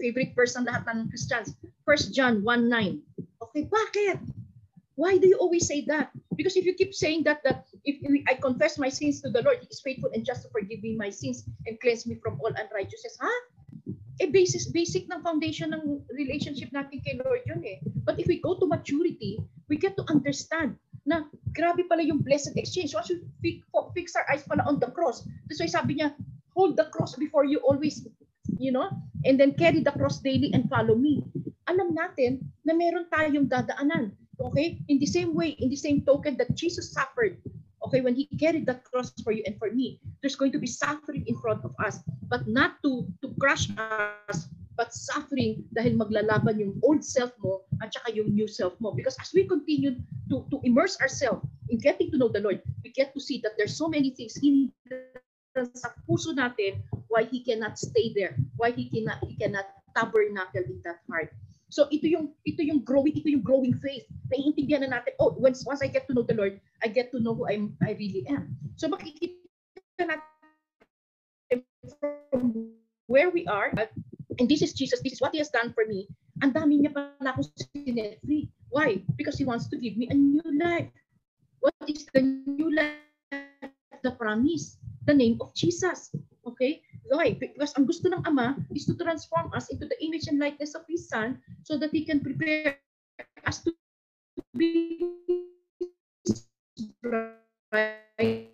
favorite 0.00 0.32
verse 0.32 0.56
ng 0.56 0.64
lahat 0.64 0.88
ng 0.88 1.12
Christians. 1.12 1.52
1 1.84 2.16
John 2.16 2.40
1.9. 2.40 3.04
Okay, 3.44 3.68
bakit? 3.68 4.18
Why 4.96 5.16
do 5.20 5.28
you 5.28 5.36
always 5.36 5.68
say 5.68 5.84
that? 5.88 6.12
Because 6.36 6.56
if 6.56 6.64
you 6.64 6.72
keep 6.72 6.96
saying 6.96 7.24
that, 7.24 7.44
that 7.44 7.68
if 7.84 8.00
I 8.28 8.36
confess 8.36 8.80
my 8.80 8.88
sins 8.88 9.20
to 9.20 9.28
the 9.28 9.44
Lord, 9.44 9.60
He 9.60 9.68
is 9.68 9.80
faithful 9.84 10.08
and 10.12 10.24
just 10.24 10.44
to 10.44 10.48
forgive 10.48 10.80
me 10.80 10.96
my 10.96 11.12
sins 11.12 11.44
and 11.68 11.76
cleanse 11.80 12.08
me 12.08 12.16
from 12.20 12.40
all 12.40 12.52
unrighteousness. 12.52 13.20
Ha? 13.20 13.32
Eh, 14.20 14.28
basic, 14.28 14.68
basic 14.76 15.08
ng 15.08 15.24
foundation 15.24 15.72
ng 15.72 16.04
relationship 16.12 16.68
natin 16.76 17.00
kay 17.00 17.16
Lord 17.16 17.40
yun 17.48 17.64
eh. 17.64 17.80
But 18.04 18.20
if 18.20 18.28
we 18.28 18.36
go 18.36 18.52
to 18.60 18.68
maturity, 18.68 19.40
we 19.72 19.80
get 19.80 19.96
to 19.96 20.04
understand 20.12 20.76
na 21.08 21.24
grabe 21.56 21.88
pala 21.88 22.04
yung 22.04 22.20
blessed 22.20 22.52
exchange. 22.60 22.92
So 22.92 23.00
as 23.00 23.08
we 23.40 23.64
fix 23.96 24.12
our 24.14 24.28
eyes 24.28 24.44
pala 24.44 24.68
on 24.68 24.76
the 24.76 24.92
cross. 24.92 25.24
That's 25.48 25.64
why 25.64 25.72
sabi 25.72 25.98
niya, 25.98 26.12
hold 26.52 26.76
the 26.76 26.92
cross 26.92 27.16
before 27.16 27.48
you 27.48 27.64
always, 27.64 28.04
you 28.60 28.70
know, 28.76 28.92
and 29.24 29.40
then 29.40 29.56
carry 29.56 29.80
the 29.80 29.96
cross 29.96 30.20
daily 30.20 30.52
and 30.52 30.68
follow 30.68 30.94
me. 30.94 31.24
Alam 31.64 31.96
natin 31.96 32.44
na 32.66 32.76
meron 32.76 33.08
tayong 33.08 33.48
dadaanan. 33.48 34.12
Okay? 34.36 34.80
In 34.88 35.00
the 35.00 35.08
same 35.08 35.32
way, 35.32 35.56
in 35.56 35.72
the 35.72 35.80
same 35.80 36.04
token 36.04 36.36
that 36.36 36.52
Jesus 36.52 36.92
suffered, 36.92 37.40
okay, 37.90 38.00
when 38.00 38.14
he 38.14 38.30
carried 38.38 38.70
that 38.70 38.86
cross 38.86 39.10
for 39.26 39.34
you 39.34 39.42
and 39.50 39.58
for 39.58 39.74
me, 39.74 39.98
there's 40.22 40.38
going 40.38 40.54
to 40.54 40.62
be 40.62 40.70
suffering 40.70 41.26
in 41.26 41.34
front 41.42 41.66
of 41.66 41.74
us, 41.82 41.98
but 42.30 42.46
not 42.46 42.78
to, 42.86 43.02
to 43.18 43.34
crush 43.42 43.66
us, 44.30 44.46
but 44.78 44.94
suffering 44.94 45.66
dahil 45.74 45.98
maglalaban 45.98 46.62
yung 46.62 46.78
old 46.86 47.02
self 47.02 47.34
mo 47.42 47.66
at 47.82 47.90
saka 47.90 48.14
yung 48.14 48.30
new 48.30 48.46
self 48.46 48.78
mo. 48.78 48.94
Because 48.94 49.18
as 49.18 49.34
we 49.34 49.42
continue 49.42 49.98
to, 50.30 50.46
to 50.54 50.62
immerse 50.62 50.94
ourselves 51.02 51.42
in 51.66 51.82
getting 51.82 52.14
to 52.14 52.16
know 52.16 52.30
the 52.30 52.38
Lord, 52.38 52.62
we 52.86 52.94
get 52.94 53.10
to 53.18 53.20
see 53.20 53.42
that 53.42 53.58
there's 53.58 53.74
so 53.74 53.90
many 53.90 54.14
things 54.14 54.38
in 54.38 54.70
sa 55.74 55.90
puso 56.06 56.30
natin 56.30 56.78
why 57.10 57.26
He 57.26 57.42
cannot 57.42 57.74
stay 57.74 58.14
there, 58.14 58.38
why 58.54 58.70
He 58.70 58.86
cannot, 58.86 59.18
He 59.26 59.34
cannot 59.34 59.66
tabernacle 59.98 60.62
in 60.62 60.78
that 60.86 61.02
heart. 61.10 61.34
So 61.70 61.86
ito 61.94 62.10
yung 62.10 62.34
ito 62.42 62.66
yung 62.66 62.82
growing 62.82 63.14
ito 63.14 63.30
yung 63.30 63.46
growing 63.46 63.78
faith. 63.78 64.04
Naiintindihan 64.34 64.82
na 64.84 65.00
natin, 65.00 65.14
oh, 65.22 65.38
once 65.38 65.62
once 65.62 65.80
I 65.80 65.88
get 65.88 66.10
to 66.10 66.14
know 66.14 66.26
the 66.26 66.34
Lord, 66.34 66.58
I 66.82 66.90
get 66.90 67.14
to 67.14 67.22
know 67.22 67.32
who 67.32 67.46
I'm 67.46 67.78
I 67.80 67.94
really 67.94 68.26
am. 68.26 68.58
So 68.74 68.90
makikita 68.90 69.38
natin 70.02 71.62
from 72.02 72.74
where 73.06 73.30
we 73.30 73.46
are, 73.46 73.74
and 74.38 74.46
this 74.46 74.62
is 74.62 74.74
Jesus, 74.74 75.02
this 75.02 75.18
is 75.18 75.20
what 75.22 75.34
He 75.34 75.38
has 75.42 75.50
done 75.50 75.74
for 75.74 75.86
me, 75.86 76.06
ang 76.42 76.54
dami 76.54 76.80
niya 76.80 76.94
pala 76.94 77.34
akong 77.34 77.50
sinet 77.74 78.22
free. 78.22 78.48
Why? 78.70 79.02
Because 79.18 79.36
He 79.36 79.44
wants 79.44 79.66
to 79.68 79.76
give 79.76 79.98
me 79.98 80.06
a 80.10 80.16
new 80.16 80.46
life. 80.58 80.88
What 81.60 81.74
is 81.86 82.06
the 82.14 82.22
new 82.22 82.70
life? 82.72 82.96
The 84.00 84.16
promise, 84.16 84.80
the 85.04 85.12
name 85.12 85.36
of 85.44 85.52
Jesus. 85.52 86.14
Okay? 86.46 86.80
Why? 87.08 87.38
Because 87.38 87.72
ang 87.78 87.88
gusto 87.88 88.12
ng 88.12 88.22
Ama 88.28 88.60
is 88.76 88.84
to 88.86 88.94
transform 88.98 89.48
us 89.56 89.72
into 89.72 89.88
the 89.88 89.96
image 90.04 90.28
and 90.28 90.36
likeness 90.36 90.76
of 90.76 90.84
His 90.84 91.08
Son 91.08 91.40
so 91.64 91.80
that 91.80 91.94
He 91.94 92.04
can 92.04 92.20
prepare 92.20 92.76
us 93.48 93.64
to 93.64 93.72
be 94.52 95.00
bride. 97.00 98.52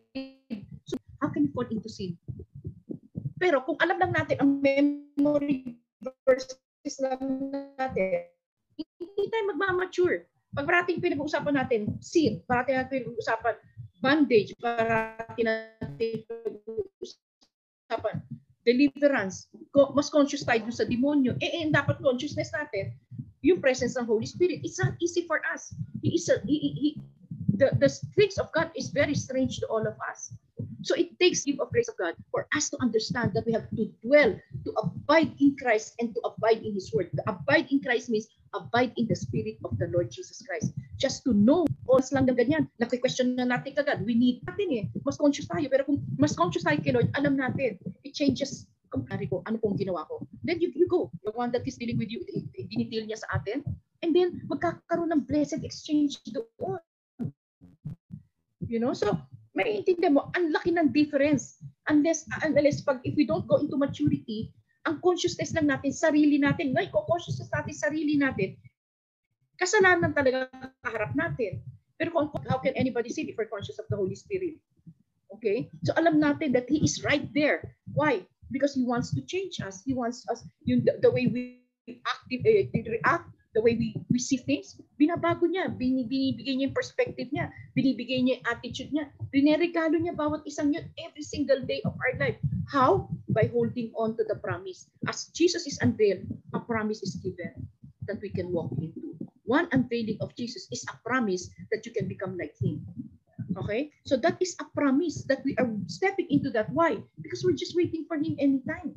So, 0.87 0.95
how 1.21 1.29
can 1.35 1.47
we 1.47 1.51
fall 1.53 1.69
into 1.69 1.91
sin? 1.91 2.17
Pero 3.37 3.61
kung 3.67 3.77
alam 3.83 4.01
lang 4.01 4.17
natin 4.17 4.41
ang 4.41 4.63
memory 4.63 5.77
verses 6.25 6.97
lang 7.03 7.21
natin, 7.77 8.31
hindi 8.79 9.25
tayo 9.29 9.45
magmamature. 9.53 10.25
Pag 10.57 10.65
parating 10.65 11.05
pinag-uusapan 11.05 11.53
natin 11.53 12.01
sin, 12.01 12.41
parating 12.49 12.81
natin 12.81 13.05
pinag-uusapan 13.05 13.55
bondage, 14.01 14.57
parating 14.57 15.45
natin 15.45 15.85
pinag-uusapan 16.01 18.17
deliverance, 18.67 19.47
mas 19.95 20.11
conscious 20.11 20.43
tayo 20.43 20.67
dun 20.67 20.75
sa 20.75 20.85
demonyo, 20.85 21.39
eh, 21.39 21.63
eh 21.63 21.71
dapat 21.71 22.03
consciousness 22.03 22.51
natin, 22.51 22.93
yung 23.47 23.63
presence 23.63 23.95
ng 23.95 24.05
Holy 24.05 24.27
Spirit. 24.27 24.67
It's 24.67 24.83
not 24.83 24.99
easy 24.99 25.23
for 25.25 25.39
us. 25.55 25.71
He 26.03 26.19
is 26.19 26.27
a, 26.27 26.43
he, 26.43 26.59
he, 26.75 26.89
the, 27.55 27.71
the 27.79 27.89
things 28.19 28.43
of 28.43 28.51
God 28.51 28.75
is 28.75 28.91
very 28.91 29.15
strange 29.15 29.63
to 29.63 29.67
all 29.71 29.87
of 29.87 29.95
us. 30.03 30.35
So 30.83 30.95
it 30.95 31.19
takes 31.19 31.43
give 31.43 31.61
of 31.61 31.71
grace 31.71 31.91
of 31.91 31.99
God 31.99 32.15
for 32.31 32.47
us 32.55 32.71
to 32.71 32.79
understand 32.81 33.35
that 33.35 33.45
we 33.45 33.53
have 33.53 33.69
to 33.75 33.91
dwell, 34.07 34.39
to 34.39 34.71
abide 34.79 35.35
in 35.43 35.59
Christ 35.59 35.95
and 35.99 36.15
to 36.15 36.21
abide 36.25 36.63
in 36.63 36.73
His 36.75 36.95
Word. 36.95 37.11
The 37.13 37.27
abide 37.29 37.69
in 37.71 37.83
Christ 37.83 38.09
means 38.09 38.31
abide 38.55 38.95
in 38.97 39.11
the 39.11 39.19
Spirit 39.19 39.59
of 39.67 39.77
the 39.77 39.91
Lord 39.93 40.11
Jesus 40.11 40.41
Christ. 40.47 40.73
Just 40.97 41.25
to 41.25 41.35
know, 41.35 41.67
oras 41.85 42.15
lang 42.15 42.31
na 42.31 42.33
ganyan, 42.33 42.71
naki-question 42.81 43.37
na 43.37 43.45
natin 43.45 43.77
kagad. 43.77 44.07
We 44.07 44.15
need 44.15 44.47
natin 44.47 44.69
eh. 44.73 44.85
Mas 45.05 45.19
conscious 45.19 45.51
tayo. 45.51 45.67
Pero 45.69 45.85
kung 45.85 46.01
mas 46.17 46.33
conscious 46.33 46.65
tayo 46.65 46.81
kay 46.81 46.95
Lord, 46.95 47.11
alam 47.19 47.37
natin, 47.37 47.77
changes 48.17 48.65
kumpari 48.97 49.29
ko, 49.29 49.45
ano 49.45 49.61
pong 49.61 49.77
ginawa 49.77 50.09
ko. 50.09 50.25
Then 50.41 50.63
you, 50.63 50.73
you 50.73 50.89
go. 50.89 51.13
The 51.21 51.35
one 51.37 51.53
that 51.53 51.67
is 51.69 51.77
dealing 51.77 52.01
with 52.01 52.09
you, 52.09 52.25
dinitil 52.57 53.05
niya 53.05 53.21
sa 53.21 53.37
atin. 53.37 53.61
And 54.01 54.17
then, 54.17 54.41
magkakaroon 54.49 55.13
ng 55.13 55.29
blessed 55.29 55.61
exchange 55.67 56.23
doon. 56.33 56.81
You 58.67 58.81
know, 58.81 58.97
so 58.97 59.15
maiintindihan 59.57 60.17
mo, 60.17 60.29
ang 60.37 60.53
laki 60.53 60.73
ng 60.75 60.93
difference. 60.93 61.61
Unless, 61.89 62.29
unless 62.43 62.83
pag, 62.83 63.01
if 63.05 63.15
we 63.15 63.25
don't 63.25 63.47
go 63.47 63.61
into 63.63 63.79
maturity, 63.79 64.53
ang 64.85 65.01
consciousness 65.01 65.55
lang 65.55 65.71
natin, 65.71 65.91
sarili 65.91 66.39
natin, 66.39 66.77
ngay, 66.77 66.93
consciousness 66.93 67.51
natin, 67.51 67.75
sarili 67.75 68.15
natin, 68.21 68.55
kasalanan 69.57 70.13
talaga 70.13 70.51
kaharap 70.85 71.17
natin. 71.17 71.63
Pero 71.97 72.13
kung, 72.13 72.29
how 72.47 72.61
can 72.61 72.77
anybody 72.77 73.09
say 73.09 73.25
if 73.25 73.35
we're 73.41 73.49
conscious 73.49 73.81
of 73.81 73.89
the 73.89 73.97
Holy 73.97 74.15
Spirit? 74.15 74.61
Okay? 75.35 75.71
So 75.85 75.93
alam 75.97 76.23
natin 76.23 76.55
that 76.55 76.71
He 76.71 76.85
is 76.85 77.03
right 77.03 77.27
there. 77.35 77.75
Why? 77.93 78.23
Because 78.51 78.75
He 78.75 78.87
wants 78.87 79.11
to 79.15 79.23
change 79.27 79.59
us. 79.59 79.83
He 79.83 79.95
wants 79.95 80.23
us, 80.31 80.47
yung, 80.63 80.87
the, 80.87 80.99
the 81.03 81.11
way 81.11 81.27
we 81.27 81.67
active, 82.07 82.43
eh, 82.47 82.71
react, 82.75 83.31
the 83.57 83.63
way 83.65 83.75
we, 83.75 83.97
we 84.13 84.21
see 84.21 84.37
things, 84.37 84.77
binabago 85.01 85.49
niya, 85.49 85.73
binibigay 85.73 86.61
niya 86.61 86.69
yung 86.69 86.77
perspective 86.77 87.33
niya, 87.33 87.49
binibigay 87.73 88.21
niya 88.21 88.37
yung 88.37 88.47
attitude 88.53 88.93
niya, 88.93 89.09
rineregalo 89.33 89.97
niya 89.97 90.13
bawat 90.13 90.45
isang 90.45 90.77
yun 90.77 90.85
every 91.01 91.25
single 91.25 91.65
day 91.65 91.81
of 91.89 91.97
our 91.97 92.15
life. 92.21 92.37
How? 92.69 93.09
By 93.33 93.49
holding 93.49 93.97
on 93.97 94.13
to 94.21 94.25
the 94.29 94.37
promise. 94.37 94.93
As 95.09 95.33
Jesus 95.33 95.65
is 95.65 95.81
unveiled, 95.81 96.29
a 96.53 96.61
promise 96.61 97.01
is 97.01 97.17
given 97.25 97.65
that 98.05 98.21
we 98.21 98.29
can 98.29 98.53
walk 98.53 98.77
into. 98.77 99.17
One 99.49 99.73
unveiling 99.73 100.21
of 100.21 100.37
Jesus 100.37 100.69
is 100.69 100.85
a 100.91 100.99
promise 101.07 101.49
that 101.73 101.87
you 101.87 101.97
can 101.97 102.11
become 102.11 102.37
like 102.37 102.55
Him. 102.61 102.85
Okay? 103.65 103.91
So 104.05 104.17
that 104.21 104.37
is 104.41 104.57
a 104.61 104.67
promise 104.77 105.25
that 105.27 105.41
we 105.45 105.57
are 105.57 105.69
stepping 105.87 106.29
into 106.29 106.51
that. 106.53 106.69
Why? 106.71 107.01
Because 107.21 107.45
we're 107.45 107.57
just 107.57 107.77
waiting 107.77 108.05
for 108.05 108.17
Him 108.17 108.37
anytime 108.39 108.95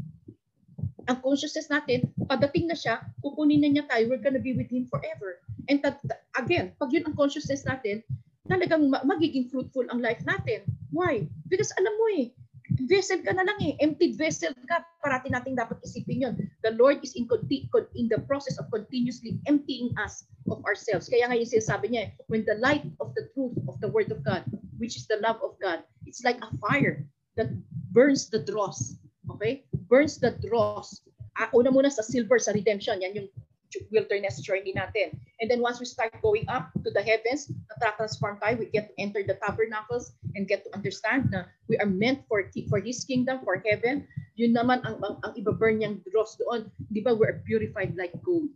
ang 1.10 1.26
consciousness 1.26 1.74
natin, 1.74 2.06
padating 2.30 2.70
na 2.70 2.78
siya, 2.78 3.02
kukunin 3.26 3.66
na 3.66 3.70
niya 3.74 3.90
tayo, 3.90 4.06
we're 4.06 4.22
gonna 4.22 4.40
be 4.42 4.54
with 4.54 4.70
Him 4.70 4.86
forever. 4.86 5.42
And 5.66 5.82
that, 5.82 5.98
again, 6.38 6.78
pag 6.78 6.94
yun 6.94 7.10
ang 7.10 7.18
consciousness 7.18 7.66
natin, 7.66 8.06
talagang 8.46 8.94
magiging 8.94 9.50
fruitful 9.50 9.90
ang 9.90 10.06
life 10.06 10.22
natin. 10.22 10.62
Why? 10.94 11.26
Because 11.50 11.74
alam 11.82 11.94
mo 11.98 12.06
eh, 12.14 12.30
vessel 12.86 13.26
ka 13.26 13.34
na 13.34 13.42
lang 13.42 13.58
eh, 13.66 13.74
empty 13.82 14.14
vessel 14.14 14.54
ka, 14.70 14.86
parati 15.02 15.34
nating 15.34 15.58
dapat 15.58 15.82
isipin 15.82 16.30
yun. 16.30 16.34
The 16.62 16.78
Lord 16.78 17.02
is 17.02 17.18
in, 17.18 17.26
in 17.98 18.06
the 18.06 18.22
process 18.30 18.62
of 18.62 18.70
continuously 18.70 19.42
emptying 19.50 19.90
us 19.98 20.30
of 20.52 20.66
ourselves. 20.66 21.10
Kaya 21.10 21.30
nga 21.30 21.38
yung 21.38 21.50
sinasabi 21.50 21.94
niya, 21.94 22.14
when 22.28 22.46
the 22.46 22.58
light 22.62 22.86
of 23.00 23.14
the 23.16 23.30
truth 23.34 23.56
of 23.70 23.80
the 23.82 23.90
Word 23.90 24.12
of 24.12 24.26
God, 24.26 24.44
which 24.78 24.98
is 24.98 25.06
the 25.08 25.22
love 25.22 25.40
of 25.42 25.58
God, 25.62 25.86
it's 26.06 26.26
like 26.26 26.42
a 26.42 26.52
fire 26.58 27.06
that 27.38 27.50
burns 27.94 28.30
the 28.30 28.42
dross. 28.42 28.98
Okay? 29.30 29.70
burns 29.90 30.22
the 30.22 30.38
dross. 30.46 31.02
Uh, 31.42 31.50
una 31.58 31.74
muna 31.74 31.92
sa 31.92 32.06
silver, 32.06 32.38
sa 32.38 32.54
redemption. 32.54 33.02
Yan 33.02 33.18
yung 33.18 33.30
wilderness 33.94 34.42
journey 34.42 34.74
natin. 34.74 35.14
And 35.42 35.50
then 35.50 35.62
once 35.62 35.82
we 35.82 35.86
start 35.86 36.14
going 36.22 36.46
up 36.50 36.74
to 36.86 36.90
the 36.90 37.02
heavens, 37.02 37.50
na-transform 37.82 38.42
tayo, 38.42 38.58
we 38.58 38.70
get 38.70 38.94
to 38.94 38.96
enter 38.98 39.22
the 39.22 39.38
tabernacles 39.42 40.14
and 40.34 40.50
get 40.50 40.66
to 40.66 40.74
understand 40.74 41.30
na 41.30 41.46
we 41.70 41.78
are 41.78 41.90
meant 41.90 42.26
for 42.30 42.46
for 42.70 42.82
His 42.82 43.06
kingdom, 43.06 43.42
for 43.46 43.62
heaven. 43.62 44.10
Yun 44.40 44.58
naman 44.58 44.82
ang, 44.86 44.98
ang, 45.04 45.16
ang 45.22 45.34
iba-burn 45.38 45.82
niyang 45.82 46.02
dross 46.10 46.38
doon. 46.40 46.72
Di 46.90 47.04
ba, 47.04 47.14
we're 47.14 47.44
purified 47.46 47.94
like 47.94 48.16
gold. 48.26 48.50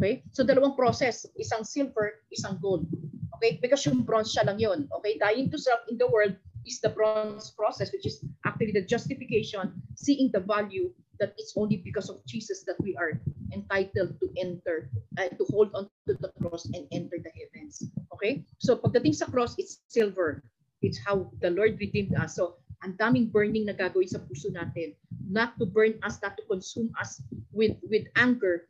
Okay? 0.00 0.24
So 0.32 0.40
dalawang 0.40 0.80
process, 0.80 1.28
isang 1.36 1.60
silver, 1.68 2.24
isang 2.32 2.56
gold. 2.56 2.88
Okay? 3.36 3.60
Because 3.60 3.84
yung 3.84 4.08
bronze 4.08 4.32
siya 4.32 4.48
lang 4.48 4.56
yun. 4.56 4.88
Okay? 4.96 5.20
Dying 5.20 5.52
to 5.52 5.60
self 5.60 5.84
in 5.92 6.00
the 6.00 6.08
world, 6.08 6.32
is 6.66 6.80
the 6.80 6.88
bronze 6.88 7.52
process, 7.52 7.92
which 7.92 8.06
is 8.06 8.24
actually 8.44 8.72
the 8.72 8.84
justification, 8.84 9.72
seeing 9.96 10.30
the 10.32 10.40
value 10.40 10.92
that 11.18 11.36
it's 11.36 11.52
only 11.56 11.76
because 11.76 12.08
of 12.08 12.24
Jesus 12.24 12.64
that 12.64 12.80
we 12.80 12.96
are 12.96 13.20
entitled 13.52 14.16
to 14.20 14.26
enter, 14.40 14.88
uh, 15.18 15.28
to 15.28 15.44
hold 15.52 15.68
on 15.74 15.88
to 16.08 16.16
the 16.20 16.32
cross 16.40 16.64
and 16.72 16.88
enter 16.92 17.20
the 17.20 17.32
heavens. 17.36 17.84
Okay? 18.16 18.44
So 18.58 18.76
pagdating 18.76 19.14
sa 19.14 19.28
cross, 19.28 19.54
it's 19.58 19.84
silver. 19.88 20.42
It's 20.80 20.96
how 20.96 21.28
the 21.44 21.52
Lord 21.52 21.76
redeemed 21.76 22.16
us. 22.16 22.36
So 22.40 22.56
ang 22.80 22.96
daming 22.96 23.28
burning 23.28 23.68
na 23.68 23.76
gagawin 23.76 24.08
sa 24.08 24.24
puso 24.24 24.48
natin. 24.48 24.96
Not 25.28 25.60
to 25.60 25.68
burn 25.68 26.00
us, 26.00 26.16
not 26.24 26.40
to 26.40 26.44
consume 26.48 26.88
us 26.96 27.20
with, 27.52 27.76
with 27.84 28.08
anger, 28.16 28.64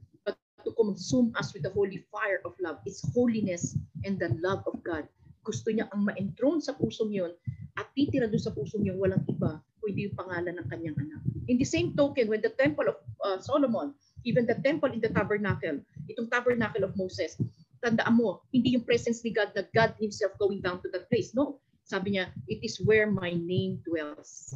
to 0.65 0.73
consume 0.77 1.33
us 1.37 1.53
with 1.53 1.65
the 1.65 1.73
holy 1.73 2.05
fire 2.13 2.41
of 2.45 2.57
love. 2.61 2.81
It's 2.85 3.05
holiness 3.13 3.77
and 4.05 4.19
the 4.19 4.35
love 4.41 4.65
of 4.69 4.81
God. 4.83 5.09
Gusto 5.41 5.73
niya 5.73 5.89
ang 5.91 6.05
ma-enthroned 6.09 6.65
sa 6.65 6.77
pusong 6.77 7.13
yun 7.13 7.33
at 7.81 7.89
titira 7.97 8.29
doon 8.29 8.45
sa 8.45 8.53
puso 8.53 8.77
niyo 8.77 9.01
walang 9.01 9.25
iba 9.25 9.61
kundi 9.81 10.07
yung 10.07 10.17
pangalan 10.17 10.55
ng 10.61 10.69
kanyang 10.69 10.97
anak. 11.01 11.21
In 11.49 11.57
the 11.57 11.67
same 11.67 11.97
token, 11.97 12.29
when 12.29 12.45
the 12.45 12.53
temple 12.55 12.87
of 12.87 13.01
uh, 13.25 13.41
Solomon, 13.41 13.97
even 14.23 14.45
the 14.45 14.61
temple 14.61 14.93
in 14.93 15.01
the 15.01 15.09
tabernacle, 15.09 15.81
itong 16.07 16.29
tabernacle 16.29 16.85
of 16.85 16.93
Moses, 16.95 17.41
tandaan 17.81 18.21
mo, 18.21 18.45
hindi 18.53 18.77
yung 18.77 18.85
presence 18.85 19.25
ni 19.25 19.33
God 19.33 19.51
na 19.57 19.65
God 19.73 19.97
himself 19.97 20.37
going 20.37 20.61
down 20.61 20.85
to 20.85 20.89
that 20.93 21.09
place. 21.09 21.33
No. 21.33 21.59
Sabi 21.89 22.15
niya, 22.15 22.31
it 22.47 22.63
is 22.63 22.79
where 22.85 23.11
my 23.11 23.35
name 23.35 23.83
dwells. 23.83 24.55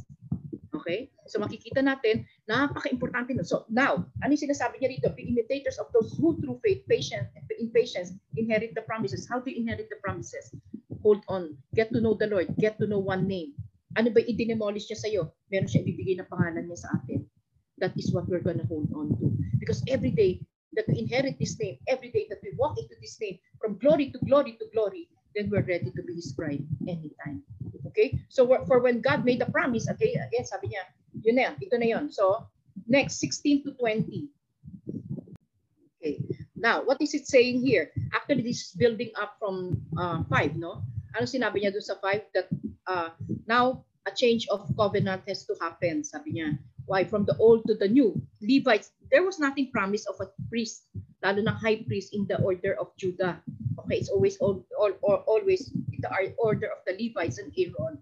Okay? 0.70 1.10
So 1.26 1.40
makikita 1.40 1.82
natin, 1.82 2.28
napaka-importante 2.44 3.32
nun. 3.32 3.48
So 3.48 3.64
now, 3.72 4.04
ano 4.20 4.30
yung 4.32 4.44
sinasabi 4.48 4.80
niya 4.80 4.90
rito? 5.00 5.08
Be 5.16 5.28
imitators 5.32 5.80
of 5.80 5.88
those 5.96 6.12
who 6.20 6.36
through 6.40 6.60
faith, 6.60 6.84
patience, 6.84 7.32
in 7.56 7.72
patience, 7.72 8.12
inherit 8.36 8.76
the 8.76 8.84
promises. 8.84 9.24
How 9.24 9.40
do 9.40 9.48
you 9.48 9.64
inherit 9.64 9.88
the 9.88 9.96
promises? 10.04 10.52
hold 11.04 11.22
on, 11.28 11.56
get 11.74 11.92
to 11.92 12.00
know 12.00 12.14
the 12.14 12.26
Lord, 12.26 12.48
get 12.58 12.80
to 12.80 12.88
know 12.88 12.98
one 12.98 13.28
name. 13.28 13.52
Ano 13.94 14.10
ba 14.10 14.24
i-demolish 14.24 14.88
niya 14.88 14.98
sa'yo? 14.98 15.22
Meron 15.52 15.68
siya 15.68 15.84
ibibigay 15.84 16.16
na 16.16 16.26
pangalan 16.26 16.64
niya 16.64 16.80
sa 16.80 16.96
atin. 16.96 17.28
That 17.78 17.92
is 18.00 18.10
what 18.10 18.26
we're 18.26 18.42
gonna 18.42 18.64
hold 18.64 18.88
on 18.96 19.12
to. 19.20 19.28
Because 19.60 19.84
every 19.86 20.10
day 20.10 20.40
that 20.72 20.88
we 20.88 21.04
inherit 21.04 21.36
this 21.36 21.60
name, 21.60 21.78
every 21.86 22.08
day 22.10 22.26
that 22.32 22.40
we 22.40 22.56
walk 22.56 22.80
into 22.80 22.96
this 22.98 23.20
name, 23.20 23.38
from 23.60 23.76
glory 23.78 24.10
to 24.10 24.18
glory 24.24 24.56
to 24.56 24.66
glory, 24.72 25.12
then 25.36 25.52
we're 25.52 25.68
ready 25.68 25.92
to 25.92 26.02
be 26.02 26.16
His 26.16 26.32
bride 26.32 26.64
anytime. 26.88 27.44
Okay? 27.92 28.18
So 28.32 28.48
for 28.66 28.80
when 28.80 29.04
God 29.04 29.22
made 29.22 29.44
a 29.44 29.50
promise, 29.52 29.86
okay, 29.92 30.16
again, 30.16 30.48
sabi 30.48 30.72
niya, 30.72 30.82
yun 31.24 31.40
na 31.40 31.56
ito 31.56 31.76
na 31.80 31.88
yun. 31.88 32.12
So, 32.12 32.44
next, 32.86 33.18
16 33.18 33.64
to 33.64 33.70
20. 33.80 34.28
Now, 36.64 36.84
what 36.84 37.00
is 37.00 37.12
it 37.12 37.26
saying 37.26 37.64
here? 37.64 37.92
Actually, 38.12 38.44
this 38.44 38.60
is 38.60 38.72
building 38.76 39.12
up 39.20 39.36
from 39.40 39.80
uh, 39.96 40.24
5, 40.28 40.56
no? 40.56 40.84
Ano 41.16 41.24
sinabi 41.24 41.64
niya 41.64 41.72
doon 41.72 41.84
sa 41.84 41.96
5? 42.00 42.36
That 42.36 42.48
uh, 42.88 43.08
now 43.48 43.84
a 44.04 44.12
change 44.12 44.48
of 44.52 44.64
covenant 44.76 45.24
has 45.28 45.44
to 45.48 45.56
happen, 45.60 46.04
sabi 46.04 46.40
niya. 46.40 46.60
Why? 46.84 47.04
From 47.04 47.24
the 47.24 47.36
old 47.40 47.64
to 47.68 47.76
the 47.76 47.88
new. 47.88 48.16
Levites, 48.44 48.92
there 49.08 49.24
was 49.24 49.40
nothing 49.40 49.72
promised 49.72 50.08
of 50.08 50.20
a 50.20 50.28
priest, 50.52 50.88
lalo 51.24 51.40
ng 51.40 51.56
high 51.56 51.80
priest 51.88 52.12
in 52.12 52.28
the 52.28 52.36
order 52.44 52.76
of 52.76 52.92
Judah. 53.00 53.40
Okay, 53.84 54.00
it's 54.00 54.12
always 54.12 54.36
all, 54.40 54.60
all, 54.76 54.92
all, 55.00 55.24
always 55.24 55.72
the 56.00 56.08
order 56.36 56.68
of 56.68 56.84
the 56.84 56.92
Levites 56.96 57.40
and 57.40 57.52
Aaron. 57.56 57.96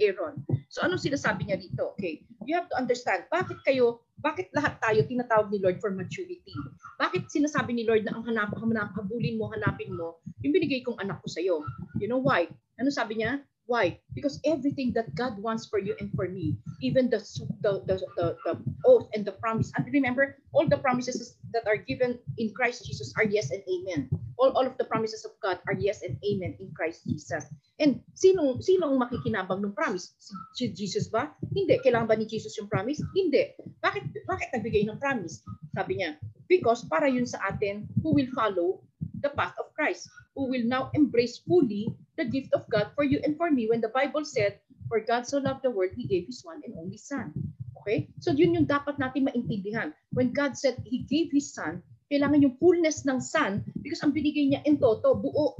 Aaron. 0.00 0.40
So 0.72 0.80
anong 0.80 1.04
sinasabi 1.04 1.48
niya 1.48 1.60
dito? 1.60 1.92
Okay, 1.96 2.24
you 2.48 2.54
have 2.54 2.68
to 2.70 2.76
understand, 2.78 3.26
bakit 3.28 3.58
kayo, 3.66 4.02
bakit 4.22 4.48
lahat 4.54 4.78
tayo 4.78 5.02
tinatawag 5.04 5.50
ni 5.50 5.58
Lord 5.58 5.82
for 5.82 5.90
maturity? 5.90 6.54
Bakit 6.98 7.28
sinasabi 7.28 7.74
ni 7.74 7.84
Lord 7.84 8.06
na 8.06 8.14
ang 8.14 8.24
hanap, 8.26 8.54
hanap 8.54 8.94
habulin 8.94 9.36
mo, 9.36 9.50
hanapin 9.50 9.92
mo, 9.94 10.22
yung 10.40 10.54
binigay 10.54 10.82
kong 10.86 10.98
anak 11.02 11.18
ko 11.22 11.28
sa'yo? 11.28 11.56
You 11.98 12.06
know 12.06 12.22
why? 12.22 12.46
Ano 12.78 12.90
sabi 12.90 13.20
niya? 13.20 13.42
Why? 13.66 13.98
Because 14.14 14.42
everything 14.44 14.92
that 14.98 15.14
God 15.14 15.38
wants 15.38 15.66
for 15.66 15.78
you 15.78 15.94
and 16.02 16.10
for 16.18 16.26
me, 16.26 16.58
even 16.82 17.08
the 17.08 17.22
the, 17.62 17.80
the, 17.86 17.96
the, 18.18 18.26
the 18.44 18.54
oath 18.84 19.06
and 19.14 19.22
the 19.22 19.32
promise. 19.38 19.70
And 19.78 19.86
remember, 19.86 20.36
all 20.52 20.66
the 20.66 20.82
promises 20.82 21.38
that 21.54 21.64
are 21.70 21.78
given 21.78 22.18
in 22.38 22.50
Christ 22.52 22.84
Jesus 22.84 23.14
are 23.16 23.24
yes 23.24 23.54
and 23.54 23.62
amen. 23.64 24.10
All, 24.42 24.50
all 24.58 24.66
of 24.66 24.74
the 24.74 24.90
promises 24.90 25.22
of 25.22 25.38
God 25.38 25.62
are 25.70 25.78
yes 25.78 26.02
and 26.02 26.18
amen 26.26 26.58
in 26.58 26.74
Christ 26.74 27.06
Jesus. 27.06 27.46
And 27.78 28.02
sino 28.18 28.58
sino 28.58 28.90
ang 28.90 28.98
makikinabang 28.98 29.62
ng 29.62 29.70
promise? 29.70 30.18
Si, 30.18 30.34
si 30.58 30.64
Jesus 30.74 31.06
ba? 31.06 31.30
Hindi. 31.54 31.78
Kailangan 31.78 32.10
ba 32.10 32.18
ni 32.18 32.26
Jesus 32.26 32.58
yung 32.58 32.66
promise? 32.66 32.98
Hindi. 33.14 33.54
Bakit 33.78 34.26
bakit 34.26 34.50
nagbigay 34.50 34.82
ng 34.90 34.98
promise? 34.98 35.46
Sabi 35.78 36.02
niya, 36.02 36.18
because 36.50 36.82
para 36.90 37.06
yun 37.06 37.22
sa 37.22 37.38
atin 37.54 37.86
who 38.02 38.10
will 38.10 38.26
follow 38.34 38.82
the 39.22 39.30
path 39.38 39.54
of 39.62 39.70
Christ, 39.78 40.10
who 40.34 40.50
will 40.50 40.66
now 40.66 40.90
embrace 40.98 41.38
fully 41.46 41.94
the 42.18 42.26
gift 42.26 42.50
of 42.50 42.66
God 42.66 42.90
for 42.98 43.06
you 43.06 43.22
and 43.22 43.38
for 43.38 43.46
me 43.46 43.70
when 43.70 43.78
the 43.78 43.94
Bible 43.94 44.26
said, 44.26 44.58
For 44.90 44.98
God 44.98 45.22
so 45.22 45.38
loved 45.38 45.62
the 45.62 45.70
world, 45.70 45.94
He 45.94 46.10
gave 46.10 46.26
His 46.26 46.42
one 46.42 46.66
and 46.66 46.74
only 46.74 46.98
Son. 46.98 47.30
Okay? 47.78 48.10
So 48.18 48.34
yun 48.34 48.58
yung 48.58 48.66
dapat 48.66 48.98
natin 48.98 49.30
maintindihan. 49.30 49.94
When 50.10 50.34
God 50.34 50.58
said 50.58 50.82
He 50.82 51.06
gave 51.06 51.30
His 51.30 51.54
Son, 51.54 51.78
kailangan 52.12 52.44
yung 52.44 52.60
fullness 52.60 53.08
ng 53.08 53.16
Son 53.24 53.64
because 53.80 54.04
ang 54.04 54.12
binigay 54.12 54.52
niya 54.52 54.60
in 54.68 54.76
toto, 54.76 55.16
buo, 55.16 55.56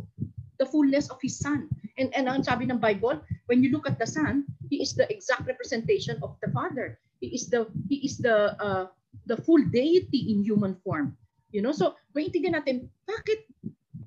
the 0.61 0.69
fullness 0.69 1.09
of 1.09 1.17
His 1.25 1.41
Son. 1.41 1.65
And, 1.97 2.13
and 2.13 2.29
ang 2.29 2.45
sabi 2.45 2.69
ng 2.69 2.77
Bible, 2.77 3.25
when 3.49 3.65
you 3.65 3.73
look 3.73 3.89
at 3.89 3.97
the 3.97 4.05
Son, 4.05 4.45
He 4.69 4.85
is 4.85 4.93
the 4.93 5.09
exact 5.09 5.49
representation 5.49 6.21
of 6.21 6.37
the 6.45 6.53
Father. 6.53 7.01
He 7.25 7.33
is 7.33 7.49
the 7.49 7.69
He 7.89 8.05
is 8.05 8.21
the 8.21 8.53
uh, 8.61 8.93
the 9.25 9.41
full 9.41 9.61
deity 9.73 10.33
in 10.33 10.45
human 10.45 10.77
form. 10.81 11.17
You 11.53 11.61
know, 11.61 11.73
so 11.73 11.97
maintindihan 12.17 12.61
natin 12.61 12.89
bakit 13.05 13.49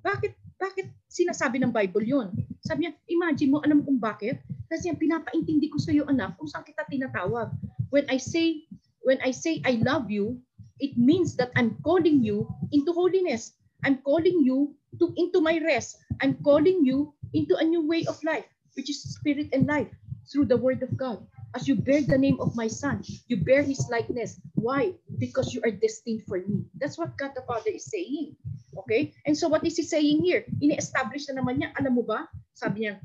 bakit 0.01 0.33
bakit 0.57 0.89
sinasabi 1.05 1.61
ng 1.61 1.69
Bible 1.69 2.01
yon? 2.01 2.33
Sabi 2.65 2.89
niya, 2.89 2.97
imagine 3.05 3.53
mo, 3.53 3.61
alam 3.61 3.85
kung 3.85 4.01
bakit? 4.01 4.41
Kasi 4.65 4.89
yung 4.89 4.97
pinapaintindi 4.97 5.69
ko 5.69 5.77
sa 5.77 5.93
iyo 5.93 6.09
anak 6.09 6.33
kung 6.41 6.49
saan 6.49 6.65
kita 6.65 6.81
tinatawag. 6.89 7.53
When 7.93 8.09
I 8.09 8.17
say 8.17 8.65
when 9.05 9.21
I 9.21 9.29
say 9.29 9.61
I 9.61 9.77
love 9.85 10.09
you, 10.09 10.41
it 10.79 10.97
means 10.97 11.35
that 11.37 11.51
I'm 11.55 11.77
calling 11.83 12.23
you 12.23 12.47
into 12.71 12.91
holiness. 12.93 13.53
I'm 13.83 13.99
calling 14.01 14.43
you 14.43 14.75
to 14.99 15.13
into 15.17 15.41
my 15.41 15.59
rest. 15.63 15.97
I'm 16.21 16.35
calling 16.43 16.85
you 16.85 17.13
into 17.33 17.55
a 17.55 17.63
new 17.63 17.85
way 17.85 18.05
of 18.07 18.21
life, 18.23 18.45
which 18.75 18.89
is 18.89 19.03
spirit 19.03 19.49
and 19.53 19.67
life 19.67 19.91
through 20.31 20.45
the 20.45 20.57
word 20.57 20.81
of 20.83 20.95
God. 20.97 21.21
As 21.55 21.67
you 21.67 21.75
bear 21.75 22.01
the 22.01 22.17
name 22.19 22.35
of 22.43 22.55
my 22.55 22.67
son, 22.67 23.03
you 23.27 23.39
bear 23.39 23.63
his 23.63 23.87
likeness. 23.87 24.41
Why? 24.55 24.95
Because 25.19 25.53
you 25.53 25.61
are 25.63 25.71
destined 25.71 26.27
for 26.27 26.43
me. 26.43 26.67
That's 26.75 26.97
what 26.97 27.15
God 27.15 27.31
the 27.35 27.47
Father 27.47 27.71
is 27.71 27.87
saying. 27.87 28.35
Okay? 28.83 29.15
And 29.25 29.37
so 29.37 29.47
what 29.47 29.63
is 29.63 29.77
he 29.77 29.83
saying 29.83 30.23
here? 30.23 30.43
Ini-establish 30.59 31.31
na 31.31 31.39
naman 31.39 31.63
niya, 31.63 31.71
alam 31.79 31.95
mo 31.95 32.03
ba? 32.03 32.27
Sabi 32.51 32.83
niya, 32.83 32.99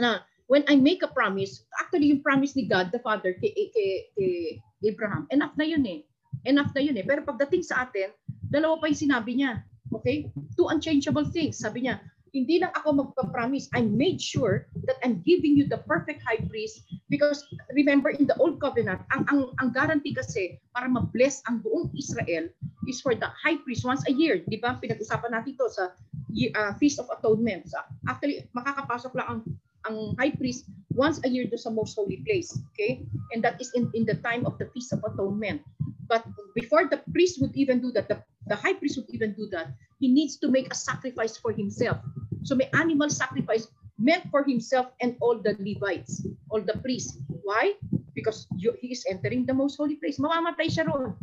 na 0.00 0.24
when 0.48 0.64
I 0.68 0.76
make 0.80 1.04
a 1.04 1.12
promise, 1.12 1.68
actually 1.76 2.08
yung 2.08 2.24
promise 2.24 2.56
ni 2.56 2.64
God 2.64 2.88
the 2.92 3.02
Father 3.04 3.36
kay, 3.36 3.52
kay, 3.52 4.08
kay 4.16 4.62
Abraham, 4.80 5.28
enough 5.28 5.52
na 5.60 5.68
yun 5.68 5.84
eh. 5.84 6.00
Enough 6.46 6.72
na 6.72 6.82
yun 6.82 6.96
eh. 6.96 7.04
Pero 7.04 7.26
pagdating 7.26 7.66
sa 7.66 7.84
atin, 7.84 8.14
dalawa 8.46 8.78
pa 8.78 8.86
yung 8.86 9.02
sinabi 9.10 9.42
niya. 9.42 9.66
Okay? 9.90 10.30
Two 10.54 10.70
unchangeable 10.70 11.26
things. 11.26 11.58
Sabi 11.58 11.86
niya, 11.86 11.98
hindi 12.36 12.60
lang 12.60 12.70
ako 12.76 13.00
magpa-promise. 13.00 13.72
I 13.72 13.82
made 13.82 14.20
sure 14.20 14.68
that 14.84 15.00
I'm 15.00 15.24
giving 15.24 15.56
you 15.56 15.64
the 15.64 15.80
perfect 15.88 16.20
high 16.20 16.42
priest 16.44 16.84
because 17.08 17.40
remember 17.72 18.12
in 18.12 18.28
the 18.28 18.36
old 18.36 18.60
covenant, 18.60 19.00
ang 19.08 19.24
ang 19.32 19.56
ang 19.56 19.72
guarantee 19.72 20.12
kasi 20.12 20.60
para 20.76 20.84
ma-bless 20.84 21.40
ang 21.48 21.64
buong 21.64 21.88
Israel 21.96 22.52
is 22.84 23.00
for 23.00 23.16
the 23.16 23.30
high 23.32 23.56
priest 23.64 23.88
once 23.88 24.04
a 24.04 24.12
year. 24.12 24.44
Di 24.44 24.60
ba? 24.60 24.76
Pinag-usapan 24.76 25.32
natin 25.32 25.56
to 25.56 25.66
sa 25.72 25.96
uh, 25.96 26.72
Feast 26.76 27.00
of 27.00 27.08
Atonement. 27.08 27.72
So, 27.72 27.80
actually, 28.04 28.44
makakapasok 28.52 29.16
lang 29.16 29.26
ang 29.26 29.40
ang 29.86 29.96
high 30.18 30.34
priest 30.34 30.68
once 30.92 31.22
a 31.22 31.28
year 31.30 31.46
do 31.46 31.56
sa 31.56 31.70
most 31.70 31.94
holy 31.94 32.20
place. 32.26 32.52
Okay? 32.74 33.06
And 33.32 33.40
that 33.46 33.62
is 33.62 33.70
in, 33.72 33.88
in 33.94 34.04
the 34.04 34.18
time 34.20 34.44
of 34.44 34.58
the 34.58 34.68
Feast 34.74 34.92
of 34.92 35.00
Atonement. 35.06 35.62
But 36.08 36.24
before 36.54 36.86
the 36.86 37.02
priest 37.12 37.40
would 37.40 37.54
even 37.56 37.80
do 37.80 37.90
that, 37.92 38.08
the, 38.08 38.22
the 38.46 38.56
high 38.56 38.74
priest 38.74 38.96
would 38.96 39.10
even 39.10 39.34
do 39.34 39.48
that, 39.50 39.74
he 39.98 40.08
needs 40.08 40.36
to 40.38 40.48
make 40.48 40.70
a 40.72 40.76
sacrifice 40.76 41.36
for 41.36 41.52
himself. 41.52 41.98
So 42.42 42.54
may 42.54 42.70
animal 42.74 43.10
sacrifice 43.10 43.68
meant 43.98 44.28
for 44.30 44.44
himself 44.44 44.92
and 45.00 45.16
all 45.20 45.38
the 45.40 45.56
Levites, 45.58 46.26
all 46.50 46.60
the 46.60 46.78
priests. 46.78 47.18
Why? 47.42 47.74
Because 48.14 48.46
you, 48.56 48.74
he 48.80 48.92
is 48.92 49.04
entering 49.08 49.46
the 49.46 49.54
most 49.54 49.76
holy 49.76 49.96
place. 49.96 50.18
Mamamatay 50.18 50.68
siya 50.70 50.86
roon. 50.86 51.16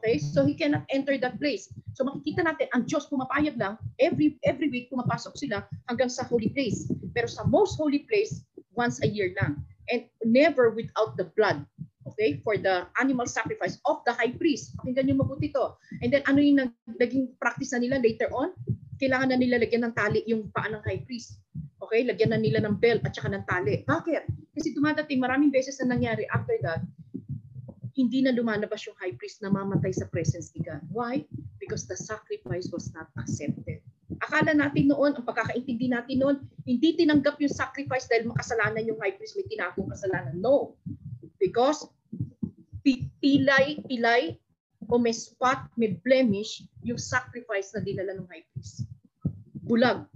Okay? 0.00 0.18
So 0.18 0.46
he 0.46 0.54
cannot 0.54 0.86
enter 0.90 1.18
that 1.18 1.38
place. 1.40 1.68
So 1.98 2.04
makikita 2.06 2.46
natin, 2.46 2.70
ang 2.70 2.86
Diyos 2.86 3.10
pumapayag 3.10 3.58
lang, 3.58 3.80
every 3.98 4.38
every 4.46 4.70
week 4.70 4.92
pumapasok 4.92 5.34
sila 5.34 5.66
hanggang 5.90 6.08
sa 6.08 6.22
holy 6.28 6.52
place. 6.54 6.86
Pero 7.16 7.26
sa 7.26 7.42
most 7.48 7.74
holy 7.80 8.06
place, 8.06 8.46
once 8.76 9.02
a 9.02 9.08
year 9.08 9.34
lang. 9.42 9.64
And 9.90 10.06
never 10.22 10.70
without 10.70 11.16
the 11.16 11.30
blood. 11.34 11.64
Okay? 12.16 12.40
For 12.40 12.56
the 12.56 12.88
animal 12.96 13.28
sacrifice 13.28 13.76
of 13.84 14.00
the 14.08 14.16
high 14.16 14.32
priest. 14.32 14.72
Pakinggan 14.80 15.12
niyo 15.12 15.20
mabuti 15.20 15.52
to. 15.52 15.76
And 16.00 16.08
then 16.08 16.24
ano 16.24 16.40
yung 16.40 16.72
naging 16.96 17.36
practice 17.36 17.76
na 17.76 17.84
nila 17.84 18.00
later 18.00 18.32
on? 18.32 18.56
kailangan 18.96 19.32
na 19.32 19.38
nila 19.38 19.60
lagyan 19.60 19.84
ng 19.88 19.94
tali 19.94 20.24
yung 20.24 20.48
paa 20.50 20.68
ng 20.72 20.82
high 20.84 21.04
priest. 21.04 21.40
Okay? 21.80 22.04
Lagyan 22.04 22.32
na 22.32 22.40
nila 22.40 22.64
ng 22.64 22.80
belt 22.80 23.04
at 23.04 23.12
saka 23.12 23.28
ng 23.32 23.44
tali. 23.44 23.84
Bakit? 23.84 24.22
Kasi 24.56 24.72
dumadating 24.72 25.20
maraming 25.20 25.52
beses 25.52 25.76
na 25.80 25.92
nangyari 25.96 26.24
after 26.32 26.56
that, 26.64 26.80
hindi 27.96 28.20
na 28.20 28.32
lumalabas 28.32 28.84
yung 28.84 28.96
high 29.00 29.16
priest 29.16 29.40
na 29.40 29.48
mamatay 29.48 29.92
sa 29.92 30.04
presence 30.12 30.52
ni 30.52 30.60
God. 30.60 30.84
Why? 30.92 31.24
Because 31.56 31.88
the 31.88 31.96
sacrifice 31.96 32.68
was 32.68 32.92
not 32.92 33.08
accepted. 33.16 33.80
Akala 34.20 34.52
natin 34.52 34.92
noon, 34.92 35.16
ang 35.16 35.24
pagkakaintindi 35.24 35.88
natin 35.88 36.20
noon, 36.20 36.36
hindi 36.68 36.92
tinanggap 36.92 37.40
yung 37.40 37.52
sacrifice 37.52 38.04
dahil 38.08 38.28
makasalanan 38.28 38.84
yung 38.84 39.00
high 39.00 39.16
priest, 39.16 39.36
may 39.40 39.48
tinakong 39.48 39.88
kasalanan. 39.88 40.36
No. 40.40 40.76
Because 41.40 41.88
pilay, 42.94 43.82
pilay, 43.90 44.38
o 44.86 44.98
may 45.02 45.14
spot, 45.14 45.66
may 45.74 45.98
blemish, 46.06 46.62
yung 46.86 47.00
sacrifice 47.00 47.74
na 47.74 47.82
dinala 47.82 48.14
ng 48.14 48.28
high 48.30 48.46
priest. 48.54 48.86
Bulag. 49.66 50.06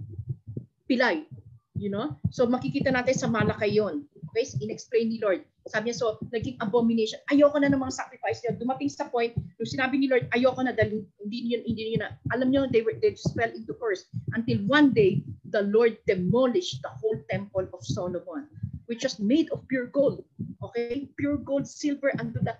Pilay. 0.87 1.27
You 1.75 1.91
know? 1.91 2.15
So 2.31 2.47
makikita 2.47 2.93
natin 2.93 3.17
sa 3.17 3.27
Malakay 3.27 3.75
yun. 3.75 4.07
Okay? 4.31 4.47
In-explain 4.63 5.11
ni 5.11 5.19
Lord. 5.19 5.43
Sabi 5.67 5.91
niya, 5.91 6.01
so, 6.01 6.17
naging 6.33 6.57
abomination. 6.57 7.21
Ayoko 7.29 7.61
na 7.61 7.69
ng 7.69 7.77
mga 7.77 7.93
sacrifice 7.93 8.41
niya. 8.41 8.57
Dumating 8.57 8.89
sa 8.89 9.05
point, 9.11 9.35
yung 9.35 9.69
sinabi 9.69 10.01
ni 10.01 10.09
Lord, 10.09 10.25
ayoko 10.33 10.65
na 10.65 10.73
dahil 10.73 11.05
hindi 11.21 11.39
niyo, 11.45 11.57
hindi 11.61 11.83
niyo 11.93 11.99
na. 12.01 12.17
Alam 12.33 12.49
niyo, 12.49 12.65
they, 12.71 12.81
were, 12.81 12.97
they 12.97 13.13
just 13.13 13.29
fell 13.37 13.51
into 13.51 13.77
curse. 13.77 14.09
Until 14.33 14.57
one 14.65 14.89
day, 14.89 15.21
the 15.51 15.67
Lord 15.69 16.01
demolished 16.09 16.81
the 16.81 16.89
whole 16.89 17.19
temple 17.29 17.67
of 17.75 17.85
Solomon, 17.85 18.49
which 18.89 19.05
was 19.05 19.21
made 19.21 19.51
of 19.53 19.61
pure 19.69 19.91
gold. 19.93 20.25
Okay? 20.63 21.09
Pure 21.17 21.43
gold, 21.43 21.67
silver, 21.67 22.13
and 22.17 22.33
the 22.33 22.55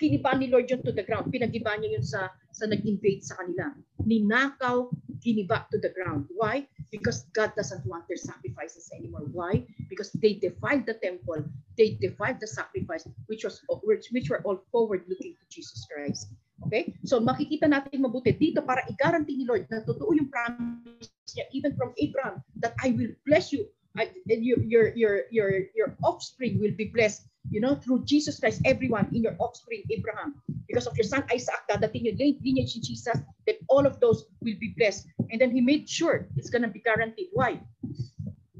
kiniba 0.00 0.34
ni 0.34 0.48
Lord 0.48 0.66
yun 0.70 0.82
to 0.82 0.92
the 0.92 1.04
ground. 1.04 1.30
Pinagiba 1.30 1.78
niya 1.78 2.00
yun 2.00 2.02
sa, 2.02 2.32
sa 2.50 2.66
nag-invade 2.66 3.22
sa 3.22 3.38
kanila. 3.38 3.70
Ninakaw, 4.02 4.90
giniba 5.22 5.68
to 5.70 5.78
the 5.78 5.92
ground. 5.94 6.26
Why? 6.34 6.66
Because 6.90 7.28
God 7.36 7.54
doesn't 7.54 7.86
want 7.86 8.08
their 8.08 8.18
sacrifices 8.18 8.90
anymore. 8.90 9.28
Why? 9.30 9.62
Because 9.86 10.10
they 10.18 10.40
defiled 10.40 10.86
the 10.86 10.98
temple. 10.98 11.44
They 11.78 12.00
defiled 12.00 12.40
the 12.40 12.50
sacrifice, 12.50 13.06
which 13.30 13.44
was 13.44 13.62
which, 13.86 14.10
which 14.10 14.26
were 14.30 14.42
all 14.42 14.58
forward-looking 14.72 15.36
to 15.38 15.44
Jesus 15.52 15.86
Christ. 15.86 16.34
Okay? 16.66 16.92
So 17.06 17.20
makikita 17.20 17.70
natin 17.70 18.04
mabuti 18.04 18.34
dito 18.36 18.60
para 18.60 18.84
i-guarantee 18.90 19.38
ni 19.38 19.44
Lord 19.48 19.64
na 19.72 19.80
totoo 19.80 20.12
yung 20.12 20.28
promise 20.28 21.08
niya 21.32 21.46
even 21.56 21.72
from 21.72 21.96
Abraham 21.96 22.44
that 22.60 22.76
I 22.84 22.92
will 22.92 23.14
bless 23.24 23.48
you 23.48 23.64
I, 23.96 24.06
your, 24.26 24.60
your, 24.62 24.86
your, 24.94 25.14
your, 25.30 25.50
your 25.74 25.96
offspring 26.04 26.60
will 26.60 26.74
be 26.76 26.94
blessed 26.94 27.26
you 27.48 27.60
know, 27.60 27.74
through 27.74 28.04
Jesus 28.04 28.38
Christ, 28.38 28.60
everyone 28.64 29.08
in 29.12 29.22
your 29.22 29.36
offspring, 29.40 29.82
Abraham, 29.90 30.42
because 30.68 30.86
of 30.86 30.96
your 30.96 31.08
son 31.08 31.24
Isaac, 31.32 31.64
dadating 31.68 32.06
yung 32.06 32.16
lineage 32.16 32.76
in 32.76 32.82
Jesus, 32.82 33.16
that 33.46 33.56
all 33.68 33.86
of 33.86 33.98
those 34.00 34.26
will 34.40 34.58
be 34.60 34.74
blessed. 34.76 35.08
And 35.30 35.40
then 35.40 35.50
he 35.50 35.60
made 35.60 35.88
sure 35.88 36.28
it's 36.36 36.50
gonna 36.50 36.68
be 36.68 36.80
guaranteed. 36.80 37.32
Why? 37.32 37.60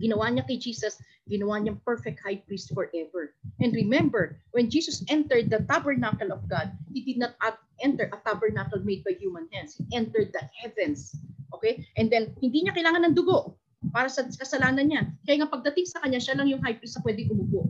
Ginawa 0.00 0.32
niya 0.32 0.48
kay 0.48 0.56
Jesus, 0.56 0.96
ginawa 1.28 1.60
niyang 1.60 1.78
perfect 1.84 2.24
high 2.24 2.40
priest 2.40 2.72
forever. 2.72 3.36
And 3.60 3.76
remember, 3.76 4.40
when 4.56 4.72
Jesus 4.72 5.04
entered 5.12 5.52
the 5.52 5.60
tabernacle 5.68 6.32
of 6.32 6.48
God, 6.48 6.72
he 6.90 7.04
did 7.04 7.20
not 7.20 7.36
enter 7.84 8.08
a 8.08 8.18
tabernacle 8.24 8.80
made 8.80 9.04
by 9.04 9.14
human 9.20 9.46
hands. 9.52 9.76
He 9.76 9.84
entered 9.92 10.32
the 10.32 10.42
heavens. 10.56 11.12
Okay? 11.54 11.84
And 12.00 12.08
then, 12.08 12.32
hindi 12.40 12.64
niya 12.64 12.72
kailangan 12.72 13.12
ng 13.12 13.14
dugo 13.14 13.60
para 13.92 14.08
sa 14.08 14.24
kasalanan 14.24 14.88
niya. 14.88 15.02
Kaya 15.28 15.44
nga 15.44 15.52
pagdating 15.52 15.86
sa 15.88 16.00
kanya, 16.00 16.20
siya 16.20 16.36
lang 16.36 16.48
yung 16.48 16.64
high 16.64 16.76
priest 16.76 16.96
na 16.96 17.04
pwede 17.04 17.28
umupo. 17.28 17.68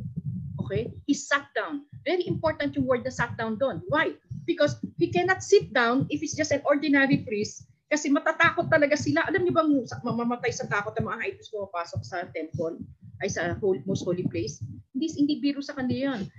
Okay? 0.71 0.95
He 1.11 1.19
sat 1.19 1.51
down. 1.51 1.83
Very 2.07 2.23
important 2.31 2.79
yung 2.79 2.87
word 2.87 3.03
na 3.03 3.11
sat 3.11 3.35
down 3.35 3.59
doon. 3.59 3.83
Why? 3.91 4.15
Because 4.47 4.79
he 5.03 5.11
cannot 5.11 5.43
sit 5.43 5.75
down 5.75 6.07
if 6.15 6.23
he's 6.23 6.39
just 6.39 6.55
an 6.55 6.63
ordinary 6.63 7.27
priest 7.27 7.67
kasi 7.91 8.07
matatakot 8.07 8.71
talaga 8.71 8.95
sila. 8.95 9.27
Alam 9.27 9.51
niyo 9.51 9.59
bang 9.59 9.71
mamamatay 10.07 10.55
sa 10.55 10.71
takot 10.71 10.95
ang 10.95 11.11
mga 11.11 11.19
high 11.19 11.35
priest 11.35 11.51
pumapasok 11.51 12.01
sa 12.07 12.23
temple 12.31 12.79
ay 13.19 13.27
sa 13.27 13.59
holy, 13.59 13.83
most 13.83 14.07
holy 14.07 14.23
place? 14.31 14.63
Hindi, 14.95 15.11
hindi 15.19 15.35
biro 15.43 15.59
sa 15.59 15.75
kanila 15.75 16.15
yan 16.15 16.31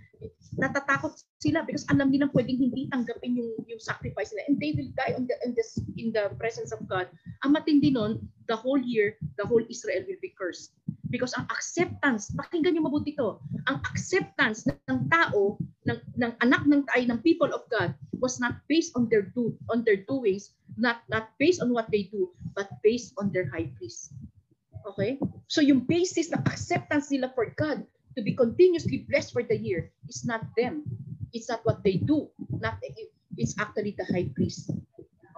natatakot 0.59 1.15
sila 1.39 1.63
because 1.63 1.87
alam 1.89 2.11
nilang 2.11 2.29
pwedeng 2.35 2.59
hindi 2.59 2.85
tanggapin 2.91 3.39
yung 3.39 3.51
yung 3.65 3.81
sacrifice 3.81 4.29
nila 4.35 4.43
and 4.51 4.55
they 4.59 4.71
will 4.75 4.91
die 4.93 5.13
on 5.15 5.25
the 5.25 5.35
in, 5.47 5.55
this, 5.55 5.79
in 5.97 6.11
the 6.11 6.29
presence 6.37 6.75
of 6.75 6.83
God. 6.85 7.07
Ang 7.47 7.55
matindi 7.55 7.89
nun, 7.95 8.19
the 8.45 8.57
whole 8.57 8.79
year, 8.79 9.15
the 9.39 9.45
whole 9.47 9.63
Israel 9.71 10.03
will 10.05 10.21
be 10.21 10.35
cursed. 10.35 10.75
Because 11.11 11.35
ang 11.35 11.45
acceptance, 11.51 12.31
pakinggan 12.31 12.73
niyo 12.73 12.87
mabuti 12.87 13.11
to, 13.19 13.35
ang 13.67 13.83
acceptance 13.91 14.63
ng 14.63 14.99
tao, 15.11 15.59
ng, 15.83 15.99
ng 16.15 16.31
anak 16.39 16.63
ng 16.63 16.87
tayo, 16.87 17.03
ng 17.03 17.19
people 17.19 17.51
of 17.51 17.67
God, 17.67 17.91
was 18.23 18.39
not 18.39 18.63
based 18.71 18.95
on 18.95 19.11
their 19.11 19.27
do, 19.35 19.51
on 19.67 19.83
their 19.83 19.99
doings, 20.07 20.55
not 20.79 21.03
not 21.11 21.35
based 21.35 21.59
on 21.59 21.75
what 21.75 21.91
they 21.91 22.07
do, 22.07 22.31
but 22.55 22.71
based 22.79 23.11
on 23.19 23.33
their 23.35 23.49
high 23.51 23.67
priest. 23.75 24.15
Okay? 24.93 25.19
So 25.51 25.59
yung 25.59 25.83
basis 25.83 26.31
ng 26.31 26.47
acceptance 26.47 27.11
nila 27.11 27.33
for 27.35 27.51
God 27.59 27.83
to 28.15 28.21
be 28.23 28.31
continuously 28.31 29.03
blessed 29.09 29.35
for 29.35 29.43
the 29.43 29.57
year 29.57 29.91
is 30.07 30.23
not 30.23 30.47
them. 30.55 30.87
It's 31.35 31.51
not 31.51 31.65
what 31.67 31.83
they 31.83 31.99
do. 31.99 32.31
Not 32.61 32.79
it's 33.35 33.57
actually 33.59 33.97
the 33.97 34.07
high 34.07 34.29
priest. 34.31 34.71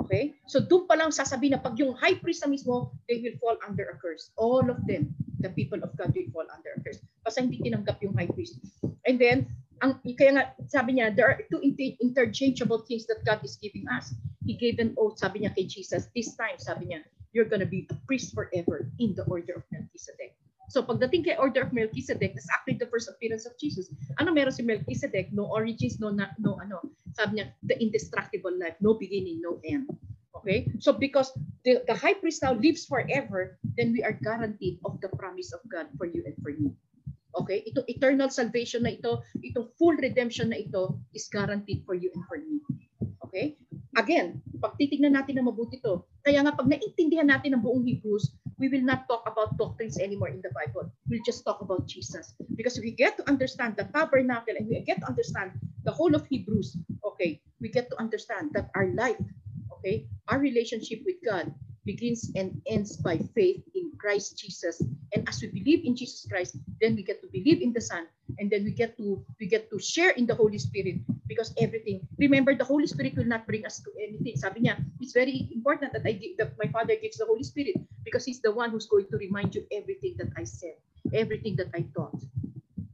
Okay? 0.05 0.35
So 0.51 0.59
doon 0.59 0.85
pa 0.85 0.99
lang 0.99 1.15
sasabihin 1.15 1.55
na 1.57 1.63
pag 1.63 1.79
yung 1.79 1.95
high 1.95 2.19
priest 2.19 2.43
na 2.43 2.51
mismo, 2.51 2.91
they 3.07 3.23
will 3.23 3.37
fall 3.39 3.57
under 3.63 3.89
a 3.93 3.95
curse. 3.97 4.29
All 4.35 4.67
of 4.67 4.83
them, 4.85 5.15
the 5.43 5.51
people 5.51 5.83
of 5.83 5.91
God 5.99 6.15
will 6.15 6.31
fall 6.31 6.47
under 6.47 6.71
a 6.73 6.79
curse. 6.79 7.03
Kasi 7.27 7.43
hindi 7.43 7.59
tinanggap 7.59 7.99
yung 7.99 8.15
high 8.15 8.31
priest. 8.31 8.63
And 9.03 9.19
then, 9.19 9.51
ang, 9.83 9.99
kaya 9.99 10.31
nga, 10.39 10.43
sabi 10.71 10.97
niya, 10.97 11.11
there 11.11 11.27
are 11.27 11.43
two 11.51 11.59
inter- 11.59 11.99
interchangeable 11.99 12.87
things 12.87 13.03
that 13.11 13.21
God 13.27 13.43
is 13.43 13.59
giving 13.59 13.83
us. 13.91 14.15
He 14.47 14.55
gave 14.55 14.79
an 14.79 14.95
oath, 14.95 15.19
sabi 15.19 15.43
niya 15.43 15.51
kay 15.51 15.67
Jesus, 15.67 16.07
this 16.15 16.31
time, 16.39 16.55
sabi 16.55 16.95
niya, 16.95 17.03
you're 17.35 17.49
gonna 17.49 17.67
be 17.67 17.83
a 17.91 17.95
priest 18.07 18.31
forever 18.31 18.87
in 19.03 19.11
the 19.19 19.27
order 19.27 19.59
of 19.59 19.63
Melchizedek. 19.75 20.39
So 20.71 20.81
pagdating 20.81 21.27
kay 21.27 21.35
order 21.35 21.67
of 21.67 21.75
Melchizedek, 21.75 22.33
that's 22.33 22.49
actually 22.49 22.79
the 22.79 22.87
first 22.87 23.11
appearance 23.11 23.43
of 23.43 23.59
Jesus. 23.59 23.91
Ano 24.17 24.31
meron 24.31 24.55
si 24.55 24.63
Melchizedek? 24.63 25.35
No 25.35 25.51
origins, 25.51 25.99
no, 25.99 26.15
no 26.15 26.57
ano. 26.63 26.79
Sabi 27.19 27.43
niya, 27.43 27.51
the 27.67 27.75
indestructible 27.77 28.55
life, 28.55 28.79
no 28.79 28.95
beginning, 28.95 29.43
no 29.43 29.59
end. 29.67 29.91
Okay? 30.43 30.67
So 30.83 30.91
because 30.91 31.31
the, 31.63 31.79
the 31.87 31.95
high 31.95 32.19
priest 32.19 32.43
now 32.43 32.53
lives 32.53 32.85
forever, 32.85 33.57
then 33.79 33.95
we 33.95 34.03
are 34.03 34.11
guaranteed 34.11 34.83
of 34.83 34.99
the 34.99 35.07
promise 35.15 35.55
of 35.55 35.63
God 35.71 35.87
for 35.97 36.05
you 36.05 36.21
and 36.27 36.35
for 36.43 36.51
me. 36.51 36.75
Okay? 37.39 37.63
Ito 37.71 37.87
eternal 37.87 38.27
salvation 38.27 38.83
na 38.83 38.91
ito, 38.99 39.23
itong 39.39 39.71
full 39.79 39.95
redemption 39.95 40.51
na 40.51 40.59
ito 40.59 40.99
is 41.15 41.31
guaranteed 41.31 41.87
for 41.87 41.95
you 41.95 42.11
and 42.11 42.27
for 42.27 42.43
me. 42.43 42.59
Okay? 43.23 43.55
Again, 43.95 44.43
pag 44.59 44.75
titignan 44.75 45.15
natin 45.15 45.39
na 45.39 45.47
mabuti 45.47 45.79
to, 45.79 46.03
kaya 46.27 46.43
nga 46.43 46.53
pag 46.53 46.67
naintindihan 46.67 47.29
natin 47.29 47.55
ang 47.55 47.63
buong 47.63 47.87
Hebrews, 47.87 48.35
we 48.59 48.69
will 48.69 48.83
not 48.83 49.07
talk 49.07 49.23
about 49.25 49.57
doctrines 49.57 49.97
anymore 49.97 50.29
in 50.29 50.41
the 50.43 50.53
Bible. 50.53 50.89
We'll 51.09 51.25
just 51.25 51.45
talk 51.47 51.61
about 51.61 51.87
Jesus. 51.87 52.35
Because 52.53 52.77
we 52.77 52.93
get 52.93 53.17
to 53.17 53.23
understand 53.25 53.77
the 53.77 53.89
tabernacle 53.95 54.53
and 54.57 54.67
we 54.67 54.81
get 54.83 55.01
to 55.01 55.07
understand 55.09 55.55
the 55.85 55.93
whole 55.93 56.13
of 56.13 56.25
Hebrews, 56.29 56.77
okay, 57.05 57.41
we 57.61 57.69
get 57.69 57.89
to 57.89 57.97
understand 57.97 58.51
that 58.53 58.69
our 58.75 58.93
life, 58.93 59.19
okay, 59.83 60.07
our 60.31 60.39
relationship 60.39 61.03
with 61.03 61.19
God 61.19 61.51
begins 61.83 62.31
and 62.39 62.55
ends 62.71 62.95
by 62.95 63.19
faith 63.35 63.59
in 63.75 63.91
Christ 63.99 64.39
Jesus. 64.39 64.79
And 65.11 65.27
as 65.27 65.43
we 65.43 65.51
believe 65.51 65.83
in 65.83 65.95
Jesus 65.95 66.23
Christ, 66.31 66.55
then 66.79 66.95
we 66.95 67.03
get 67.03 67.19
to 67.21 67.27
believe 67.27 67.59
in 67.59 67.75
the 67.75 67.83
Son, 67.83 68.07
and 68.39 68.47
then 68.47 68.63
we 68.63 68.71
get 68.71 68.95
to 68.97 69.19
we 69.39 69.51
get 69.51 69.67
to 69.69 69.77
share 69.83 70.15
in 70.15 70.25
the 70.25 70.35
Holy 70.35 70.57
Spirit 70.57 71.03
because 71.27 71.51
everything. 71.59 72.07
Remember, 72.15 72.55
the 72.55 72.63
Holy 72.63 72.87
Spirit 72.87 73.19
will 73.19 73.27
not 73.27 73.43
bring 73.43 73.67
us 73.67 73.83
to 73.83 73.91
anything. 73.99 74.39
Sabi 74.39 74.63
niya, 74.63 74.79
it's 75.03 75.11
very 75.11 75.51
important 75.51 75.91
that 75.91 76.07
I 76.07 76.15
give 76.15 76.39
that 76.39 76.55
my 76.55 76.71
Father 76.71 76.95
gives 76.95 77.19
the 77.19 77.27
Holy 77.27 77.43
Spirit 77.43 77.75
because 78.07 78.23
He's 78.23 78.39
the 78.39 78.55
one 78.55 78.71
who's 78.71 78.87
going 78.87 79.11
to 79.11 79.19
remind 79.19 79.51
you 79.51 79.67
everything 79.75 80.15
that 80.23 80.31
I 80.39 80.47
said, 80.47 80.79
everything 81.11 81.59
that 81.59 81.75
I 81.75 81.83
taught. 81.91 82.15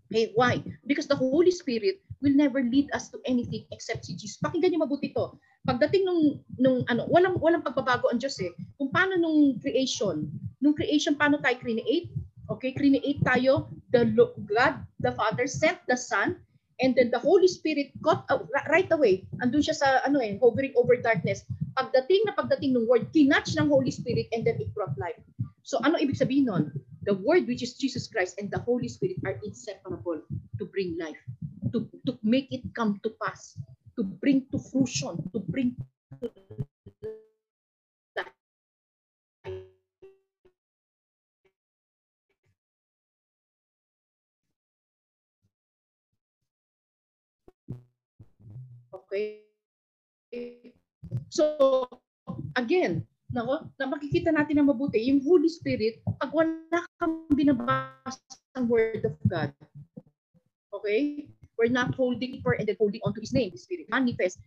Okay, 0.10 0.34
why? 0.34 0.66
Because 0.90 1.06
the 1.06 1.16
Holy 1.16 1.54
Spirit 1.54 2.02
will 2.22 2.34
never 2.34 2.66
lead 2.66 2.90
us 2.98 3.14
to 3.14 3.22
anything 3.30 3.70
except 3.70 4.10
si 4.10 4.18
Jesus. 4.18 4.42
Pakinggan 4.42 4.74
niyo 4.74 4.82
mabuti 4.82 5.14
to. 5.14 5.38
Pagdating 5.70 6.02
nung 6.02 6.24
nung 6.58 6.82
ano, 6.90 7.06
walang 7.14 7.38
walang 7.38 7.62
pagbabago 7.62 8.10
ang 8.10 8.18
Diyos 8.18 8.42
eh. 8.42 8.50
Kung 8.82 8.90
paano 8.90 9.22
nung 9.22 9.62
creation, 9.62 10.26
nung 10.58 10.74
creation 10.74 11.14
paano 11.14 11.38
tayo 11.38 11.62
create? 11.62 12.10
Okay, 12.50 12.74
create 12.74 13.22
tayo, 13.22 13.70
the 13.94 14.02
God, 14.50 14.82
the 14.98 15.14
Father 15.14 15.46
sent 15.46 15.78
the 15.86 15.94
Son 15.94 16.42
and 16.82 16.98
then 16.98 17.14
the 17.14 17.22
Holy 17.22 17.46
Spirit 17.46 17.94
got 18.02 18.26
uh, 18.34 18.42
right 18.74 18.90
away. 18.90 19.30
Andun 19.46 19.62
siya 19.62 19.78
sa 19.78 20.02
ano 20.02 20.18
eh, 20.18 20.42
hovering 20.42 20.74
over 20.74 20.98
darkness. 20.98 21.46
Pagdating 21.78 22.26
na 22.26 22.34
pagdating 22.34 22.74
ng 22.74 22.90
word, 22.90 23.14
kinatch 23.14 23.54
ng 23.54 23.70
Holy 23.70 23.94
Spirit 23.94 24.26
and 24.34 24.42
then 24.42 24.58
it 24.58 24.74
brought 24.74 24.98
life. 24.98 25.22
So 25.62 25.78
ano 25.86 26.02
ibig 26.02 26.18
sabihin 26.18 26.50
nun? 26.50 26.74
The 27.06 27.14
word 27.22 27.46
which 27.46 27.62
is 27.62 27.78
Jesus 27.78 28.10
Christ 28.10 28.42
and 28.42 28.50
the 28.50 28.60
Holy 28.66 28.90
Spirit 28.90 29.22
are 29.22 29.38
inseparable 29.46 30.26
to 30.58 30.64
bring 30.66 30.98
life, 30.98 31.22
to, 31.72 31.86
to 32.10 32.18
make 32.26 32.50
it 32.50 32.66
come 32.74 32.98
to 33.06 33.14
pass, 33.22 33.54
to 34.00 34.08
bring 34.08 34.48
to 34.48 34.56
fruition, 34.56 35.20
to 35.36 35.44
bring 35.44 35.76
to. 36.24 36.32
Okay? 48.96 49.44
So, 51.28 51.84
again, 52.56 53.04
nako, 53.36 53.68
na 53.76 53.86
makikita 53.92 54.32
natin 54.32 54.64
na 54.64 54.66
mabuti, 54.72 55.04
yung 55.12 55.20
Holy 55.28 55.52
Spirit, 55.52 56.00
pag 56.24 56.32
wala 56.32 56.80
kang 56.96 57.28
binabasa 57.36 58.24
ng 58.56 58.64
Word 58.72 59.04
of 59.04 59.20
God, 59.28 59.52
okay? 60.72 61.28
We're 61.60 61.68
not 61.68 61.92
holding 62.00 62.40
for 62.40 62.56
and 62.56 62.64
then 62.64 62.80
holding 62.80 63.04
on 63.04 63.12
to 63.14 63.20
His 63.20 63.36
name, 63.36 63.52
the 63.52 63.60
Spirit 63.60 63.92
manifest 63.92 64.40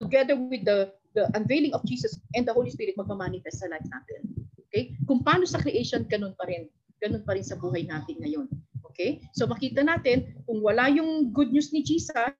together 0.00 0.40
with 0.40 0.64
the 0.64 0.96
the 1.14 1.30
unveiling 1.38 1.72
of 1.76 1.84
Jesus 1.86 2.18
and 2.34 2.42
the 2.48 2.52
Holy 2.56 2.72
Spirit 2.72 2.98
magmamanifest 2.98 3.62
sa 3.62 3.70
life 3.70 3.86
natin. 3.86 4.24
Okay? 4.66 4.96
Kung 5.06 5.22
paano 5.22 5.46
sa 5.46 5.62
creation, 5.62 6.02
ganun 6.10 6.34
pa 6.34 6.48
rin. 6.50 6.66
Ganun 6.98 7.22
pa 7.22 7.38
rin 7.38 7.46
sa 7.46 7.54
buhay 7.54 7.86
natin 7.86 8.18
ngayon. 8.18 8.50
Okay? 8.90 9.22
So 9.38 9.46
makita 9.46 9.86
natin, 9.86 10.34
kung 10.48 10.58
wala 10.58 10.90
yung 10.90 11.30
good 11.30 11.54
news 11.54 11.70
ni 11.70 11.86
Jesus, 11.86 12.34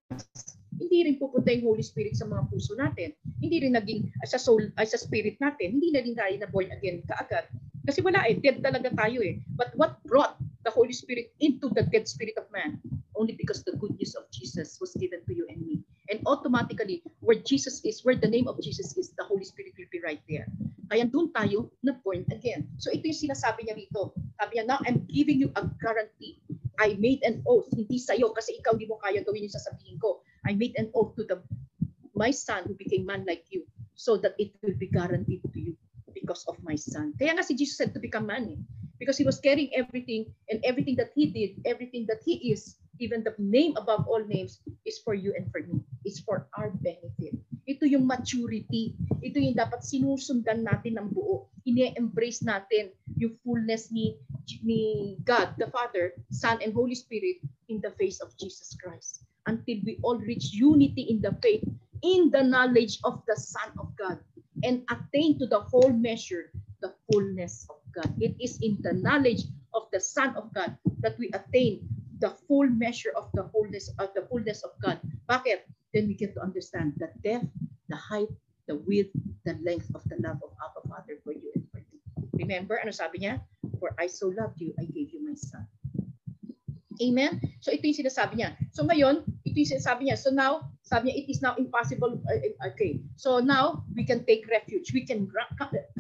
hindi 0.75 1.07
rin 1.07 1.17
pupunta 1.23 1.55
yung 1.55 1.71
Holy 1.71 1.87
Spirit 1.87 2.19
sa 2.19 2.27
mga 2.27 2.51
puso 2.51 2.75
natin. 2.75 3.15
Hindi 3.39 3.63
rin 3.63 3.79
naging 3.79 4.11
sa 4.27 4.43
soul, 4.43 4.75
ay 4.75 4.91
sa 4.91 4.99
spirit 4.99 5.39
natin. 5.39 5.79
Hindi 5.79 5.95
na 5.95 6.03
rin 6.03 6.19
tayo 6.19 6.35
na 6.35 6.51
born 6.51 6.75
again 6.75 7.07
kaagad. 7.07 7.47
Kasi 7.87 8.03
wala 8.03 8.27
eh, 8.27 8.35
dead 8.43 8.59
talaga 8.59 8.91
tayo 8.91 9.23
eh. 9.23 9.39
But 9.55 9.71
what 9.79 10.03
brought 10.03 10.35
the 10.67 10.73
Holy 10.75 10.97
Spirit 10.97 11.31
into 11.39 11.71
the 11.71 11.87
dead 11.87 12.11
spirit 12.11 12.35
of 12.41 12.51
man? 12.51 12.83
Only 13.15 13.39
because 13.39 13.63
the 13.63 13.79
good 13.79 13.95
news 13.95 14.15
of 14.19 14.27
Jesus 14.31 14.79
was 14.83 14.95
given 14.99 15.23
to 15.27 15.33
you 15.35 15.47
and 15.49 15.63
me. 15.63 15.87
And 16.11 16.21
automatically, 16.27 17.03
where 17.21 17.39
Jesus 17.39 17.81
is, 17.87 18.05
where 18.05 18.19
the 18.19 18.29
name 18.29 18.49
of 18.49 18.61
Jesus 18.61 18.97
is, 18.99 19.15
the 19.15 19.25
Holy 19.25 19.45
Spirit 19.47 19.75
will 19.79 19.91
be 19.91 20.03
right 20.03 20.21
there. 20.29 20.51
Kaya 20.91 21.07
doon 21.09 21.33
tayo 21.33 21.73
na 21.81 21.97
born 22.05 22.27
again. 22.29 22.69
So 22.77 22.93
ito 22.93 23.09
yung 23.09 23.31
sinasabi 23.31 23.67
niya 23.67 23.79
rito. 23.79 24.13
Sabi 24.37 24.61
niya, 24.61 24.65
now 24.69 24.79
I'm 24.85 25.07
giving 25.09 25.41
you 25.41 25.49
a 25.57 25.65
guarantee. 25.81 26.43
I 26.77 26.99
made 26.99 27.23
an 27.23 27.41
oath, 27.47 27.71
hindi 27.71 28.03
sa'yo 28.03 28.35
kasi 28.35 28.59
ikaw 28.59 28.75
di 28.75 28.91
mo 28.91 28.99
kaya 28.99 29.23
gawin 29.23 29.47
yung 29.47 29.55
sasabihin 29.55 29.97
ko. 30.03 30.21
I 30.43 30.59
made 30.59 30.75
an 30.77 30.91
oath 30.93 31.15
to 31.17 31.25
the 31.25 31.39
my 32.15 32.31
son 32.31 32.67
who 32.67 32.75
became 32.79 33.07
man 33.07 33.27
like 33.27 33.47
you 33.51 33.67
so 33.95 34.19
that 34.19 34.35
it 34.39 34.55
will 34.63 34.75
be 34.75 34.91
guaranteed 34.91 35.43
to 35.55 35.59
you 35.59 35.75
because 36.13 36.45
of 36.51 36.59
my 36.63 36.75
son. 36.75 37.15
Kaya 37.19 37.35
nga 37.35 37.47
si 37.47 37.55
Jesus 37.55 37.79
said 37.79 37.95
to 37.95 38.03
become 38.03 38.27
man 38.27 38.45
eh. 38.51 38.61
Because 38.99 39.19
he 39.19 39.27
was 39.27 39.43
carrying 39.43 39.75
everything 39.75 40.31
and 40.51 40.63
everything 40.63 40.95
that 40.97 41.11
he 41.15 41.27
did, 41.31 41.59
everything 41.67 42.07
that 42.07 42.23
he 42.23 42.55
is, 42.55 42.79
even 42.99 43.25
the 43.25 43.35
name 43.39 43.75
above 43.77 44.07
all 44.07 44.23
names 44.25 44.61
is 44.87 44.99
for 44.99 45.15
you 45.15 45.35
and 45.37 45.51
for 45.51 45.61
me. 45.67 45.83
It's 46.05 46.21
for 46.21 46.47
our 46.57 46.71
benefit. 46.71 47.35
Ito 47.67 47.89
yung 47.89 48.07
maturity. 48.07 48.95
Ito 49.25 49.41
yung 49.41 49.57
dapat 49.57 49.83
sinusundan 49.83 50.63
natin 50.63 51.01
ng 51.01 51.09
buo. 51.11 51.49
Ine-embrace 51.65 52.45
natin 52.45 52.93
yung 53.17 53.35
fullness 53.43 53.89
ni, 53.91 54.15
ni 54.63 55.15
God, 55.25 55.57
the 55.57 55.67
Father, 55.73 56.13
Son, 56.31 56.61
and 56.61 56.77
Holy 56.77 56.95
Spirit 56.95 57.41
in 57.73 57.81
the 57.81 57.91
face 57.97 58.21
of 58.21 58.31
Jesus 58.37 58.77
Christ. 58.77 59.25
Until 59.49 59.81
we 59.85 60.01
all 60.05 60.21
reach 60.21 60.53
unity 60.53 61.09
in 61.09 61.21
the 61.21 61.33
faith, 61.41 61.65
in 62.05 62.29
the 62.33 62.45
knowledge 62.45 63.01
of 63.05 63.25
the 63.25 63.37
Son 63.37 63.73
of 63.81 63.93
God, 63.97 64.21
and 64.65 64.85
attain 64.93 65.37
to 65.41 65.47
the 65.49 65.61
whole 65.61 65.93
measure, 65.93 66.53
the 66.81 66.93
fullness 67.09 67.67
of 67.69 67.81
God. 67.93 68.13
It 68.21 68.37
is 68.41 68.61
in 68.61 68.79
the 68.81 68.93
knowledge 68.93 69.49
of 69.73 69.89
the 69.93 70.01
Son 70.01 70.37
of 70.37 70.53
God 70.53 70.77
that 71.01 71.19
we 71.19 71.33
attain 71.33 71.85
the 72.25 72.33
full 72.49 72.65
measure 72.73 73.13
of 73.13 73.29
the 73.37 73.45
fullness 73.53 73.93
of 74.01 74.09
the 74.17 74.25
fullness 74.33 74.65
of 74.65 74.73
God. 74.81 74.97
Bakit? 75.29 75.69
then 75.95 76.11
we 76.11 76.15
get 76.15 76.35
to 76.35 76.43
understand 76.43 76.93
the 76.99 77.09
depth, 77.23 77.47
the 77.89 77.97
height, 77.97 78.29
the 78.67 78.75
width, 78.75 79.15
the 79.47 79.55
length 79.63 79.89
of 79.95 80.03
the 80.11 80.19
love 80.19 80.43
of 80.43 80.51
Abba 80.59 80.83
Father 80.91 81.17
for 81.23 81.33
you 81.33 81.55
and 81.55 81.65
for 81.71 81.79
me. 81.79 82.03
Remember, 82.35 82.77
ano 82.83 82.91
sabi 82.91 83.23
niya? 83.23 83.39
For 83.79 83.95
I 83.97 84.11
so 84.11 84.35
loved 84.35 84.59
you, 84.59 84.75
I 84.77 84.91
gave 84.91 85.15
you 85.15 85.23
my 85.23 85.39
son. 85.39 85.65
Amen? 86.99 87.39
So 87.63 87.71
ito 87.71 87.87
yung 87.87 88.07
sinasabi 88.07 88.43
niya. 88.43 88.59
So 88.75 88.83
ngayon, 88.83 89.23
ito 89.47 89.55
yung 89.55 89.71
sinasabi 89.79 90.11
niya. 90.11 90.19
So 90.19 90.35
now, 90.35 90.67
sabi 90.83 91.11
niya, 91.11 91.15
it 91.23 91.27
is 91.31 91.43
now 91.43 91.55
impossible. 91.55 92.19
Uh, 92.27 92.55
okay. 92.75 92.99
So 93.15 93.39
now, 93.39 93.87
we 93.95 94.03
can 94.03 94.27
take 94.27 94.47
refuge. 94.51 94.91
We 94.91 95.07
can, 95.07 95.31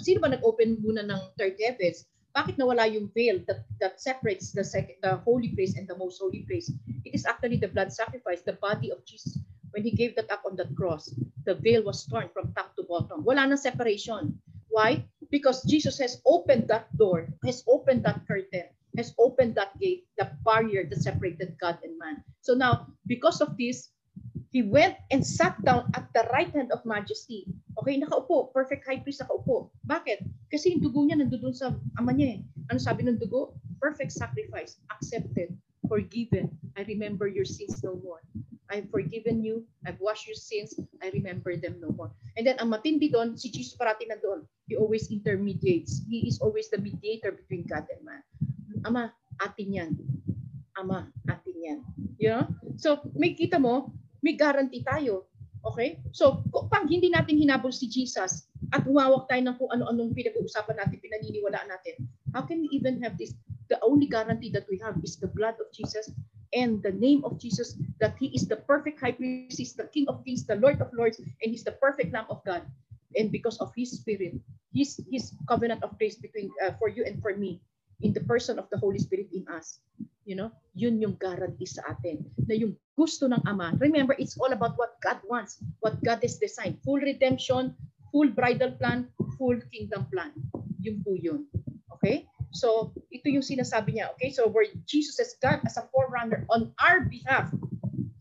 sino 0.03 0.19
ba 0.19 0.35
nag-open 0.35 0.83
muna 0.83 1.07
ng 1.07 1.21
third 1.39 1.55
heavens? 1.63 2.07
Bakit 2.35 2.59
nawala 2.59 2.91
yung 2.91 3.15
veil 3.15 3.39
that, 3.47 3.63
that 3.79 4.03
separates 4.03 4.51
the, 4.51 4.67
second, 4.67 4.99
the 5.07 5.23
holy 5.23 5.55
place 5.55 5.79
and 5.79 5.87
the 5.87 5.95
most 5.95 6.19
holy 6.19 6.43
place? 6.43 6.67
It 7.07 7.15
is 7.15 7.25
actually 7.31 7.63
the 7.63 7.71
blood 7.71 7.95
sacrifice, 7.95 8.43
the 8.43 8.59
body 8.59 8.91
of 8.91 9.07
Jesus. 9.07 9.39
When 9.71 9.87
he 9.87 9.95
gave 9.95 10.19
that 10.19 10.31
up 10.31 10.43
on 10.43 10.59
that 10.59 10.75
cross, 10.75 11.15
the 11.47 11.55
veil 11.55 11.83
was 11.87 12.07
torn 12.07 12.31
from 12.35 12.51
top 12.55 12.75
to 12.75 12.83
bottom. 12.91 13.23
Wala 13.23 13.47
nang 13.47 13.59
separation. 13.59 14.35
Why? 14.67 15.07
Because 15.31 15.63
Jesus 15.63 15.99
has 16.03 16.19
opened 16.27 16.67
that 16.67 16.91
door, 16.99 17.31
has 17.47 17.63
opened 17.71 18.03
that 18.03 18.27
curtain, 18.27 18.67
has 18.99 19.15
opened 19.19 19.55
that 19.55 19.79
gate, 19.79 20.07
the 20.19 20.31
barrier 20.43 20.87
that 20.91 21.03
separated 21.03 21.55
God 21.63 21.79
and 21.83 21.99
man. 21.99 22.23
So 22.43 22.55
now, 22.55 22.91
because 23.07 23.41
of 23.41 23.55
this, 23.59 23.95
he 24.51 24.63
went 24.63 24.95
and 25.11 25.27
sat 25.27 25.59
down 25.63 25.91
at 25.95 26.07
the 26.15 26.27
right 26.31 26.51
hand 26.51 26.71
of 26.71 26.87
majesty. 26.87 27.47
Okay, 27.85 28.01
nakaupo. 28.01 28.49
Perfect 28.57 28.89
high 28.89 29.05
priest 29.05 29.21
nakaupo. 29.21 29.69
Bakit? 29.85 30.25
Kasi 30.49 30.73
yung 30.73 30.81
dugo 30.81 31.05
niya 31.05 31.21
nandoon 31.21 31.53
sa 31.53 31.77
ama 32.01 32.17
niya 32.17 32.41
eh. 32.41 32.73
Ano 32.73 32.81
sabi 32.81 33.05
ng 33.05 33.21
dugo? 33.21 33.61
Perfect 33.77 34.09
sacrifice. 34.09 34.81
Accepted. 34.89 35.53
Forgiven. 35.85 36.49
I 36.81 36.89
remember 36.89 37.29
your 37.29 37.45
sins 37.45 37.85
no 37.85 38.01
more. 38.01 38.25
I've 38.73 38.89
forgiven 38.89 39.45
you. 39.45 39.69
I've 39.85 40.01
washed 40.01 40.25
your 40.25 40.41
sins. 40.41 40.73
I 41.05 41.13
remember 41.13 41.61
them 41.61 41.77
no 41.77 41.93
more. 41.93 42.09
And 42.41 42.49
then 42.49 42.57
ang 42.57 42.73
matindi 42.73 43.13
doon, 43.13 43.37
si 43.37 43.53
Jesus 43.53 43.77
parati 43.77 44.09
na 44.09 44.17
doon. 44.17 44.49
He 44.65 44.81
always 44.81 45.13
intermediates. 45.13 46.01
He 46.09 46.25
is 46.25 46.41
always 46.41 46.73
the 46.73 46.81
mediator 46.81 47.37
between 47.37 47.69
God 47.69 47.85
and 47.93 48.01
man. 48.01 48.25
Ama, 48.89 49.13
atin 49.45 49.77
yan. 49.77 49.93
Ama, 50.81 51.13
atin 51.29 51.57
yan. 51.61 51.79
You 52.17 52.33
know? 52.33 52.45
So, 52.81 53.05
may 53.13 53.37
kita 53.37 53.61
mo, 53.61 53.93
may 54.25 54.41
guarantee 54.41 54.81
tayo. 54.81 55.29
Okay? 55.65 56.01
So, 56.13 56.45
pag 56.69 56.85
hindi 56.87 57.09
natin 57.09 57.41
hinabol 57.41 57.73
si 57.73 57.89
Jesus 57.89 58.47
at 58.77 58.85
humawak 58.85 59.27
tayo 59.33 59.41
ng 59.49 59.57
kung 59.57 59.71
ano-anong 59.73 60.13
pinag-uusapan 60.13 60.77
natin, 60.77 61.01
pinaniniwalaan 61.01 61.69
natin, 61.73 62.05
how 62.37 62.45
can 62.45 62.61
we 62.61 62.69
even 62.77 63.01
have 63.01 63.17
this? 63.17 63.33
The 63.73 63.81
only 63.81 64.05
guarantee 64.05 64.53
that 64.53 64.69
we 64.69 64.77
have 64.85 65.01
is 65.01 65.17
the 65.17 65.33
blood 65.33 65.57
of 65.57 65.73
Jesus 65.73 66.13
and 66.53 66.85
the 66.85 66.93
name 66.93 67.25
of 67.25 67.41
Jesus, 67.41 67.81
that 67.99 68.15
He 68.21 68.29
is 68.37 68.47
the 68.47 68.61
perfect 68.69 69.01
high 69.01 69.17
priest, 69.17 69.59
He's 69.59 69.75
the 69.75 69.89
King 69.89 70.07
of 70.07 70.23
kings, 70.23 70.45
the 70.45 70.61
Lord 70.61 70.79
of 70.85 70.93
lords, 70.93 71.19
and 71.19 71.49
He's 71.49 71.65
the 71.65 71.75
perfect 71.81 72.13
Lamb 72.13 72.29
of 72.29 72.45
God. 72.45 72.63
And 73.17 73.33
because 73.33 73.59
of 73.59 73.73
His 73.75 73.97
Spirit, 73.97 74.37
His, 74.71 75.01
His 75.11 75.33
covenant 75.49 75.83
of 75.83 75.97
grace 75.99 76.21
between 76.21 76.53
uh, 76.61 76.77
for 76.79 76.93
you 76.93 77.09
and 77.09 77.21
for 77.25 77.35
me, 77.35 77.61
in 78.05 78.13
the 78.13 78.23
person 78.29 78.59
of 78.59 78.69
the 78.71 78.79
Holy 78.79 78.99
Spirit 78.99 79.33
in 79.33 79.47
us, 79.49 79.81
you 80.25 80.35
know, 80.35 80.51
yun 80.75 81.01
yung 81.01 81.17
guarantee 81.21 81.69
sa 81.69 81.85
atin 81.93 82.25
na 82.49 82.57
yung 82.57 82.75
gusto 82.97 83.29
ng 83.29 83.41
Ama. 83.47 83.77
Remember, 83.79 84.17
it's 84.19 84.37
all 84.41 84.51
about 84.51 84.77
what 84.81 84.97
God 85.05 85.21
wants, 85.29 85.61
what 85.81 86.01
God 86.03 86.21
has 86.25 86.41
designed. 86.41 86.81
Full 86.83 87.01
redemption, 87.01 87.77
full 88.11 88.29
bridal 88.33 88.73
plan, 88.81 89.09
full 89.37 89.61
kingdom 89.71 90.09
plan. 90.11 90.33
Yun 90.81 91.05
po 91.05 91.15
yun. 91.15 91.47
Okay? 91.99 92.27
So, 92.55 92.95
ito 93.11 93.27
yung 93.31 93.45
sinasabi 93.45 93.99
niya. 93.99 94.15
Okay? 94.17 94.31
So, 94.31 94.47
where 94.47 94.67
Jesus 94.87 95.19
as 95.19 95.37
God 95.43 95.61
as 95.67 95.77
a 95.77 95.87
forerunner 95.91 96.47
on 96.51 96.71
our 96.79 97.05
behalf. 97.07 97.51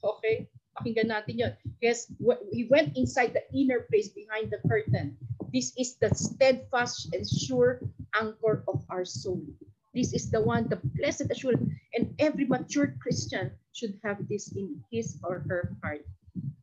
Okay? 0.01 0.49
Pakinggan 0.73 1.13
natin 1.13 1.37
yun. 1.37 1.53
Yes, 1.85 2.09
he 2.49 2.65
went 2.65 2.97
inside 2.97 3.37
the 3.37 3.45
inner 3.53 3.85
place 3.93 4.09
behind 4.09 4.49
the 4.49 4.57
curtain. 4.65 5.13
This 5.53 5.69
is 5.77 6.01
the 6.01 6.09
steadfast 6.17 7.13
and 7.13 7.21
sure 7.29 7.77
anchor 8.17 8.65
of 8.65 8.81
our 8.89 9.05
soul. 9.05 9.45
This 9.93 10.13
is 10.13 10.33
the 10.33 10.41
one, 10.41 10.65
the 10.69 10.81
blessed 10.97 11.29
assurance, 11.29 11.69
and 11.93 12.09
every 12.17 12.49
mature 12.49 12.97
Christian 12.97 13.53
should 13.77 14.01
have 14.01 14.25
this 14.27 14.49
in 14.57 14.81
his 14.89 15.21
or 15.21 15.45
her 15.45 15.77
heart. 15.85 16.01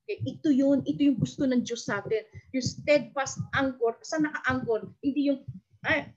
Okay, 0.03 0.19
ito 0.27 0.51
yun, 0.51 0.83
ito 0.83 1.07
yung 1.07 1.23
gusto 1.23 1.47
ng 1.47 1.63
Diyos 1.63 1.87
sa 1.87 2.03
atin. 2.03 2.27
Yung 2.51 2.67
steadfast 2.67 3.39
anchor, 3.55 3.95
saan 4.03 4.27
naka-anchor? 4.27 4.91
Hindi 4.99 5.31
yung, 5.31 5.47
ay, 5.87 6.11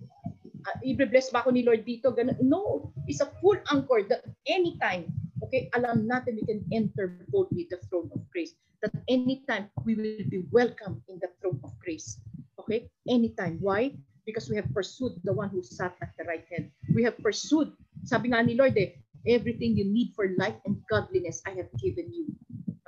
uh, 0.66 0.78
i-bless 0.82 1.30
ba 1.30 1.46
ako 1.46 1.54
ni 1.54 1.62
Lord 1.62 1.86
dito? 1.86 2.10
Ganun. 2.10 2.42
No, 2.42 2.90
it's 3.06 3.22
a 3.22 3.30
full 3.38 3.62
anchor 3.70 4.02
that 4.10 4.26
anytime, 4.50 5.06
okay, 5.46 5.70
alam 5.78 6.10
natin 6.10 6.42
we 6.42 6.46
can 6.50 6.66
enter 6.74 7.22
boldly 7.30 7.70
the 7.70 7.78
throne 7.94 8.10
of 8.18 8.26
grace. 8.34 8.58
That 8.82 8.98
anytime 9.06 9.70
we 9.86 9.94
will 9.94 10.26
be 10.26 10.50
welcome 10.50 11.06
in 11.06 11.22
the 11.22 11.30
throne 11.38 11.62
of 11.62 11.78
grace. 11.78 12.18
Okay, 12.58 12.90
anytime. 13.06 13.62
Why? 13.62 13.94
because 14.26 14.50
we 14.50 14.56
have 14.56 14.72
pursued 14.74 15.14
the 15.24 15.34
one 15.34 15.50
who 15.50 15.64
sat 15.64 15.96
at 16.02 16.12
the 16.18 16.24
right 16.24 16.46
hand. 16.52 16.72
We 16.94 17.02
have 17.04 17.18
pursued, 17.20 17.74
sabi 18.06 18.32
nga 18.32 18.46
ni 18.46 18.54
Lord 18.54 18.78
eh, 18.78 18.94
everything 19.26 19.76
you 19.76 19.88
need 19.88 20.14
for 20.14 20.30
life 20.38 20.56
and 20.64 20.78
godliness 20.88 21.42
I 21.44 21.58
have 21.58 21.72
given 21.82 22.14
you. 22.14 22.30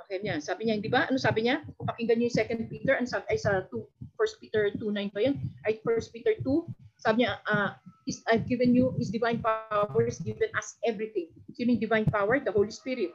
Okay 0.06 0.22
niya. 0.22 0.38
Sabi 0.38 0.70
niya, 0.70 0.78
di 0.78 0.86
ba? 0.86 1.10
Ano 1.10 1.18
sabi 1.18 1.50
niya? 1.50 1.66
Pakinggan 1.82 2.22
niyo 2.22 2.30
yung 2.30 2.70
2 2.70 2.70
Peter, 2.70 2.94
and 2.94 3.10
sabi, 3.10 3.26
ay 3.34 3.38
sa 3.42 3.66
2, 3.66 3.74
1 3.74 4.42
Peter 4.42 4.70
2.9 4.78 5.10
pa 5.10 5.20
yun. 5.26 5.34
Ay 5.66 5.82
1 5.82 6.14
Peter 6.14 6.38
2, 6.38 6.46
sabi 7.02 7.26
niya, 7.26 7.42
uh, 7.50 7.74
is, 8.06 8.22
I've 8.30 8.46
given 8.46 8.70
you, 8.70 8.94
His 9.02 9.10
divine 9.10 9.42
power 9.42 10.02
has 10.06 10.22
given 10.22 10.46
us 10.54 10.78
everything. 10.86 11.34
Sino 11.58 11.74
yung 11.74 11.82
divine 11.82 12.06
power? 12.06 12.38
The 12.38 12.54
Holy 12.54 12.70
Spirit. 12.70 13.10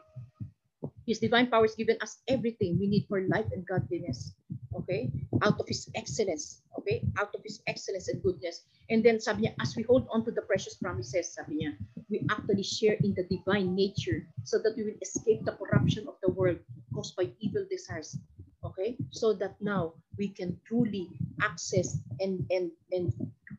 His 1.08 1.24
divine 1.24 1.48
power 1.48 1.64
has 1.64 1.80
given 1.80 1.96
us 2.04 2.20
everything 2.28 2.76
we 2.76 2.92
need 2.92 3.08
for 3.08 3.24
life 3.32 3.48
and 3.56 3.64
godliness. 3.64 4.36
Okay? 4.76 5.08
Out 5.42 5.56
of 5.64 5.68
His 5.72 5.88
excellence 5.96 6.60
okay? 6.82 7.06
Out 7.22 7.34
of 7.38 7.46
His 7.46 7.62
excellence 7.70 8.10
and 8.10 8.22
goodness. 8.22 8.66
And 8.90 9.06
then 9.06 9.22
sabi 9.22 9.48
niya, 9.48 9.54
as 9.62 9.78
we 9.78 9.86
hold 9.86 10.10
on 10.12 10.26
to 10.26 10.32
the 10.34 10.42
precious 10.42 10.76
promises, 10.76 11.38
sabi 11.38 11.64
niya, 11.64 11.78
we 12.10 12.26
actually 12.28 12.66
share 12.66 12.98
in 13.00 13.14
the 13.14 13.24
divine 13.30 13.78
nature 13.78 14.28
so 14.44 14.58
that 14.66 14.76
we 14.76 14.84
will 14.84 15.00
escape 15.02 15.46
the 15.46 15.56
corruption 15.56 16.10
of 16.10 16.18
the 16.20 16.34
world 16.34 16.60
caused 16.92 17.16
by 17.16 17.30
evil 17.40 17.64
desires. 17.70 18.18
Okay? 18.66 18.98
So 19.14 19.34
that 19.40 19.56
now 19.62 19.94
we 20.18 20.28
can 20.34 20.60
truly 20.68 21.08
access 21.42 21.98
and, 22.20 22.44
and, 22.52 22.70
and 22.92 23.14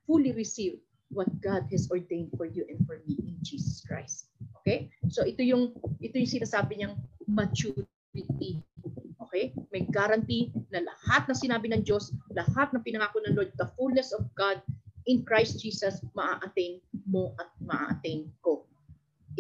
fully 0.07 0.33
receive 0.33 0.79
what 1.13 1.29
God 1.41 1.69
has 1.71 1.91
ordained 1.91 2.33
for 2.37 2.47
you 2.47 2.65
and 2.69 2.85
for 2.87 3.01
me 3.07 3.17
in 3.25 3.37
Jesus 3.43 3.85
Christ. 3.87 4.29
Okay? 4.61 4.91
So 5.09 5.25
ito 5.25 5.45
yung 5.45 5.73
ito 6.01 6.17
yung 6.17 6.33
sinasabi 6.33 6.81
niyang 6.81 6.97
maturity 7.29 8.63
Okay? 9.33 9.57
May 9.73 9.89
guarantee 9.89 10.53
na 10.69 10.85
lahat 10.85 11.25
ng 11.25 11.41
sinabi 11.41 11.73
ng 11.73 11.89
Diyos, 11.89 12.13
lahat 12.37 12.69
ng 12.77 12.85
pinangako 12.85 13.25
ng 13.25 13.33
Lord, 13.33 13.49
the 13.57 13.65
fullness 13.81 14.13
of 14.13 14.29
God 14.37 14.61
in 15.09 15.25
Christ 15.25 15.65
Jesus, 15.65 16.05
maa-attain 16.13 16.85
mo 17.09 17.33
at 17.41 17.49
maa-attain 17.65 18.29
ko. 18.45 18.69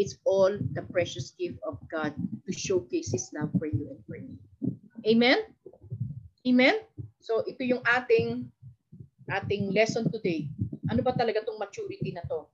It's 0.00 0.16
all 0.24 0.56
the 0.72 0.80
precious 0.88 1.36
gift 1.36 1.60
of 1.68 1.76
God 1.92 2.16
to 2.48 2.52
showcase 2.56 3.12
His 3.12 3.28
love 3.36 3.52
for 3.60 3.68
you 3.68 3.92
and 3.92 4.00
for 4.08 4.16
me. 4.16 4.40
Amen? 5.04 5.44
Amen? 6.48 6.76
So 7.20 7.44
ito 7.44 7.60
yung 7.60 7.84
ating 7.84 8.48
ating 9.28 9.76
lesson 9.76 10.08
today. 10.08 10.48
Ano 10.88 11.04
ba 11.04 11.12
talaga 11.12 11.44
tong 11.44 11.60
maturity 11.60 12.16
na 12.16 12.24
to? 12.24 12.48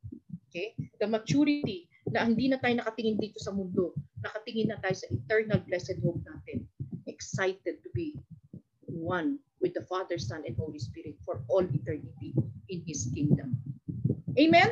Okay? 0.50 0.74
The 0.98 1.06
maturity 1.06 1.86
na 2.10 2.26
hindi 2.26 2.50
na 2.50 2.58
tayo 2.58 2.74
nakatingin 2.82 3.22
dito 3.22 3.38
sa 3.38 3.54
mundo. 3.54 3.94
Nakatingin 4.26 4.74
na 4.74 4.82
tayo 4.82 4.98
sa 4.98 5.06
eternal 5.14 5.62
blessed 5.62 6.02
hope 6.02 6.18
natin 6.26 6.37
excited 7.18 7.82
to 7.82 7.90
be 7.98 8.14
one 8.86 9.42
with 9.58 9.74
the 9.74 9.82
Father, 9.90 10.22
Son, 10.22 10.46
and 10.46 10.54
Holy 10.54 10.78
Spirit 10.78 11.18
for 11.26 11.42
all 11.50 11.66
eternity 11.66 12.30
in 12.70 12.86
His 12.86 13.10
kingdom. 13.10 13.58
Amen? 14.38 14.70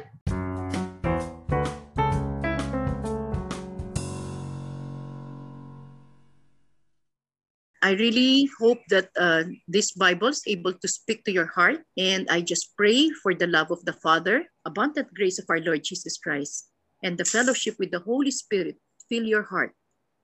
I 7.82 7.98
really 7.98 8.46
hope 8.58 8.78
that 8.94 9.10
uh, 9.18 9.50
this 9.66 9.90
Bible 9.98 10.30
is 10.30 10.42
able 10.46 10.74
to 10.74 10.88
speak 10.88 11.26
to 11.26 11.34
your 11.34 11.50
heart. 11.50 11.82
And 11.98 12.30
I 12.30 12.42
just 12.42 12.74
pray 12.78 13.10
for 13.22 13.34
the 13.34 13.50
love 13.50 13.74
of 13.74 13.82
the 13.82 13.94
Father, 13.94 14.46
abundant 14.64 15.10
grace 15.14 15.38
of 15.42 15.46
our 15.50 15.58
Lord 15.58 15.82
Jesus 15.82 16.18
Christ, 16.18 16.70
and 17.02 17.18
the 17.18 17.26
fellowship 17.26 17.74
with 17.78 17.90
the 17.90 18.02
Holy 18.06 18.30
Spirit 18.30 18.78
fill 19.10 19.22
your 19.22 19.42
heart. 19.42 19.74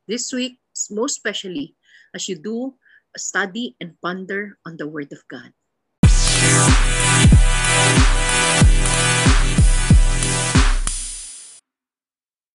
This 0.06 0.32
week, 0.32 0.58
most 0.90 1.18
especially, 1.18 1.74
as 2.14 2.28
you 2.28 2.36
do 2.36 2.74
study 3.16 3.76
and 3.80 4.01
ponder 4.01 4.59
on 4.66 4.76
the 4.76 4.88
Word 4.88 5.12
of 5.12 5.26
God. 5.28 5.53